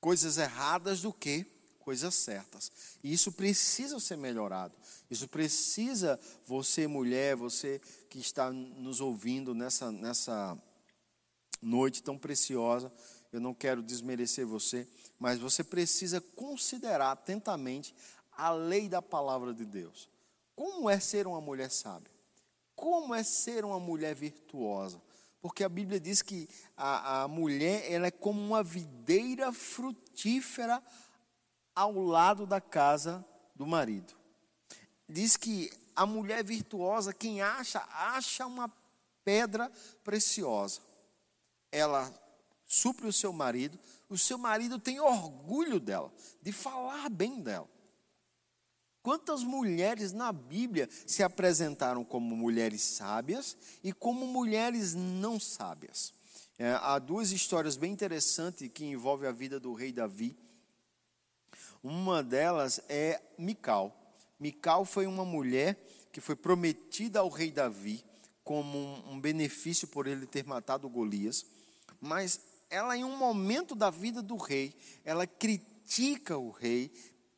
coisas 0.00 0.38
erradas 0.38 1.02
do 1.02 1.12
que 1.12 1.44
coisas 1.78 2.14
certas. 2.14 2.72
E 3.02 3.12
isso 3.12 3.30
precisa 3.32 4.00
ser 4.00 4.16
melhorado. 4.16 4.74
Isso 5.10 5.28
precisa, 5.28 6.18
você 6.46 6.86
mulher, 6.86 7.36
você 7.36 7.82
que 8.08 8.18
está 8.18 8.50
nos 8.50 8.98
ouvindo 8.98 9.54
nessa, 9.54 9.92
nessa 9.92 10.56
noite 11.60 12.02
tão 12.02 12.16
preciosa, 12.16 12.90
eu 13.30 13.42
não 13.42 13.52
quero 13.52 13.82
desmerecer 13.82 14.46
você, 14.46 14.88
mas 15.18 15.38
você 15.38 15.62
precisa 15.62 16.18
considerar 16.18 17.12
atentamente 17.12 17.94
a 18.32 18.50
lei 18.50 18.88
da 18.88 19.02
palavra 19.02 19.52
de 19.52 19.66
Deus. 19.66 20.08
Como 20.56 20.88
é 20.88 20.98
ser 20.98 21.26
uma 21.26 21.42
mulher 21.42 21.70
sábia? 21.70 22.13
Como 22.74 23.14
é 23.14 23.22
ser 23.22 23.64
uma 23.64 23.78
mulher 23.78 24.14
virtuosa? 24.14 25.00
Porque 25.40 25.62
a 25.62 25.68
Bíblia 25.68 26.00
diz 26.00 26.22
que 26.22 26.48
a, 26.76 27.22
a 27.22 27.28
mulher 27.28 27.90
ela 27.90 28.06
é 28.06 28.10
como 28.10 28.40
uma 28.40 28.62
videira 28.62 29.52
frutífera 29.52 30.82
ao 31.74 32.00
lado 32.00 32.46
da 32.46 32.60
casa 32.60 33.24
do 33.54 33.66
marido. 33.66 34.14
Diz 35.08 35.36
que 35.36 35.70
a 35.94 36.06
mulher 36.06 36.42
virtuosa, 36.42 37.12
quem 37.12 37.42
acha, 37.42 37.86
acha 37.90 38.46
uma 38.46 38.72
pedra 39.24 39.70
preciosa. 40.02 40.80
Ela 41.70 42.12
supre 42.66 43.06
o 43.06 43.12
seu 43.12 43.32
marido, 43.32 43.78
o 44.08 44.18
seu 44.18 44.38
marido 44.38 44.78
tem 44.78 44.98
orgulho 45.00 45.78
dela, 45.78 46.12
de 46.40 46.52
falar 46.52 47.08
bem 47.10 47.40
dela. 47.40 47.68
Quantas 49.04 49.44
mulheres 49.44 50.12
na 50.12 50.32
Bíblia 50.32 50.88
se 51.06 51.22
apresentaram 51.22 52.02
como 52.02 52.34
mulheres 52.34 52.80
sábias 52.80 53.54
e 53.82 53.92
como 53.92 54.26
mulheres 54.26 54.94
não 54.94 55.38
sábias? 55.38 56.14
É, 56.58 56.70
há 56.80 56.98
duas 56.98 57.30
histórias 57.30 57.76
bem 57.76 57.92
interessantes 57.92 58.66
que 58.72 58.82
envolvem 58.82 59.28
a 59.28 59.32
vida 59.32 59.60
do 59.60 59.74
rei 59.74 59.92
Davi. 59.92 60.34
Uma 61.82 62.22
delas 62.22 62.80
é 62.88 63.20
Mical. 63.36 63.94
Mical 64.40 64.86
foi 64.86 65.06
uma 65.06 65.22
mulher 65.22 65.78
que 66.10 66.22
foi 66.22 66.34
prometida 66.34 67.20
ao 67.20 67.28
rei 67.28 67.50
Davi 67.52 68.02
como 68.42 68.78
um, 69.06 69.20
benefício 69.20 69.86
por 69.86 70.06
ele 70.06 70.26
ter 70.26 70.46
matado 70.46 70.88
Golias, 70.88 71.44
mas 72.00 72.40
ela 72.70 72.96
em 72.96 73.04
um 73.04 73.18
momento 73.18 73.74
da 73.74 73.90
vida 73.90 74.22
do 74.22 74.36
rei, 74.36 74.74
ela 75.04 75.26
critica 75.26 76.38
o 76.38 76.50
rei 76.50 76.90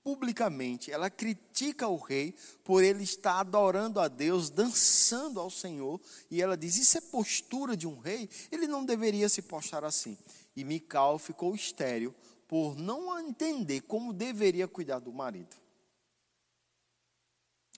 publicamente, 0.07 0.93
ela 0.93 1.11
critica 1.11 1.89
o 1.89 1.97
rei 1.97 2.33
por 2.63 2.85
ele 2.85 3.03
estar 3.03 3.41
adorando 3.41 3.99
a 3.99 4.07
Deus, 4.07 4.49
dançando 4.49 5.41
ao 5.41 5.51
Senhor, 5.51 6.01
e 6.31 6.41
ela 6.41 6.57
diz: 6.57 6.77
Isso 6.77 6.97
é 6.97 7.01
postura 7.01 7.77
de 7.77 7.89
um 7.89 7.99
rei? 7.99 8.31
Ele 8.53 8.69
não 8.69 8.85
deveria 8.85 9.29
se 9.29 9.43
postar 9.43 9.85
assim. 9.85 10.17
E 10.55 10.63
Mical 10.63 11.19
ficou 11.19 11.57
estéril 11.57 12.15
por 12.47 12.77
não 12.77 13.19
entender 13.19 13.81
como 13.81 14.13
deveria 14.13 14.69
cuidar 14.69 15.01
do 15.01 15.13
marido. 15.13 15.57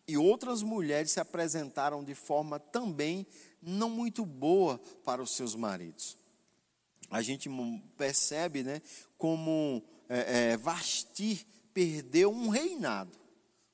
E 0.06 0.18
outras 0.18 0.62
mulheres 0.62 1.12
se 1.12 1.20
apresentaram 1.20 2.04
de 2.04 2.14
forma 2.14 2.60
também 2.60 3.26
não 3.62 3.88
muito 3.88 4.26
boa 4.26 4.76
para 5.02 5.22
os 5.22 5.34
seus 5.34 5.54
maridos. 5.54 6.14
A 7.10 7.22
gente 7.22 7.48
percebe 7.96 8.62
né, 8.62 8.82
como 9.16 9.82
é, 10.10 10.50
é, 10.50 10.56
perdeu 11.78 12.32
um 12.32 12.48
reinado, 12.48 13.16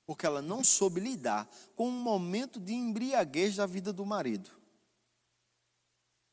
porque 0.04 0.26
ela 0.26 0.42
não 0.42 0.62
soube 0.62 1.00
lidar 1.00 1.48
com 1.74 1.88
um 1.88 2.02
momento 2.02 2.60
de 2.60 2.74
embriaguez 2.74 3.56
da 3.56 3.64
vida 3.64 3.94
do 3.94 4.04
marido. 4.04 4.50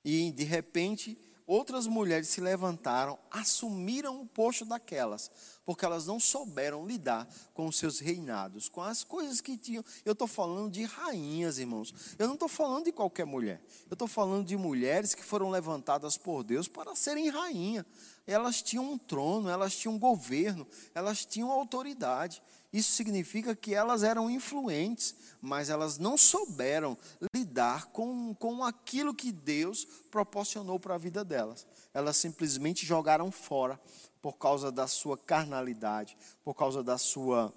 E, 0.03 0.33
de 0.33 0.43
repente, 0.43 1.17
outras 1.47 1.87
mulheres 1.87 2.27
se 2.27 2.41
levantaram, 2.41 3.17
assumiram 3.31 4.19
o 4.19 4.25
posto 4.25 4.65
daquelas, 4.65 5.31
porque 5.63 5.85
elas 5.85 6.07
não 6.07 6.19
souberam 6.19 6.85
lidar 6.85 7.25
com 7.53 7.67
os 7.67 7.77
seus 7.77 7.99
reinados, 7.99 8.67
com 8.67 8.81
as 8.81 9.01
coisas 9.01 9.39
que 9.39 9.57
tinham. 9.57 9.85
Eu 10.03 10.11
estou 10.11 10.27
falando 10.27 10.69
de 10.73 10.83
rainhas, 10.83 11.57
irmãos. 11.57 11.93
Eu 12.19 12.27
não 12.27 12.33
estou 12.33 12.49
falando 12.49 12.83
de 12.83 12.91
qualquer 12.91 13.25
mulher. 13.25 13.63
Eu 13.89 13.93
estou 13.95 14.09
falando 14.09 14.45
de 14.45 14.57
mulheres 14.57 15.15
que 15.15 15.23
foram 15.23 15.49
levantadas 15.49 16.17
por 16.17 16.43
Deus 16.43 16.67
para 16.67 16.93
serem 16.97 17.29
rainha 17.29 17.85
elas 18.25 18.61
tinham 18.61 18.91
um 18.91 18.97
trono, 18.97 19.49
elas 19.49 19.75
tinham 19.75 19.95
um 19.95 19.99
governo, 19.99 20.67
elas 20.93 21.25
tinham 21.25 21.51
autoridade. 21.51 22.41
Isso 22.71 22.91
significa 22.93 23.55
que 23.55 23.73
elas 23.73 24.01
eram 24.01 24.29
influentes, 24.29 25.13
mas 25.41 25.69
elas 25.69 25.97
não 25.97 26.17
souberam 26.17 26.97
lidar 27.35 27.87
com, 27.87 28.33
com 28.35 28.63
aquilo 28.63 29.13
que 29.13 29.31
Deus 29.31 29.85
proporcionou 30.09 30.79
para 30.79 30.95
a 30.95 30.97
vida 30.97 31.23
delas. 31.25 31.67
Elas 31.93 32.15
simplesmente 32.15 32.85
jogaram 32.85 33.29
fora 33.29 33.79
por 34.21 34.37
causa 34.37 34.71
da 34.71 34.87
sua 34.87 35.17
carnalidade, 35.17 36.17
por 36.43 36.53
causa 36.53 36.81
da 36.81 36.97
sua 36.97 37.53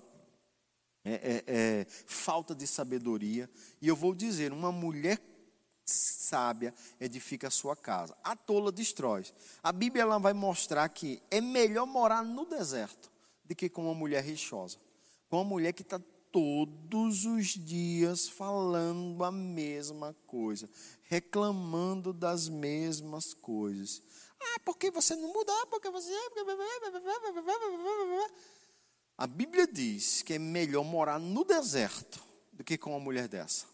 é, 1.04 1.12
é, 1.12 1.44
é, 1.46 1.86
falta 2.06 2.54
de 2.54 2.66
sabedoria. 2.66 3.48
E 3.80 3.86
eu 3.86 3.94
vou 3.94 4.14
dizer: 4.14 4.52
uma 4.52 4.72
mulher 4.72 5.20
sábia 5.84 6.74
edifica 7.00 7.48
a 7.48 7.50
sua 7.50 7.76
casa, 7.76 8.16
a 8.22 8.34
tola 8.34 8.72
destrói. 8.72 9.24
A 9.62 9.72
Bíblia 9.72 10.02
ela 10.02 10.18
vai 10.18 10.32
mostrar 10.32 10.88
que 10.88 11.22
é 11.30 11.40
melhor 11.40 11.86
morar 11.86 12.22
no 12.22 12.46
deserto 12.46 13.12
do 13.44 13.54
que 13.54 13.68
com 13.68 13.84
uma 13.84 13.94
mulher 13.94 14.22
rixosa 14.22 14.78
com 15.34 15.38
uma 15.38 15.44
mulher 15.44 15.72
que 15.72 15.82
está 15.82 16.00
todos 16.30 17.24
os 17.24 17.48
dias 17.48 18.28
falando 18.28 19.24
a 19.24 19.32
mesma 19.32 20.14
coisa, 20.28 20.70
reclamando 21.02 22.12
das 22.12 22.48
mesmas 22.48 23.34
coisas. 23.34 24.00
Ah, 24.40 24.60
porque 24.64 24.92
você 24.92 25.16
não 25.16 25.32
mudar? 25.32 25.66
Porque 25.66 25.90
você. 25.90 26.12
A 29.18 29.26
Bíblia 29.26 29.66
diz 29.66 30.22
que 30.22 30.34
é 30.34 30.38
melhor 30.38 30.84
morar 30.84 31.18
no 31.18 31.44
deserto 31.44 32.22
do 32.52 32.62
que 32.62 32.78
com 32.78 32.90
uma 32.90 33.00
mulher 33.00 33.26
dessa. 33.26 33.66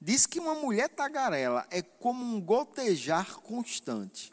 Diz 0.00 0.24
que 0.26 0.40
uma 0.40 0.54
mulher 0.54 0.88
tagarela 0.88 1.66
é 1.70 1.82
como 1.82 2.24
um 2.24 2.40
gotejar 2.40 3.38
constante. 3.40 4.32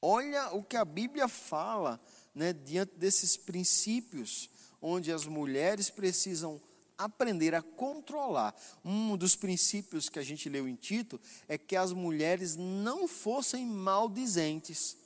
Olha 0.00 0.54
o 0.54 0.62
que 0.62 0.76
a 0.76 0.84
Bíblia 0.84 1.26
fala 1.26 2.00
né, 2.34 2.52
diante 2.52 2.94
desses 2.96 3.36
princípios, 3.36 4.50
onde 4.80 5.10
as 5.10 5.26
mulheres 5.26 5.90
precisam 5.90 6.60
aprender 6.98 7.54
a 7.54 7.62
controlar. 7.62 8.54
Um 8.84 9.16
dos 9.16 9.34
princípios 9.34 10.08
que 10.08 10.18
a 10.18 10.22
gente 10.22 10.48
leu 10.48 10.68
em 10.68 10.74
Tito 10.74 11.20
é 11.48 11.56
que 11.56 11.74
as 11.74 11.92
mulheres 11.92 12.56
não 12.56 13.08
fossem 13.08 13.64
maldizentes. 13.64 14.96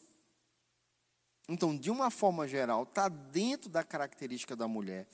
Então, 1.49 1.76
de 1.76 1.91
uma 1.91 2.11
forma 2.11 2.49
geral, 2.49 2.83
está 2.85 3.09
dentro 3.09 3.68
da 3.68 3.85
característica 3.85 4.57
da 4.57 4.66
mulher, 4.66 5.07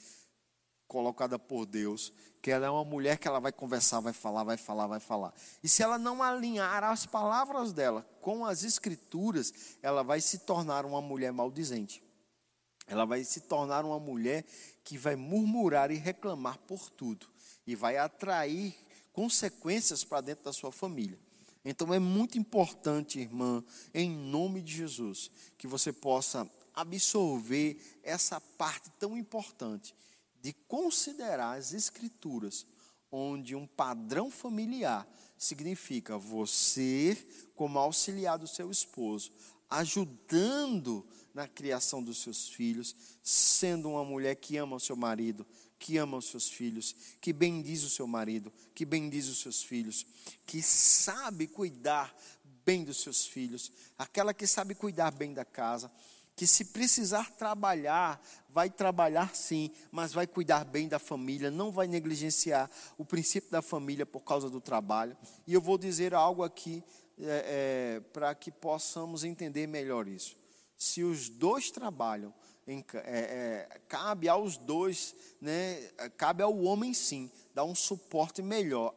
colocada 0.88 1.38
por 1.38 1.66
Deus, 1.66 2.12
que 2.42 2.50
ela 2.50 2.66
é 2.66 2.70
uma 2.70 2.84
mulher 2.84 3.18
que 3.18 3.28
ela 3.28 3.38
vai 3.38 3.52
conversar, 3.52 4.00
vai 4.00 4.12
falar, 4.12 4.42
vai 4.42 4.56
falar, 4.56 4.86
vai 4.86 5.00
falar. 5.00 5.32
E 5.62 5.68
se 5.68 5.82
ela 5.82 5.98
não 5.98 6.22
alinhar 6.22 6.82
as 6.82 7.06
palavras 7.06 7.72
dela 7.72 8.04
com 8.20 8.44
as 8.44 8.64
escrituras, 8.64 9.52
ela 9.82 10.02
vai 10.02 10.20
se 10.20 10.38
tornar 10.38 10.84
uma 10.84 11.00
mulher 11.00 11.32
maldizente 11.32 12.02
ela 12.88 13.04
vai 13.04 13.22
se 13.22 13.42
tornar 13.42 13.84
uma 13.84 14.00
mulher 14.00 14.44
que 14.82 14.96
vai 14.96 15.14
murmurar 15.14 15.90
e 15.90 15.96
reclamar 15.96 16.58
por 16.60 16.90
tudo 16.90 17.28
e 17.66 17.76
vai 17.76 17.98
atrair 17.98 18.74
consequências 19.12 20.02
para 20.02 20.22
dentro 20.22 20.44
da 20.44 20.52
sua 20.52 20.72
família. 20.72 21.18
Então 21.64 21.92
é 21.92 21.98
muito 21.98 22.38
importante, 22.38 23.20
irmã, 23.20 23.62
em 23.92 24.10
nome 24.10 24.62
de 24.62 24.72
Jesus, 24.72 25.30
que 25.58 25.66
você 25.66 25.92
possa 25.92 26.50
absorver 26.74 28.00
essa 28.02 28.40
parte 28.40 28.90
tão 28.98 29.18
importante 29.18 29.94
de 30.40 30.52
considerar 30.52 31.58
as 31.58 31.72
escrituras, 31.72 32.66
onde 33.10 33.54
um 33.54 33.66
padrão 33.66 34.30
familiar 34.30 35.08
significa 35.36 36.18
você 36.18 37.16
como 37.54 37.78
auxiliar 37.78 38.38
do 38.38 38.46
seu 38.46 38.70
esposo, 38.70 39.30
ajudando 39.70 41.06
na 41.34 41.46
criação 41.46 42.02
dos 42.02 42.22
seus 42.22 42.48
filhos, 42.48 42.94
sendo 43.22 43.90
uma 43.90 44.04
mulher 44.04 44.34
que 44.34 44.56
ama 44.56 44.76
o 44.76 44.80
seu 44.80 44.96
marido, 44.96 45.46
que 45.78 45.96
ama 45.96 46.16
os 46.16 46.26
seus 46.26 46.48
filhos, 46.48 46.94
que 47.20 47.32
bendiz 47.32 47.84
o 47.84 47.90
seu 47.90 48.06
marido, 48.06 48.52
que 48.74 48.84
bendiz 48.84 49.28
os 49.28 49.38
seus 49.38 49.62
filhos, 49.62 50.04
que 50.44 50.60
sabe 50.60 51.46
cuidar 51.46 52.14
bem 52.64 52.84
dos 52.84 53.00
seus 53.00 53.26
filhos, 53.26 53.70
aquela 53.96 54.34
que 54.34 54.46
sabe 54.46 54.74
cuidar 54.74 55.12
bem 55.12 55.32
da 55.32 55.44
casa, 55.44 55.90
que 56.38 56.46
se 56.46 56.66
precisar 56.66 57.32
trabalhar, 57.32 58.24
vai 58.48 58.70
trabalhar 58.70 59.34
sim, 59.34 59.72
mas 59.90 60.12
vai 60.12 60.24
cuidar 60.24 60.64
bem 60.64 60.86
da 60.86 61.00
família, 61.00 61.50
não 61.50 61.72
vai 61.72 61.88
negligenciar 61.88 62.70
o 62.96 63.04
princípio 63.04 63.50
da 63.50 63.60
família 63.60 64.06
por 64.06 64.20
causa 64.20 64.48
do 64.48 64.60
trabalho. 64.60 65.16
E 65.46 65.52
eu 65.52 65.60
vou 65.60 65.76
dizer 65.76 66.14
algo 66.14 66.44
aqui 66.44 66.84
é, 67.18 67.96
é, 67.96 68.00
para 68.12 68.32
que 68.36 68.52
possamos 68.52 69.24
entender 69.24 69.66
melhor 69.66 70.06
isso 70.06 70.38
se 70.78 71.02
os 71.02 71.28
dois 71.28 71.72
trabalham, 71.72 72.32
em, 72.64 72.84
é, 72.94 73.66
é, 73.74 73.80
cabe 73.88 74.28
aos 74.28 74.56
dois, 74.56 75.14
né, 75.40 75.82
cabe 76.16 76.40
ao 76.40 76.56
homem 76.56 76.94
sim, 76.94 77.28
dar 77.52 77.64
um 77.64 77.74
suporte 77.74 78.40
melhor. 78.40 78.94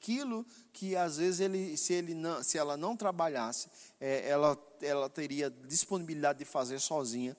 Aquilo 0.00 0.46
que 0.72 0.96
às 0.96 1.18
vezes 1.18 1.40
ele, 1.40 1.76
se, 1.76 1.92
ele 1.92 2.14
não, 2.14 2.42
se 2.42 2.56
ela 2.56 2.74
não 2.74 2.96
trabalhasse, 2.96 3.68
é, 4.00 4.26
ela, 4.26 4.58
ela 4.80 5.10
teria 5.10 5.50
disponibilidade 5.50 6.38
de 6.38 6.46
fazer 6.46 6.80
sozinha. 6.80 7.36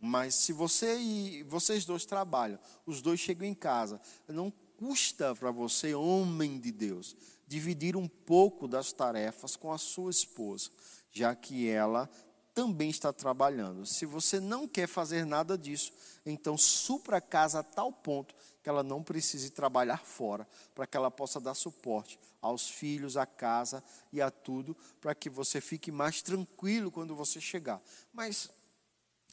Mas 0.00 0.36
se 0.36 0.52
você 0.52 0.96
e 0.96 1.42
vocês 1.42 1.84
dois 1.84 2.04
trabalham, 2.04 2.56
os 2.86 3.02
dois 3.02 3.18
chegam 3.18 3.48
em 3.48 3.54
casa, 3.54 4.00
não 4.28 4.52
custa 4.76 5.34
para 5.34 5.50
você, 5.50 5.92
homem 5.92 6.60
de 6.60 6.70
Deus, 6.70 7.16
dividir 7.48 7.96
um 7.96 8.06
pouco 8.06 8.68
das 8.68 8.92
tarefas 8.92 9.56
com 9.56 9.72
a 9.72 9.78
sua 9.78 10.12
esposa, 10.12 10.70
já 11.10 11.34
que 11.34 11.68
ela 11.68 12.08
também 12.54 12.90
está 12.90 13.12
trabalhando. 13.12 13.84
Se 13.84 14.06
você 14.06 14.38
não 14.38 14.68
quer 14.68 14.86
fazer 14.86 15.26
nada 15.26 15.58
disso, 15.58 15.92
então 16.24 16.56
supra 16.56 17.16
a 17.16 17.20
casa 17.20 17.58
a 17.58 17.64
tal 17.64 17.92
ponto 17.92 18.36
que 18.64 18.70
ela 18.70 18.82
não 18.82 19.02
precise 19.02 19.50
trabalhar 19.50 19.98
fora, 19.98 20.48
para 20.74 20.86
que 20.86 20.96
ela 20.96 21.10
possa 21.10 21.38
dar 21.38 21.52
suporte 21.52 22.18
aos 22.40 22.66
filhos, 22.66 23.14
à 23.14 23.26
casa 23.26 23.84
e 24.10 24.22
a 24.22 24.30
tudo, 24.30 24.74
para 25.02 25.14
que 25.14 25.28
você 25.28 25.60
fique 25.60 25.92
mais 25.92 26.22
tranquilo 26.22 26.90
quando 26.90 27.14
você 27.14 27.42
chegar. 27.42 27.78
Mas 28.10 28.48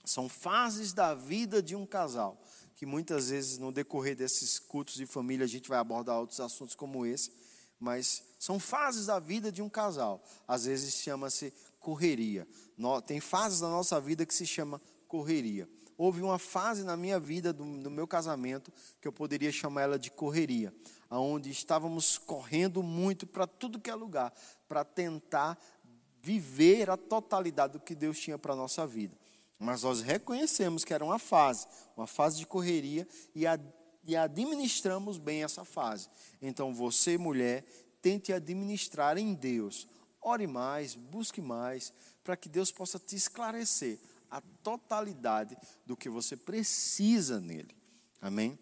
são 0.04 0.28
fases 0.28 0.92
da 0.92 1.16
vida 1.16 1.64
de 1.64 1.78
um 1.78 1.86
casal, 1.86 2.44
que 2.76 2.86
muitas 2.86 3.30
vezes 3.30 3.58
no 3.58 3.72
decorrer 3.72 4.18
desses 4.18 4.60
cultos 4.60 4.96
de 4.96 5.06
família 5.06 5.46
a 5.46 5.50
gente 5.50 5.70
vai 5.70 5.80
abordar 5.80 6.20
outros 6.20 6.42
assuntos 6.42 6.76
como 6.76 7.06
esse, 7.06 7.32
mas 7.80 8.22
são 8.38 8.60
fases 8.60 9.06
da 9.06 9.18
vida 9.18 9.50
de 9.50 9.62
um 9.62 9.70
casal. 9.70 10.22
Às 10.46 10.66
vezes 10.66 10.96
chama-se 10.96 11.54
correria. 11.80 12.46
Tem 13.08 13.22
fases 13.22 13.62
da 13.62 13.70
nossa 13.70 13.98
vida 14.02 14.26
que 14.26 14.34
se 14.34 14.46
chama 14.46 14.82
correria. 15.08 15.70
Houve 15.98 16.22
uma 16.22 16.39
fase 16.39 16.84
na 16.84 16.98
minha 16.98 17.20
vida, 17.20 17.54
do, 17.54 17.64
do 17.78 17.92
meu 17.92 18.08
casamento, 18.08 18.72
que 19.00 19.08
eu 19.08 19.12
poderia 19.12 19.52
chamar 19.52 19.84
ela 19.84 20.00
de 20.00 20.10
correria, 20.12 20.74
onde 21.10 21.50
estávamos 21.50 22.18
correndo 22.18 22.82
muito 22.82 23.28
para 23.28 23.46
tudo 23.46 23.80
que 23.80 23.89
é 23.89 23.96
lugar, 23.96 24.34
para 24.68 24.84
tentar 24.84 25.58
viver 26.22 26.89
a 26.89 26.98
totalidade 26.98 27.74
do 27.74 27.80
que 27.80 27.96
Deus 27.96 28.20
tinha 28.20 28.38
para 28.38 28.54
a 28.54 28.56
nossa 28.56 28.86
vida. 28.86 29.18
Mas 29.60 29.84
nós 29.84 30.02
reconhecemos 30.02 30.84
que 30.84 30.94
era 30.94 31.04
uma 31.04 31.20
fase, 31.20 31.68
uma 31.96 32.08
fase 32.08 32.38
de 32.38 32.48
correria, 32.48 33.08
e, 33.36 33.46
a, 33.46 33.60
e 34.04 34.16
administramos 34.16 35.18
bem 35.18 35.44
essa 35.44 35.64
fase. 35.64 36.10
Então, 36.42 36.74
você, 36.74 37.18
mulher, 37.18 37.64
tente 38.02 38.34
administrar 38.34 39.18
em 39.18 39.34
Deus 39.34 39.88
Ore 40.22 40.46
mais, 40.46 40.94
busque 40.94 41.42
mais, 41.42 41.92
para 42.24 42.38
que 42.38 42.48
Deus 42.48 42.72
possa 42.72 43.00
te 43.00 43.16
esclarecer 43.16 43.98
a 44.32 44.40
totalidade 44.64 45.58
do 45.86 45.98
que 45.98 46.10
você 46.10 46.38
precisa 46.38 47.42
nele. 47.42 47.76
Amém? 48.22 48.58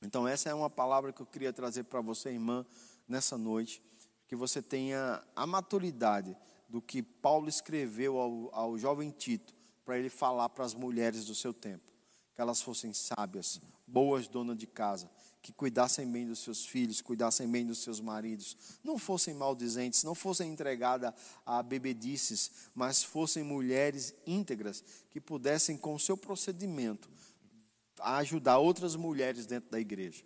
Então, 0.00 0.26
essa 0.26 0.48
é 0.48 0.54
uma 0.54 0.70
palavra 0.70 1.12
que 1.12 1.20
eu 1.20 1.26
queria 1.26 1.52
trazer 1.52 1.84
para 1.84 2.00
você, 2.00 2.30
irmã, 2.30 2.64
nessa 3.06 3.36
noite, 3.36 3.82
que 4.26 4.34
você 4.34 4.62
tenha 4.62 5.22
a 5.36 5.46
maturidade 5.46 6.36
do 6.68 6.80
que 6.80 7.02
Paulo 7.02 7.48
escreveu 7.48 8.18
ao, 8.18 8.54
ao 8.54 8.78
jovem 8.78 9.10
Tito, 9.10 9.54
para 9.84 9.98
ele 9.98 10.10
falar 10.10 10.48
para 10.50 10.64
as 10.64 10.74
mulheres 10.74 11.24
do 11.24 11.34
seu 11.34 11.52
tempo, 11.52 11.90
que 12.38 12.42
elas 12.42 12.62
fossem 12.62 12.92
sábias, 12.92 13.60
boas 13.84 14.28
donas 14.28 14.56
de 14.56 14.64
casa, 14.64 15.10
que 15.42 15.52
cuidassem 15.52 16.06
bem 16.08 16.24
dos 16.24 16.38
seus 16.38 16.64
filhos, 16.64 17.00
cuidassem 17.00 17.50
bem 17.50 17.66
dos 17.66 17.78
seus 17.78 17.98
maridos, 17.98 18.56
não 18.84 18.96
fossem 18.96 19.34
maldizentes, 19.34 20.04
não 20.04 20.14
fossem 20.14 20.52
entregadas 20.52 21.12
a 21.44 21.60
bebedices, 21.64 22.70
mas 22.76 23.02
fossem 23.02 23.42
mulheres 23.42 24.14
íntegras 24.24 24.84
que 25.10 25.20
pudessem, 25.20 25.76
com 25.76 25.96
o 25.96 25.98
seu 25.98 26.16
procedimento, 26.16 27.10
ajudar 27.98 28.58
outras 28.58 28.94
mulheres 28.94 29.44
dentro 29.44 29.68
da 29.72 29.80
igreja. 29.80 30.22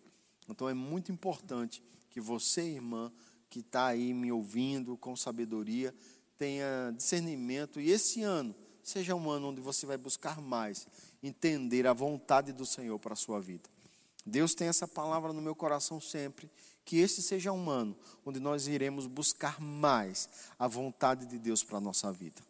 Então 0.46 0.68
é 0.68 0.74
muito 0.74 1.10
importante 1.10 1.82
que 2.10 2.20
você, 2.20 2.60
irmã, 2.60 3.10
que 3.48 3.60
está 3.60 3.86
aí 3.86 4.12
me 4.12 4.30
ouvindo 4.30 4.98
com 4.98 5.16
sabedoria, 5.16 5.94
tenha 6.36 6.92
discernimento 6.94 7.80
e 7.80 7.90
esse 7.90 8.20
ano 8.20 8.54
seja 8.82 9.14
um 9.14 9.30
ano 9.30 9.48
onde 9.48 9.62
você 9.62 9.86
vai 9.86 9.96
buscar 9.96 10.42
mais 10.42 10.86
entender 11.22 11.86
a 11.86 11.92
vontade 11.92 12.52
do 12.52 12.66
Senhor 12.66 12.98
para 12.98 13.12
a 13.12 13.16
sua 13.16 13.40
vida. 13.40 13.68
Deus 14.24 14.54
tem 14.54 14.68
essa 14.68 14.86
palavra 14.86 15.32
no 15.32 15.42
meu 15.42 15.54
coração 15.54 16.00
sempre. 16.00 16.50
Que 16.84 16.98
este 16.98 17.22
seja 17.22 17.52
um 17.52 17.70
ano 17.70 17.96
onde 18.24 18.40
nós 18.40 18.66
iremos 18.66 19.06
buscar 19.06 19.60
mais 19.60 20.28
a 20.58 20.66
vontade 20.66 21.26
de 21.26 21.38
Deus 21.38 21.62
para 21.62 21.78
a 21.78 21.80
nossa 21.80 22.12
vida. 22.12 22.42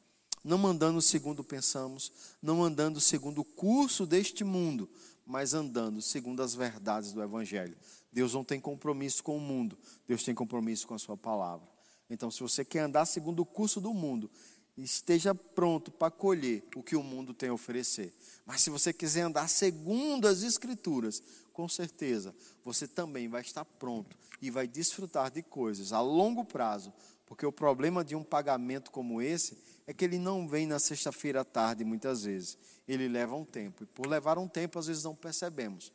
não 0.44 0.66
andando 0.66 1.00
segundo 1.00 1.44
pensamos, 1.44 2.10
não 2.42 2.64
andando 2.64 3.00
segundo 3.00 3.42
o 3.42 3.44
curso 3.44 4.04
deste 4.04 4.42
mundo, 4.42 4.90
mas 5.24 5.54
andando 5.54 6.02
segundo 6.02 6.42
as 6.42 6.54
verdades 6.54 7.12
do 7.12 7.22
Evangelho. 7.22 7.76
Deus 8.12 8.34
não 8.34 8.42
tem 8.42 8.60
compromisso 8.60 9.22
com 9.22 9.36
o 9.36 9.40
mundo, 9.40 9.78
Deus 10.06 10.24
tem 10.24 10.34
compromisso 10.34 10.86
com 10.86 10.94
a 10.94 10.98
Sua 10.98 11.16
palavra. 11.16 11.68
Então, 12.10 12.30
se 12.30 12.40
você 12.40 12.64
quer 12.64 12.80
andar 12.80 13.06
segundo 13.06 13.40
o 13.40 13.46
curso 13.46 13.80
do 13.80 13.94
mundo, 13.94 14.30
esteja 14.76 15.34
pronto 15.34 15.90
para 15.90 16.10
colher 16.10 16.62
o 16.74 16.82
que 16.82 16.96
o 16.96 17.02
mundo 17.02 17.34
tem 17.34 17.50
a 17.50 17.54
oferecer. 17.54 18.12
Mas 18.46 18.62
se 18.62 18.70
você 18.70 18.92
quiser 18.92 19.22
andar 19.22 19.48
segundo 19.48 20.26
as 20.26 20.42
Escrituras, 20.42 21.22
com 21.52 21.68
certeza 21.68 22.34
você 22.64 22.88
também 22.88 23.28
vai 23.28 23.42
estar 23.42 23.64
pronto 23.64 24.16
e 24.40 24.50
vai 24.50 24.66
desfrutar 24.66 25.30
de 25.30 25.42
coisas 25.42 25.92
a 25.92 26.00
longo 26.00 26.44
prazo, 26.44 26.92
porque 27.26 27.44
o 27.46 27.52
problema 27.52 28.04
de 28.04 28.16
um 28.16 28.24
pagamento 28.24 28.90
como 28.90 29.20
esse 29.20 29.56
é 29.86 29.92
que 29.92 30.04
ele 30.04 30.18
não 30.18 30.48
vem 30.48 30.66
na 30.66 30.78
sexta-feira 30.78 31.40
à 31.40 31.44
tarde, 31.44 31.84
muitas 31.84 32.24
vezes. 32.24 32.56
Ele 32.86 33.08
leva 33.08 33.34
um 33.34 33.44
tempo. 33.44 33.84
E 33.84 33.86
por 33.86 34.06
levar 34.06 34.38
um 34.38 34.48
tempo, 34.48 34.78
às 34.78 34.86
vezes 34.86 35.02
não 35.04 35.14
percebemos. 35.14 35.92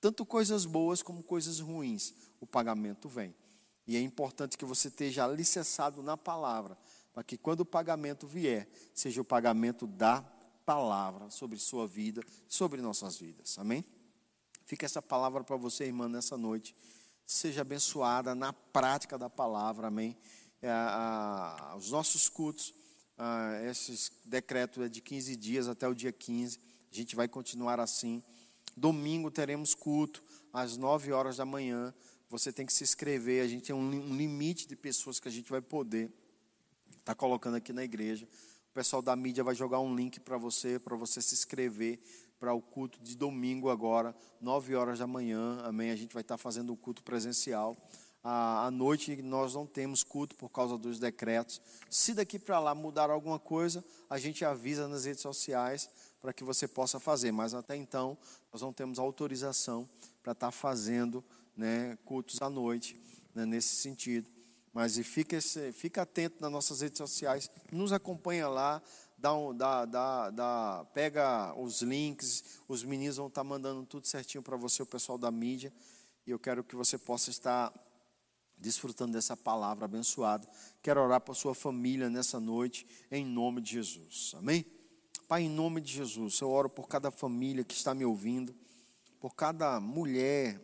Tanto 0.00 0.26
coisas 0.26 0.66
boas 0.66 1.02
como 1.02 1.22
coisas 1.22 1.60
ruins, 1.60 2.14
o 2.40 2.46
pagamento 2.46 3.08
vem. 3.08 3.34
E 3.86 3.96
é 3.96 4.00
importante 4.00 4.56
que 4.56 4.64
você 4.64 4.88
esteja 4.88 5.24
alicerçado 5.24 6.02
na 6.02 6.16
palavra, 6.16 6.76
para 7.14 7.22
que 7.22 7.38
quando 7.38 7.60
o 7.60 7.64
pagamento 7.64 8.26
vier, 8.26 8.68
seja 8.92 9.20
o 9.20 9.24
pagamento 9.24 9.86
da 9.86 10.20
palavra 10.66 11.30
sobre 11.30 11.58
sua 11.58 11.86
vida, 11.86 12.20
sobre 12.48 12.82
nossas 12.82 13.16
vidas. 13.16 13.56
Amém? 13.56 13.84
Fica 14.66 14.84
essa 14.84 15.00
palavra 15.00 15.44
para 15.44 15.56
você, 15.56 15.84
irmã, 15.84 16.08
nessa 16.08 16.36
noite. 16.36 16.74
Seja 17.24 17.60
abençoada 17.60 18.34
na 18.34 18.52
prática 18.52 19.16
da 19.16 19.30
palavra. 19.30 19.86
Amém? 19.86 20.18
É, 20.60 20.68
a, 20.70 21.76
os 21.78 21.92
nossos 21.92 22.28
cultos 22.28 22.74
ah, 23.16 23.60
esse 23.70 24.10
decreto 24.24 24.82
é 24.82 24.88
de 24.88 25.00
15 25.00 25.36
dias 25.36 25.68
até 25.68 25.86
o 25.86 25.94
dia 25.94 26.12
15. 26.12 26.58
A 26.90 26.94
gente 26.94 27.14
vai 27.14 27.28
continuar 27.28 27.78
assim. 27.78 28.22
Domingo 28.76 29.30
teremos 29.30 29.72
culto 29.72 30.22
às 30.52 30.76
9 30.76 31.12
horas 31.12 31.36
da 31.36 31.44
manhã. 31.44 31.94
Você 32.28 32.52
tem 32.52 32.66
que 32.66 32.72
se 32.72 32.82
inscrever. 32.82 33.44
A 33.44 33.46
gente 33.46 33.66
tem 33.66 33.76
um 33.76 34.16
limite 34.16 34.66
de 34.66 34.74
pessoas 34.74 35.20
que 35.20 35.28
a 35.28 35.30
gente 35.30 35.48
vai 35.48 35.60
poder 35.60 36.12
estar 37.04 37.12
tá 37.12 37.14
colocando 37.14 37.56
aqui 37.56 37.72
na 37.72 37.84
igreja. 37.84 38.26
O 38.70 38.74
pessoal 38.74 39.00
da 39.00 39.14
mídia 39.14 39.44
vai 39.44 39.54
jogar 39.54 39.80
um 39.80 39.94
link 39.94 40.18
para 40.18 40.36
você, 40.36 40.78
para 40.78 40.96
você 40.96 41.22
se 41.22 41.34
inscrever 41.34 42.00
para 42.40 42.52
o 42.52 42.60
culto 42.60 42.98
de 43.00 43.16
domingo 43.16 43.70
agora, 43.70 44.14
9 44.40 44.74
horas 44.74 44.98
da 44.98 45.06
manhã. 45.06 45.60
Amém. 45.62 45.90
A 45.90 45.96
gente 45.96 46.12
vai 46.12 46.22
estar 46.22 46.34
tá 46.34 46.38
fazendo 46.38 46.72
o 46.72 46.76
culto 46.76 47.02
presencial 47.02 47.76
à 48.24 48.70
noite 48.70 49.20
nós 49.20 49.54
não 49.54 49.66
temos 49.66 50.02
culto 50.02 50.34
por 50.34 50.48
causa 50.48 50.78
dos 50.78 50.98
decretos. 50.98 51.60
Se 51.90 52.14
daqui 52.14 52.38
para 52.38 52.58
lá 52.58 52.74
mudar 52.74 53.10
alguma 53.10 53.38
coisa, 53.38 53.84
a 54.08 54.18
gente 54.18 54.42
avisa 54.44 54.88
nas 54.88 55.04
redes 55.04 55.20
sociais 55.20 55.90
para 56.22 56.32
que 56.32 56.42
você 56.42 56.66
possa 56.66 56.98
fazer. 56.98 57.30
Mas 57.32 57.52
até 57.52 57.76
então, 57.76 58.16
nós 58.50 58.62
não 58.62 58.72
temos 58.72 58.98
autorização 58.98 59.86
para 60.22 60.32
estar 60.32 60.46
tá 60.46 60.50
fazendo 60.50 61.22
né, 61.54 61.98
cultos 62.06 62.40
à 62.40 62.48
noite, 62.48 62.98
né, 63.34 63.44
nesse 63.44 63.76
sentido. 63.76 64.26
Mas 64.74 64.98
fica, 64.98 65.38
fica 65.72 66.02
atento 66.02 66.38
nas 66.40 66.50
nossas 66.50 66.80
redes 66.80 66.98
sociais, 66.98 67.48
nos 67.70 67.92
acompanha 67.92 68.48
lá, 68.48 68.82
dá, 69.16 69.30
dá, 69.54 69.84
dá, 69.84 70.30
dá, 70.30 70.86
pega 70.92 71.54
os 71.56 71.80
links, 71.80 72.60
os 72.66 72.82
meninos 72.82 73.16
vão 73.16 73.28
estar 73.28 73.42
tá 73.42 73.48
mandando 73.48 73.86
tudo 73.86 74.08
certinho 74.08 74.42
para 74.42 74.56
você, 74.56 74.82
o 74.82 74.86
pessoal 74.86 75.16
da 75.16 75.30
mídia. 75.30 75.72
E 76.26 76.30
eu 76.32 76.40
quero 76.40 76.64
que 76.64 76.74
você 76.74 76.98
possa 76.98 77.30
estar 77.30 77.72
desfrutando 78.58 79.12
dessa 79.12 79.36
palavra 79.36 79.84
abençoada. 79.84 80.48
Quero 80.82 81.00
orar 81.00 81.20
para 81.20 81.34
sua 81.34 81.54
família 81.54 82.10
nessa 82.10 82.40
noite, 82.40 82.84
em 83.12 83.24
nome 83.24 83.60
de 83.60 83.72
Jesus. 83.74 84.32
Amém? 84.36 84.66
Pai, 85.28 85.42
em 85.42 85.48
nome 85.48 85.80
de 85.80 85.92
Jesus, 85.92 86.40
eu 86.40 86.50
oro 86.50 86.68
por 86.68 86.88
cada 86.88 87.12
família 87.12 87.62
que 87.62 87.74
está 87.74 87.94
me 87.94 88.04
ouvindo, 88.04 88.54
por 89.20 89.36
cada 89.36 89.78
mulher, 89.78 90.60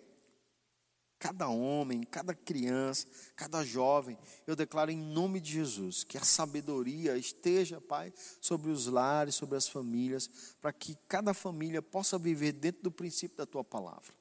cada 1.21 1.49
homem, 1.49 2.03
cada 2.03 2.35
criança, 2.35 3.07
cada 3.37 3.63
jovem. 3.63 4.19
Eu 4.47 4.57
declaro 4.57 4.91
em 4.91 4.97
nome 4.97 5.39
de 5.39 5.53
Jesus 5.53 6.03
que 6.03 6.17
a 6.17 6.25
sabedoria 6.25 7.17
esteja, 7.19 7.79
Pai, 7.79 8.13
sobre 8.41 8.71
os 8.71 8.87
lares, 8.87 9.35
sobre 9.35 9.57
as 9.57 9.69
famílias, 9.69 10.57
para 10.63 10.73
que 10.73 10.97
cada 11.07 11.35
família 11.35 11.83
possa 11.83 12.19
viver 12.19 12.53
dentro 12.53 12.83
do 12.83 12.91
princípio 12.91 13.37
da 13.37 13.45
tua 13.45 13.63
palavra. 13.63 14.15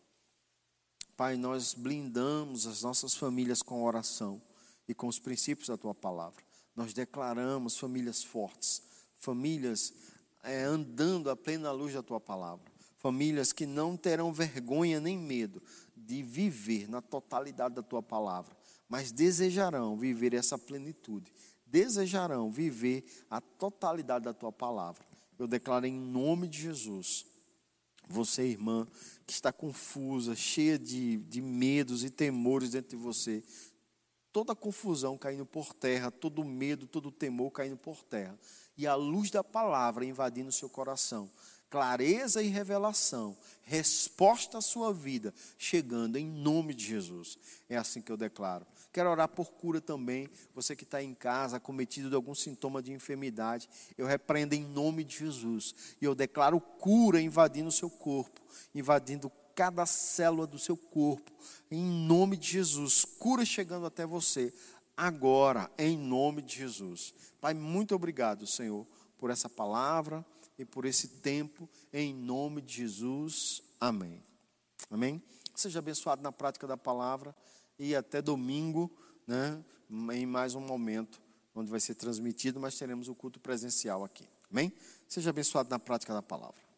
Pai, 1.16 1.38
nós 1.38 1.74
blindamos 1.74 2.68
as 2.68 2.82
nossas 2.82 3.16
famílias 3.16 3.62
com 3.62 3.84
oração 3.84 4.42
e 4.86 4.94
com 4.94 5.08
os 5.08 5.20
princípios 5.20 5.70
da 5.70 5.78
tua 5.78 5.96
palavra. 5.96 6.44
Nós 6.76 6.94
declaramos 6.94 7.78
famílias 7.78 8.24
fortes, 8.24 8.82
famílias 9.18 9.94
é, 10.44 10.64
andando 10.64 11.30
a 11.30 11.36
plena 11.36 11.72
luz 11.72 11.94
da 11.94 12.04
tua 12.04 12.20
palavra, 12.20 12.70
famílias 13.00 13.52
que 13.52 13.66
não 13.66 13.98
terão 13.98 14.32
vergonha 14.32 15.00
nem 15.00 15.18
medo 15.18 15.62
de 15.96 16.22
viver 16.22 16.88
na 16.88 17.02
totalidade 17.02 17.76
da 17.76 17.82
tua 17.82 18.04
palavra, 18.04 18.56
mas 18.88 19.12
desejarão 19.12 19.98
viver 19.98 20.34
essa 20.34 20.58
plenitude, 20.58 21.34
desejarão 21.66 22.52
viver 22.52 23.04
a 23.30 23.42
totalidade 23.42 24.26
da 24.26 24.34
tua 24.34 24.52
palavra. 24.52 25.04
Eu 25.38 25.48
declaro 25.48 25.86
em 25.86 26.00
nome 26.00 26.48
de 26.48 26.62
Jesus 26.62 27.26
você, 28.10 28.44
irmã, 28.44 28.88
que 29.26 29.34
está 29.34 29.54
confusa, 29.54 30.36
cheia 30.36 30.80
de, 30.80 31.18
de 31.18 31.42
medos 31.42 32.04
e 32.04 32.10
temores 32.10 32.72
dentro 32.72 32.98
de 32.98 33.04
você, 33.04 33.44
toda 34.32 34.56
confusão 34.56 35.16
caindo 35.16 35.46
por 35.46 35.74
terra, 35.74 36.10
todo 36.10 36.44
medo, 36.44 36.88
todo 36.88 37.12
temor 37.12 37.52
caindo 37.52 37.78
por 37.78 38.04
terra, 38.04 38.38
e 38.76 38.88
a 38.88 38.96
luz 38.96 39.30
da 39.30 39.44
palavra 39.44 40.04
invadindo 40.04 40.50
o 40.50 40.54
seu 40.54 40.70
coração, 40.70 41.30
clareza 41.70 42.42
e 42.42 42.48
revelação, 42.48 43.38
resposta 43.62 44.58
à 44.58 44.62
sua 44.62 44.92
vida, 44.92 45.34
chegando 45.58 46.18
em 46.18 46.26
nome 46.26 46.74
de 46.74 46.86
Jesus. 46.86 47.38
É 47.70 47.78
assim 47.78 48.02
que 48.02 48.12
eu 48.12 48.18
declaro. 48.18 48.66
Quero 48.92 49.10
orar 49.10 49.28
por 49.28 49.52
cura 49.52 49.80
também. 49.80 50.28
Você 50.56 50.76
que 50.76 50.84
está 50.84 51.02
em 51.02 51.14
casa, 51.14 51.58
acometido 51.58 52.10
de 52.10 52.16
algum 52.16 52.34
sintoma 52.34 52.82
de 52.82 52.92
enfermidade, 52.92 53.70
eu 53.98 54.08
repreendo 54.08 54.56
em 54.56 54.64
nome 54.64 55.04
de 55.04 55.18
Jesus. 55.18 55.76
E 56.02 56.06
eu 56.06 56.16
declaro 56.16 56.60
cura 56.60 57.22
invadindo 57.22 57.70
o 57.70 57.72
seu 57.72 57.90
corpo, 57.90 58.42
invadindo 58.74 59.32
cada 59.54 59.86
célula 59.86 60.48
do 60.48 60.58
seu 60.58 60.76
corpo. 60.76 61.32
Em 61.70 61.84
nome 61.84 62.36
de 62.36 62.48
Jesus. 62.50 63.06
Cura 63.06 63.46
chegando 63.46 63.86
até 63.86 64.06
você. 64.06 64.52
Agora, 64.98 65.70
em 65.78 65.98
nome 65.98 66.42
de 66.42 66.58
Jesus. 66.58 67.14
Pai, 67.40 67.54
muito 67.54 67.94
obrigado, 67.94 68.48
Senhor, 68.48 68.88
por 69.18 69.30
essa 69.30 69.48
palavra 69.48 70.26
e 70.60 70.66
por 70.66 70.86
esse 70.86 71.08
tempo. 71.08 71.68
Em 71.92 72.14
nome 72.14 72.62
de 72.62 72.76
Jesus. 72.76 73.64
Amém. 73.80 74.22
Amém. 74.92 75.24
Seja 75.56 75.80
abençoado 75.80 76.22
na 76.22 76.32
prática 76.32 76.68
da 76.68 76.78
palavra 76.78 77.36
e 77.80 77.96
até 77.96 78.22
domingo, 78.22 78.92
né, 79.26 79.64
em 80.14 80.26
mais 80.26 80.54
um 80.54 80.62
momento, 80.62 81.22
onde 81.56 81.72
vai 81.72 81.80
ser 81.80 81.96
transmitido, 81.96 82.60
mas 82.60 82.78
teremos 82.78 83.08
o 83.08 83.16
culto 83.16 83.40
presencial 83.40 84.04
aqui. 84.04 84.28
Amém? 84.52 84.72
Seja 85.08 85.30
abençoado 85.30 85.70
na 85.70 85.80
prática 85.80 86.14
da 86.14 86.22
palavra. 86.22 86.69